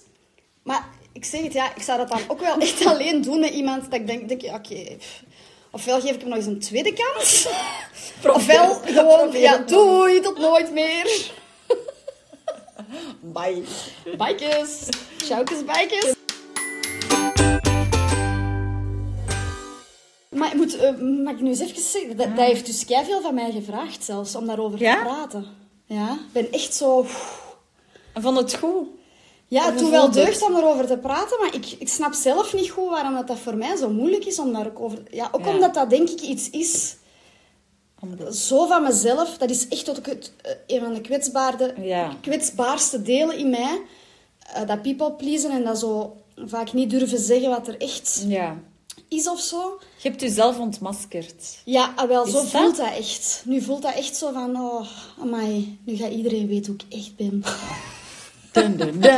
Maar 0.64 0.88
ik 1.14 1.26
zeg 1.26 1.42
het, 1.42 1.54
ja, 1.54 1.76
ik 1.76 1.82
zou 1.82 1.98
dat 1.98 2.10
dan 2.10 2.20
ook 2.28 2.40
wel 2.40 2.58
echt 2.58 2.86
alleen 2.92 3.22
doen 3.22 3.40
met 3.40 3.50
iemand 3.50 3.84
dat 3.84 3.94
ik 3.94 4.08
denk, 4.08 4.28
denk 4.28 4.42
ja, 4.42 4.56
oké... 4.56 4.98
ofwel 5.72 6.02
geef 6.02 6.14
ik 6.14 6.20
hem 6.20 6.30
nog 6.30 6.38
eens 6.38 6.48
een 6.48 6.60
tweede 6.60 6.94
kans, 6.94 7.48
ofwel 8.38 8.74
gewoon, 8.74 9.20
probeer 9.20 9.42
ja, 9.42 9.58
doei, 9.58 10.20
tot 10.20 10.38
nooit 10.38 10.72
meer. 10.74 11.32
Bye. 13.34 13.64
Bikes. 14.18 14.88
Ciaukes, 15.18 15.66
bikes. 15.66 16.14
Maar 20.30 20.48
ik 20.48 20.54
moet, 20.54 20.78
eh, 20.78 20.98
mag 21.24 21.34
ik 21.34 21.42
nu 21.42 21.50
eens 21.50 21.60
even 21.60 21.82
zeggen, 21.82 22.18
dat, 22.18 22.36
dat 22.36 22.46
heeft 22.46 22.66
dus 22.66 22.84
veel 22.88 23.22
van 23.22 23.34
mij 23.34 23.52
gevraagd 23.52 24.04
zelfs, 24.04 24.36
om 24.36 24.46
daarover 24.46 24.80
Ja? 24.80 24.96
te 24.96 25.02
praten. 25.02 25.46
Ja, 25.86 26.12
ik 26.12 26.32
ben 26.32 26.52
echt 26.52 26.74
zo... 26.74 27.06
En 28.14 28.22
vond 28.22 28.38
het 28.38 28.56
goed? 28.56 28.88
Ja, 29.50 29.72
doet 29.72 29.90
wel 29.90 30.12
deugd 30.12 30.42
om 30.42 30.56
erover 30.56 30.88
te 30.88 30.98
praten, 30.98 31.38
maar 31.40 31.56
ik, 31.56 31.66
ik 31.80 31.88
snap 31.90 32.14
zelf 32.14 32.54
niet 32.54 32.70
goed 32.70 32.90
waarom 32.90 33.14
dat, 33.14 33.28
dat 33.28 33.40
voor 33.40 33.56
mij 33.56 33.76
zo 33.76 33.90
moeilijk 33.90 34.26
is 34.26 34.40
om 34.40 34.54
daar 34.54 34.68
ook 34.68 34.80
over... 34.80 35.04
Ja, 35.12 35.30
ook 35.32 35.46
Ja. 35.46 35.54
omdat 35.54 35.74
dat 35.74 35.90
denk 35.90 36.10
ik 36.10 36.22
iets 36.22 36.50
is, 36.50 36.96
Omdat... 38.00 38.36
zo 38.36 38.66
van 38.68 38.84
mezelf, 38.84 39.38
dat 39.38 39.50
is 39.50 39.68
echt 39.68 39.90
ook 39.90 40.06
het, 40.06 40.32
eh, 40.42 40.52
een 40.68 40.80
van 40.82 40.94
de 40.94 41.02
kwetsbaarde, 41.02 41.74
Ja. 41.82 42.14
kwetsbaarste 42.22 43.02
delen 43.02 43.38
in 43.38 43.50
mij. 43.50 43.82
Eh, 44.54 44.68
dat 44.68 44.82
people 44.82 45.12
pleasen 45.12 45.52
en 45.52 45.64
dat 45.64 45.80
zo 45.80 46.16
vaak 46.36 46.74
niet 46.74 46.90
durven 46.90 47.20
zeggen 47.20 47.50
wat 47.50 47.68
er 47.68 47.78
echt 47.82 48.24
Ja. 48.28 48.58
is 49.08 49.28
of 49.30 49.40
zo. 49.40 49.80
Je 50.02 50.10
hebt 50.10 50.22
jezelf 50.22 50.60
ontmaskerd. 50.60 51.58
Ja, 51.66 51.94
ah, 51.96 52.08
wel, 52.08 52.26
Is 52.26 52.32
zo 52.32 52.38
dat? 52.38 52.48
voelt 52.48 52.78
dat 52.78 52.94
echt. 52.98 53.42
Nu 53.46 53.62
voelt 53.62 53.82
dat 53.82 53.94
echt 53.96 54.16
zo 54.16 54.32
van, 54.32 54.56
oh, 54.58 54.88
amai, 55.22 55.80
nu 55.86 55.96
gaat 55.96 56.12
iedereen 56.12 56.48
weten 56.48 56.72
hoe 56.74 56.82
ik 56.88 57.00
echt 57.00 57.16
ben. 57.16 57.44
Dun, 58.52 58.78
dun, 58.78 59.00
dun. 59.00 59.12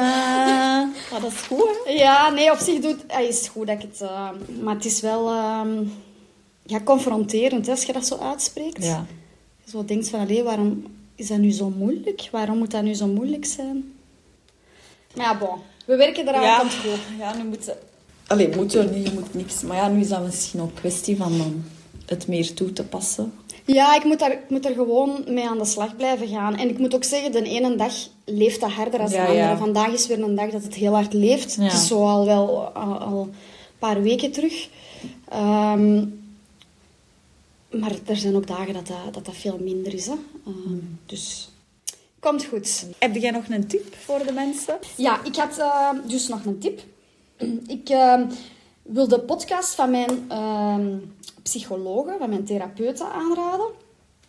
Maar 1.12 1.22
dat 1.22 1.32
is 1.32 1.42
goed, 1.42 1.70
hè? 1.86 1.92
Ja, 1.92 2.30
nee, 2.30 2.52
op 2.52 2.58
zich 2.58 2.80
doet, 2.82 2.98
ah, 3.08 3.22
is 3.22 3.38
het 3.38 3.48
goed 3.48 3.68
dat 3.68 3.76
ik 3.76 3.82
het... 3.82 4.02
eh, 4.02 4.30
maar 4.62 4.76
het 4.76 4.86
is 4.86 5.02
wel 5.02 5.30
ehm, 5.30 5.84
ja, 6.66 6.80
confronterend 6.84 7.66
hè, 7.66 7.72
als 7.72 7.84
je 7.84 7.94
dat 7.94 8.06
zo 8.08 8.18
uitspreekt. 8.18 8.84
Ja. 8.86 9.06
Je 9.64 9.72
zo 9.72 9.86
denkt 9.86 10.10
van, 10.10 10.20
allee, 10.20 10.44
waarom 10.44 10.86
is 11.16 11.28
dat 11.28 11.38
nu 11.38 11.52
zo 11.52 11.70
moeilijk? 11.70 12.28
Waarom 12.32 12.58
moet 12.58 12.72
dat 12.72 12.84
nu 12.84 12.94
zo 12.94 13.08
moeilijk 13.08 13.46
zijn? 13.46 13.94
Maar 15.16 15.26
ja, 15.26 15.38
bon. 15.38 15.60
We 15.86 15.96
werken 15.96 16.28
eraan, 16.28 16.42
Ja. 16.44 16.60
komt 16.60 16.74
goed. 16.74 17.00
Ja, 17.20 17.36
nu 17.36 17.44
moet 17.44 17.64
ze... 17.64 17.76
Allee, 18.28 18.56
moet 18.56 18.72
je 18.72 18.82
niet, 18.84 19.08
je 19.08 19.14
moet 19.14 19.34
niks. 19.34 19.62
Maar 19.62 19.78
ja, 19.78 19.88
nu 19.88 20.00
is 20.02 20.08
dat 20.08 20.26
misschien 20.26 20.62
ook 20.62 20.76
kwestie 20.76 21.18
van 21.18 21.38
dan 21.38 21.64
het 22.06 22.28
meer 22.28 22.54
toe 22.54 22.74
te 22.74 22.84
passen. 22.84 23.34
Ja, 23.66 23.96
ik 23.96 24.04
moet, 24.04 24.20
daar, 24.20 24.32
ik 24.32 24.50
moet 24.50 24.66
er 24.66 24.74
gewoon 24.74 25.24
mee 25.28 25.48
aan 25.50 25.58
de 25.58 25.66
slag 25.66 25.96
blijven 25.96 26.28
gaan. 26.28 26.56
En 26.56 26.70
ik 26.70 26.78
moet 26.78 26.96
ook 26.96 27.04
zeggen, 27.04 27.32
de 27.32 27.44
ene 27.44 27.76
dag 27.76 27.94
leeft 28.26 28.60
dat 28.60 28.72
harder 28.72 29.00
dan 29.00 29.10
de 29.10 29.16
Ja, 29.16 29.22
andere. 29.26 29.38
ja. 29.40 29.58
Vandaag 29.58 29.92
is 29.94 30.08
weer 30.08 30.24
een 30.24 30.36
dag 30.36 30.50
dat 30.50 30.64
het 30.64 30.74
heel 30.76 30.94
hard 30.94 31.14
leeft. 31.14 31.56
Ja. 31.56 31.64
Het 31.64 31.74
is 31.74 31.88
zo 31.88 32.08
al 32.08 32.26
wel 32.26 32.68
al, 32.74 32.98
al 33.00 33.22
een 33.22 33.34
paar 33.80 34.02
weken 34.02 34.32
terug. 34.32 34.70
Ehm, 35.30 36.06
maar 37.70 37.92
er 38.06 38.16
zijn 38.16 38.36
ook 38.36 38.48
dagen 38.48 38.74
dat 38.74 38.88
dat, 38.88 39.14
dat, 39.14 39.26
dat 39.26 39.36
veel 39.36 39.60
minder 39.64 39.94
is. 39.94 40.06
Hè? 40.06 40.12
Ehm, 40.46 40.54
Hmm. 40.64 40.98
Dus 41.06 41.50
Komt 42.20 42.46
goed. 42.46 42.86
Heb 43.00 43.16
jij 43.16 43.32
nog 43.32 43.44
een 43.50 43.68
tip 43.68 43.96
voor 43.96 44.26
de 44.26 44.32
mensen? 44.32 44.78
Ja, 44.98 45.24
ik 45.24 45.36
had 45.36 45.58
uh, 45.60 45.90
dus 46.08 46.28
nog 46.28 46.46
een 46.46 46.60
tip. 46.60 46.82
Ik 47.78 47.90
uh, 47.90 48.22
wil 48.92 49.08
de 49.08 49.20
podcast 49.20 49.76
van 49.76 49.92
mijn 49.92 50.26
uh, 50.32 50.76
psychologe, 51.44 52.16
van 52.20 52.30
mijn 52.30 52.44
therapeute 52.44 53.04
aanraden. 53.04 53.66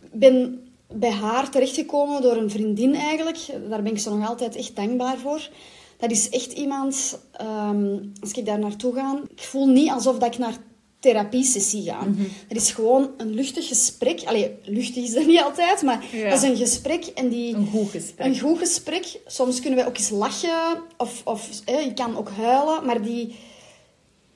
Ik 0.01 0.19
ben 0.19 0.67
bij 0.91 1.11
haar 1.11 1.49
terechtgekomen 1.49 2.21
door 2.21 2.35
een 2.35 2.49
vriendin 2.49 2.95
eigenlijk. 2.95 3.39
Daar 3.69 3.81
ben 3.81 3.91
ik 3.91 3.99
ze 3.99 4.15
nog 4.15 4.29
altijd 4.29 4.55
echt 4.55 4.75
dankbaar 4.75 5.17
voor. 5.17 5.49
Dat 5.97 6.11
is 6.11 6.29
echt 6.29 6.51
iemand, 6.51 7.19
um, 7.41 8.11
als 8.21 8.31
ik 8.31 8.45
daar 8.45 8.59
naartoe 8.59 8.93
ga, 8.93 9.21
ik 9.35 9.43
voel 9.43 9.67
niet 9.67 9.89
alsof 9.89 10.17
dat 10.17 10.33
ik 10.33 10.39
naar 10.39 10.57
therapiesessie 10.99 11.83
ga. 11.83 12.03
Mm 12.03 12.27
Dat 12.47 12.57
is 12.57 12.71
gewoon 12.71 13.09
een 13.17 13.33
luchtig 13.33 13.67
gesprek. 13.67 14.23
Allee, 14.25 14.55
luchtig 14.63 15.03
is 15.03 15.13
dat 15.13 15.25
niet 15.25 15.41
altijd, 15.41 15.81
maar 15.81 16.05
ja. 16.11 16.29
dat 16.29 16.43
is 16.43 16.49
een 16.49 16.57
gesprek. 16.57 17.05
En 17.05 17.29
die, 17.29 17.55
een 17.55 17.67
goed 17.67 17.89
gesprek. 17.89 18.27
Een 18.27 18.39
goed 18.39 18.57
gesprek. 18.57 19.19
Soms 19.25 19.59
kunnen 19.59 19.79
wij 19.79 19.87
ook 19.87 19.97
eens 19.97 20.09
lachen, 20.09 20.81
of, 20.97 21.21
of 21.25 21.49
je 21.65 21.93
kan 21.95 22.17
ook 22.17 22.29
huilen, 22.29 22.85
maar 22.85 23.01
die, 23.01 23.35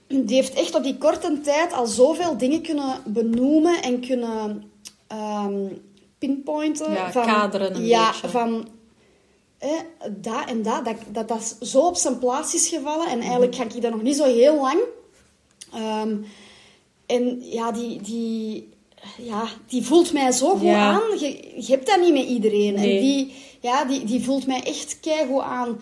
die 0.07 0.35
heeft 0.35 0.53
echt 0.53 0.75
op 0.75 0.83
die 0.83 0.97
korte 0.97 1.41
tijd 1.41 1.73
al 1.73 1.87
zoveel 1.87 2.37
dingen 2.37 2.61
kunnen 2.61 3.01
benoemen 3.05 3.81
en 3.81 3.99
kunnen 3.99 4.63
um, 5.45 5.81
pinpointen. 6.17 6.91
Ja, 6.91 7.11
van, 7.11 7.25
kaderen 7.25 7.75
een 7.75 7.85
ja, 7.85 8.11
beetje. 8.11 8.29
van 8.29 8.67
eh, 9.57 9.69
dat 10.09 10.45
en 10.47 10.61
dat, 10.61 10.85
dat, 10.85 10.95
dat 11.11 11.27
dat 11.27 11.57
zo 11.61 11.79
op 11.79 11.95
zijn 11.95 12.19
plaats 12.19 12.53
is 12.53 12.67
gevallen. 12.67 13.07
En 13.07 13.19
eigenlijk 13.19 13.55
ga 13.55 13.63
ik 13.63 13.81
daar 13.81 13.91
nog 13.91 14.01
niet 14.01 14.15
zo 14.15 14.23
heel 14.23 14.61
lang. 14.61 14.79
Um, 15.75 16.25
en 17.05 17.39
ja, 17.41 17.71
die, 17.71 18.01
die, 18.01 18.69
ja, 19.17 19.47
die 19.67 19.83
voelt 19.85 20.13
mij 20.13 20.31
zo 20.31 20.49
goed 20.49 20.61
Ja. 20.61 20.91
aan. 20.91 21.19
Je, 21.19 21.53
je 21.55 21.71
hebt 21.71 21.87
dat 21.87 21.99
niet 21.99 22.13
met 22.13 22.25
iedereen. 22.25 22.73
Nee. 22.73 22.95
En 22.95 23.01
die, 23.01 23.33
ja, 23.61 23.85
die, 23.85 24.05
die 24.05 24.23
voelt 24.23 24.47
mij 24.47 24.63
echt 24.63 24.99
keigoed 24.99 25.41
aan. 25.41 25.79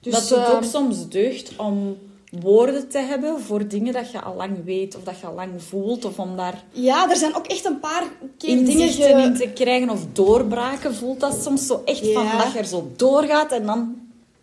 Dus, 0.00 0.12
dat 0.12 0.28
doet 0.28 0.38
ehm, 0.38 0.56
ook 0.56 0.64
soms 0.64 1.08
deugd 1.08 1.56
om 1.56 1.98
woorden 2.30 2.88
te 2.88 2.98
hebben 2.98 3.40
voor 3.40 3.68
dingen 3.68 3.92
dat 3.92 4.10
je 4.10 4.20
al 4.20 4.34
lang 4.34 4.64
weet 4.64 4.96
of 4.96 5.02
dat 5.02 5.18
je 5.20 5.26
al 5.26 5.34
lang 5.34 5.62
voelt 5.62 6.04
of 6.04 6.18
om 6.18 6.36
daar 6.36 6.64
Ja, 6.70 7.10
er 7.10 7.16
zijn 7.16 7.34
ook 7.36 7.46
echt 7.46 7.64
een 7.64 7.80
paar 7.80 8.02
keer 8.38 8.64
dingen... 8.64 8.88
ge- 8.88 9.08
in 9.08 9.34
te 9.36 9.48
krijgen 9.48 9.90
of 9.90 10.00
doorbraken 10.12 10.94
voelt 10.94 11.20
dat 11.20 11.42
soms 11.42 11.66
zo 11.66 11.82
echt 11.84 12.12
van 12.12 12.26
dat 12.38 12.52
je 12.52 12.58
er 12.58 12.64
zo 12.64 12.90
doorgaat 12.96 13.52
en 13.52 13.66
dan 13.66 13.96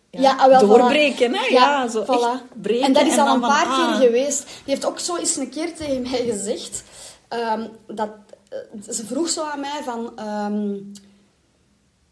ja, 0.09 0.21
Ja, 0.21 0.35
ah, 0.37 0.57
voilà. 0.63 0.67
doorbreken 0.67 1.33
hè 1.35 1.45
ja, 1.45 1.87
zo 1.87 2.03
voilà. 2.03 2.07
echt 2.07 2.61
breken 2.61 2.85
En 2.85 2.93
dat 2.93 3.05
is 3.05 3.17
al 3.17 3.33
een 3.33 3.39
van, 3.39 3.49
paar 3.49 3.65
ah, 3.65 3.97
keer 3.99 4.07
geweest. 4.07 4.43
Die 4.43 4.73
heeft 4.73 4.85
ook 4.85 4.99
zo 4.99 5.15
eens 5.15 5.35
een 5.35 5.49
keer 5.49 5.75
tegen 5.75 6.01
mij 6.01 6.25
gezegd... 6.29 6.83
ehm, 7.27 7.67
dat, 7.87 8.09
eh, 8.49 8.57
ze 8.93 9.05
vroeg 9.05 9.29
zo 9.29 9.43
aan 9.43 9.59
mij 9.59 9.81
van... 9.83 10.11
ehm 10.15 10.73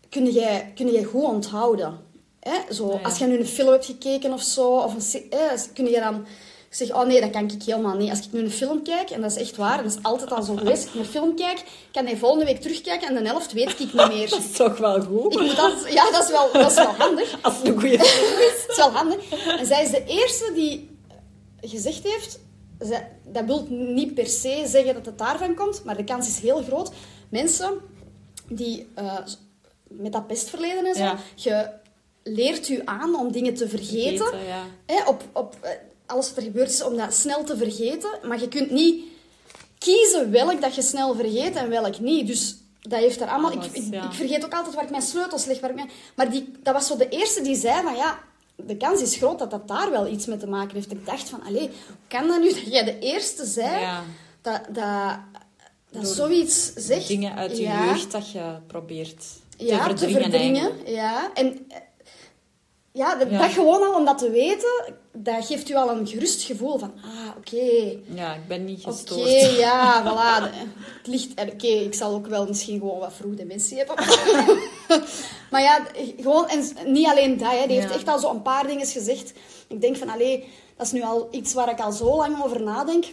kun, 0.10 0.32
jij, 0.32 0.72
kun 0.76 0.92
jij 0.92 1.04
goed 1.04 1.24
onthouden? 1.24 2.00
Hè? 2.44 2.74
Zo. 2.74 3.00
Als 3.04 3.18
je 3.18 3.26
nu 3.26 3.38
een 3.40 3.46
film 3.48 3.72
hebt 3.72 3.86
gekeken 3.86 4.34
of 4.34 4.42
zo... 4.42 4.70
Of 4.78 5.14
een, 5.14 5.30
eh, 5.30 5.62
kun 5.74 5.86
je 5.90 6.00
dan... 6.00 6.26
Ik 6.70 6.80
zeg, 6.80 6.94
oh 6.96 7.06
nee, 7.06 7.22
dat 7.22 7.30
kan 7.30 7.44
ik 7.50 7.64
helemaal 7.64 7.96
niet. 7.96 8.10
Als 8.10 8.20
ik 8.20 8.32
nu 8.32 8.40
een 8.40 8.52
film 8.52 8.84
kijk, 8.84 9.10
en 9.10 9.22
dat 9.22 9.32
is 9.32 9.38
echt 9.38 9.56
waar, 9.56 9.84
dat 9.84 9.92
is 9.92 9.98
altijd 10.04 10.32
al 10.32 10.44
zo 10.44 10.56
geweest. 10.56 10.84
Als 10.86 10.94
ik 10.94 11.00
een 11.00 11.06
film 11.06 11.36
kijk, 11.36 11.64
kan 11.92 12.06
hij 12.06 12.18
volgende 12.18 12.46
week 12.46 12.62
terugkijken 12.62 13.08
en 13.08 13.24
de 13.24 13.30
helft 13.30 13.52
weet 13.52 13.70
ik 13.70 13.80
niet 13.80 13.94
meer. 13.94 14.30
dat 14.30 14.40
is 14.40 14.52
toch 14.52 14.78
wel 14.78 15.02
goed 15.02 15.34
Ik 15.34 15.40
moet 15.42 15.56
dat, 15.56 15.74
ja, 15.90 16.12
dat 16.12 16.24
is, 16.24 16.30
wel, 16.30 16.52
dat 16.54 16.72
is 16.72 16.78
wel 16.78 16.94
handig. 16.98 17.36
als 17.42 17.58
het 17.58 17.68
een 17.68 17.80
goede 17.80 18.00
film 18.00 18.40
is 18.40 18.62
Dat 18.68 18.70
is 18.70 18.78
wel 18.78 18.92
handig. 18.92 19.30
En 19.60 19.66
zij 19.66 19.84
is 19.84 19.90
de 19.92 20.04
eerste 20.06 20.52
die 20.54 20.98
gezegd 21.62 22.04
heeft... 22.04 22.40
zij- 22.80 23.12
dat 23.28 23.46
wil 23.46 23.66
niet 23.70 24.14
per 24.14 24.28
se 24.28 24.64
zeggen 24.68 24.94
dat 24.94 25.06
het 25.06 25.18
daarvan 25.18 25.56
komt, 25.56 25.84
maar 25.84 25.98
de 25.98 26.04
kans 26.04 26.28
is 26.28 26.40
heel 26.40 26.64
groot. 26.64 26.92
Mensen 27.30 27.74
die 28.48 28.88
eh, 28.96 29.18
met 29.88 30.12
dat 30.12 30.28
pestverleden 30.28 30.86
en 30.86 30.96
zo... 30.96 31.04
Ja. 31.04 31.18
Je 31.36 31.70
leert 32.24 32.70
u 32.70 32.82
aan 32.86 33.16
om 33.16 33.32
dingen 33.32 33.54
te 33.54 33.70
vergeten. 33.70 34.26
Vergeten, 34.26 34.48
ja. 34.48 34.64
Hè, 34.86 35.08
op, 35.08 35.24
op 35.34 35.56
eh, 35.62 35.72
alles 36.06 36.28
wat 36.28 36.38
er 36.38 36.44
gebeurd 36.44 36.70
is, 36.70 36.84
om 36.84 36.98
dat 36.98 37.14
snel 37.14 37.44
te 37.44 37.58
vergeten. 37.58 38.10
Maar 38.24 38.40
je 38.40 38.48
kunt 38.48 38.72
niet 38.72 39.04
kiezen 39.78 40.32
welk 40.32 40.62
dat 40.62 40.76
je 40.76 40.82
snel 40.82 41.16
vergeet 41.16 41.56
en 41.56 41.70
welk 41.70 42.00
niet. 42.00 42.28
Dus 42.28 42.56
dat 42.82 43.00
heeft 43.00 43.22
er 43.22 43.28
allemaal... 43.28 43.52
Alles, 43.52 43.66
ik, 43.66 43.76
ik, 43.76 43.94
ja. 43.94 44.04
ik 44.06 44.12
vergeet 44.14 44.46
ook 44.46 44.54
altijd 44.54 44.76
waar 44.76 44.84
ik 44.84 44.90
mijn 44.90 45.02
sleutels 45.02 45.46
leg. 45.46 45.60
Waar 45.60 45.70
ik 45.70 45.76
mijn, 45.76 45.90
maar 46.16 46.32
die, 46.32 46.52
dat 46.64 46.74
was 46.74 46.88
zo 46.88 46.98
de 46.98 47.10
eerste 47.10 47.42
die 47.42 47.56
zei 47.56 47.84
van 47.84 47.96
ja... 47.96 48.20
De 48.56 48.78
kans 48.78 49.02
is 49.02 49.16
groot 49.16 49.40
dat 49.40 49.52
dat 49.52 49.68
daar 49.68 49.92
wel 49.92 50.08
iets 50.08 50.26
mee 50.26 50.38
te 50.38 50.48
maken 50.48 50.76
heeft. 50.76 50.92
Ik 50.92 51.06
dacht 51.06 51.30
van, 51.30 51.44
allee, 51.44 51.62
hoe 51.62 51.96
kan 52.08 52.28
dat 52.28 52.40
nu 52.40 52.48
dat 52.54 52.72
jij 52.72 52.84
de 52.84 53.00
eerste 53.00 53.46
zei 53.46 53.80
Ja. 53.80 54.04
dat, 54.42 54.62
dat, 54.66 55.18
dat 55.92 56.04
Door 56.04 56.06
zoiets 56.16 56.74
zegt? 56.76 57.08
dingen 57.08 57.36
uit 57.36 57.58
je 57.58 57.64
Ja. 57.64 57.86
jeugd 57.86 58.12
dat 58.12 58.32
je 58.32 58.58
probeert 58.68 59.26
te 59.58 60.10
verdringen, 60.10 60.62
eigenlijk. 60.62 60.88
Ja, 60.88 61.34
en 61.34 61.66
eh, 61.70 61.78
ja, 62.94 63.16
dat, 63.16 63.30
Ja. 63.30 63.38
dat 63.38 63.52
gewoon 63.52 63.84
al 63.84 63.96
om 63.96 64.06
dat 64.06 64.18
te 64.18 64.30
weten, 64.30 64.94
dat 65.12 65.46
geeft 65.46 65.70
u 65.70 65.76
al 65.76 65.90
een 65.90 66.08
gerust 66.08 66.44
gevoel 66.44 66.78
van, 66.78 66.94
ah, 67.04 67.38
oké, 67.38 67.98
ja 68.14 68.34
ik 68.34 68.48
ben 68.48 68.66
niet 68.66 68.80
oké, 68.86 68.92
gestoord 68.92 69.58
ja, 69.58 70.02
voilà. 70.06 70.56
Het 70.98 71.08
ligt, 71.08 71.42
oké, 71.42 71.68
ik 71.68 71.94
zal 71.94 72.14
ook 72.14 72.28
wel 72.28 72.48
misschien 72.48 72.80
gewoon 72.80 73.00
wat 73.00 73.14
vroeg 73.14 73.34
dementie 73.34 73.78
hebben. 73.78 73.96
maar 75.52 75.62
ja, 75.62 75.86
gewoon, 76.18 76.48
en 76.48 76.64
niet 76.86 77.08
alleen 77.08 77.38
dat, 77.38 77.52
hè, 77.52 77.68
die 77.68 77.80
heeft 77.80 77.94
echt 77.94 78.08
al 78.08 78.20
zo 78.20 78.30
een 78.30 78.42
paar 78.42 78.68
dingen 78.68 78.86
gezegd. 78.88 79.34
Ik 79.68 79.82
denk 79.82 79.98
van, 79.98 80.10
allee, 80.10 80.48
dat 80.78 80.86
is 80.86 80.92
nu 80.92 81.02
al 81.04 81.28
iets 81.32 81.54
waar 81.54 81.70
ik 81.72 81.80
al 81.80 81.92
zo 81.92 82.16
lang 82.16 82.44
over 82.44 82.62
nadenk. 82.62 83.06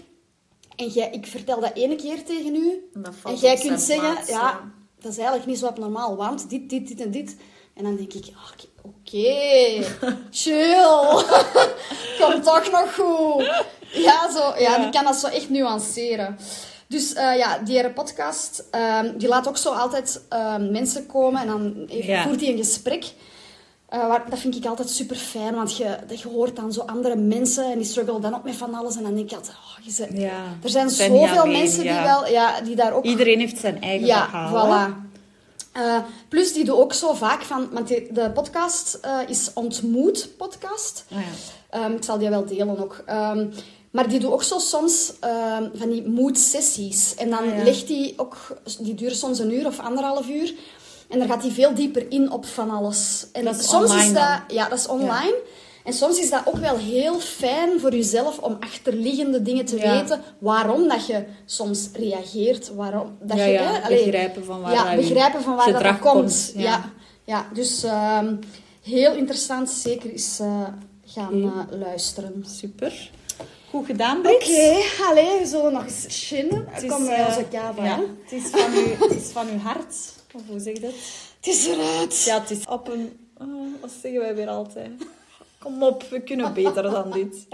En 0.77 0.87
jij, 0.89 1.11
ik 1.11 1.27
vertel 1.27 1.61
dat 1.61 1.75
ene 1.75 1.97
keer 1.97 2.25
tegen 2.25 2.55
u. 2.55 2.91
En 2.95 3.05
En 3.25 3.35
jij 3.35 3.57
kunt 3.57 3.81
zeggen, 3.81 4.13
plaats, 4.13 4.29
ja, 4.29 4.41
ja. 4.41 4.73
dat 5.01 5.11
is 5.13 5.19
eigenlijk 5.19 5.47
niet 5.47 5.59
zo 5.59 5.67
abnormaal, 5.67 6.17
want 6.17 6.51
dit, 6.51 6.71
dit, 6.71 6.89
dit 6.89 7.01
en 7.01 7.11
dit. 7.11 7.37
En 7.81 7.87
dan 7.87 7.97
denk 7.97 8.13
ik, 8.13 8.25
ah, 8.37 8.51
oké, 8.83 9.85
chill, 10.41 11.25
komt 12.21 12.45
toch 12.45 12.71
nog 12.71 12.95
goed. 12.95 13.65
Ja, 13.93 14.31
zo, 14.33 14.39
ja, 14.39 14.77
Ja. 14.77 14.79
die 14.79 14.91
kan 14.91 15.05
dat 15.05 15.17
zo 15.17 15.27
echt 15.27 15.51
nuanceren. 15.51 16.39
Dus 16.87 17.13
eh, 17.15 17.37
ja, 17.37 17.59
die 17.59 17.77
hele 17.77 17.91
podcast, 17.91 18.65
ehm, 18.71 19.17
die 19.19 19.29
laat 19.29 19.49
ook 19.49 19.57
zo 19.57 19.71
altijd 19.73 20.21
ehm, 20.29 20.71
mensen 20.71 21.07
komen 21.07 21.41
en 21.41 21.47
dan 21.47 21.75
Ja. 21.89 22.23
voert 22.23 22.41
hij 22.41 22.51
een 22.51 22.57
gesprek. 22.57 23.05
Eh, 23.89 24.07
waar- 24.07 24.31
dat 24.31 24.39
vind 24.39 24.57
ik 24.57 24.65
altijd 24.67 24.91
super 24.91 25.17
fijn, 25.17 25.55
want 25.55 25.77
je, 25.77 25.97
dat 26.07 26.21
je 26.21 26.29
hoort 26.29 26.57
dan 26.57 26.73
zo 26.73 26.81
andere 26.81 27.17
mensen 27.17 27.65
en 27.73 27.79
die 27.79 27.87
struggelen 27.87 28.21
dan 28.21 28.35
ook 28.35 28.45
met 28.45 28.57
van 28.57 28.75
alles. 28.75 28.97
En 28.97 29.03
dan 29.03 29.15
denk 29.15 29.31
ik 29.31 29.37
altijd, 29.37 29.57
oh, 29.57 29.85
je 29.85 30.21
Ja. 30.21 30.43
er 30.63 30.71
zijn 30.71 30.91
zoveel 30.91 31.47
mensen 31.47 31.83
die, 31.83 31.93
wel, 32.05 32.27
ja, 32.27 32.61
die 32.61 32.77
daar 32.77 32.93
ook 32.93 33.05
iedereen 33.05 33.39
heeft 33.39 33.59
zijn 33.59 33.83
eigen 33.83 34.07
ja, 34.07 34.29
verhaal 34.29 34.73
hè. 34.73 34.89
voilà. 34.89 35.10
Eh, 35.73 35.97
plus, 36.29 36.53
die 36.53 36.65
doet 36.65 36.75
ook 36.77 36.93
zo 36.93 37.15
vaak 37.15 37.43
van... 37.43 37.69
Want 37.73 37.89
die- 37.89 38.13
de 38.13 38.31
podcast 38.31 38.99
eh, 39.03 39.19
is 39.27 39.51
Ontmoet 39.55 40.29
podcast. 40.37 41.05
Ah, 41.13 41.19
ja. 41.19 41.27
Ehm, 41.81 41.93
ik 41.93 42.05
zal 42.05 42.19
die 42.19 42.29
wel 42.29 42.45
delen 42.47 42.79
ook. 42.79 43.03
Ehm, 43.07 43.47
maar 43.91 44.09
die 44.09 44.19
doet 44.21 44.33
ook 44.33 44.43
zo 44.43 44.59
soms 44.59 45.13
ehm, 45.21 45.69
van 45.75 45.91
die 45.91 46.09
moedsessies. 46.09 47.15
En 47.15 47.31
dan 47.31 47.39
Ah, 47.51 47.57
ja. 47.57 47.65
legt 47.65 47.87
die 47.87 48.15
ook... 48.17 48.37
Die 48.79 48.95
duren 48.95 49.17
soms 49.17 49.39
een 49.39 49.53
uur 49.53 49.67
of 49.67 49.79
anderhalf 49.81 50.29
uur. 50.29 50.55
En 51.09 51.19
daar 51.19 51.29
gaat 51.29 51.43
hij 51.43 51.51
veel 51.51 51.75
dieper 51.75 52.11
in 52.11 52.31
op 52.33 52.47
van 52.47 52.71
alles. 52.71 53.27
En 53.33 53.45
Dat 53.45 53.59
is 53.59 53.69
soms 53.69 53.95
is 53.95 54.05
dat... 54.13 54.15
dan? 54.15 54.41
Ja, 54.49 54.69
dat 54.69 54.79
is 54.79 54.87
online. 54.87 55.35
En 55.91 55.97
soms 55.97 56.19
is 56.19 56.31
dat 56.31 56.43
ook 56.47 56.57
wel 56.57 56.77
heel 56.77 57.19
fijn 57.21 57.81
voor 57.81 57.91
jezelf 57.95 58.39
om 58.39 58.57
achterliggende 58.61 59.43
dingen 59.43 59.65
te 59.65 59.77
Ja. 59.77 60.01
weten. 60.01 60.21
Waarom 60.39 60.89
dat 60.89 61.07
je 61.07 61.25
soms 61.45 61.89
reageert. 61.93 62.75
Waarom 62.75 63.17
dat 63.21 63.37
Ja, 63.39 63.45
je... 63.45 63.53
ja, 63.53 63.63
hè, 63.73 63.83
allee, 63.83 64.05
begrijpen 64.05 64.45
van 64.45 64.61
waar 64.61 64.73
ja, 64.73 64.97
begrijpen 64.97 65.43
van 65.43 65.57
waar 65.57 65.73
dat, 65.83 65.99
komt. 65.99 66.03
komt, 66.03 66.53
ja. 66.57 66.91
Ja. 67.25 67.47
Dus 67.55 67.83
ehm, 67.83 68.35
heel 68.83 69.15
interessant. 69.15 69.71
Zeker 69.71 70.11
eens 70.11 70.39
eh, 70.41 70.63
gaan 71.07 71.45
Oké. 71.45 71.67
eh, 71.73 71.79
luisteren. 71.81 72.45
super 72.49 73.11
goed 73.71 73.87
gedaan 73.87 74.19
Oké, 74.19 74.29
Brit. 74.37 75.01
allee, 75.11 75.39
we 75.41 75.47
zullen 75.47 75.73
nog 75.73 75.85
eens 75.85 76.05
chinnen. 76.09 76.65
Het 76.69 76.83
is, 76.83 76.91
Kom 76.91 77.05
bij 77.05 77.19
eh, 77.21 77.27
onze 77.27 77.45
kava. 77.51 77.85
ja, 77.85 78.01
het, 78.25 78.33
is 78.33 78.51
van 78.51 78.73
uw, 78.75 79.09
het 79.09 79.17
is 79.23 79.29
van 79.33 79.49
uw 79.49 79.59
hart 79.59 79.95
of 80.35 80.41
hoe 80.49 80.59
zeg 80.61 80.75
je 80.75 80.81
dat 80.81 80.91
Het 81.37 81.47
is 81.47 81.67
eruit. 81.67 82.23
ja 82.27 82.41
het 82.41 82.51
is 82.51 82.65
op 82.69 82.89
een 82.89 83.19
oh, 83.41 83.47
wat 83.81 83.91
zeggen 84.03 84.21
wij 84.21 84.35
weer 84.35 84.49
altijd 84.49 84.91
kom 85.65 85.83
op 85.83 86.03
we 86.11 86.21
kunnen 86.21 86.55
beter 86.55 86.83
dan 86.83 87.11
dit 87.11 87.47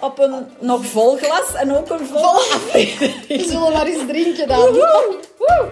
op 0.00 0.18
een 0.18 0.46
nog 0.60 0.86
vol 0.86 1.16
glas 1.16 1.54
en 1.54 1.76
ook 1.76 1.90
een 1.90 2.06
vol 2.06 2.34
aflevering 2.34 3.26
We 3.26 3.44
zullen 3.48 3.72
maar 3.72 3.86
eens 3.86 4.06
drinken 4.06 4.48
dan. 4.48 4.60
Woehoe. 4.60 5.70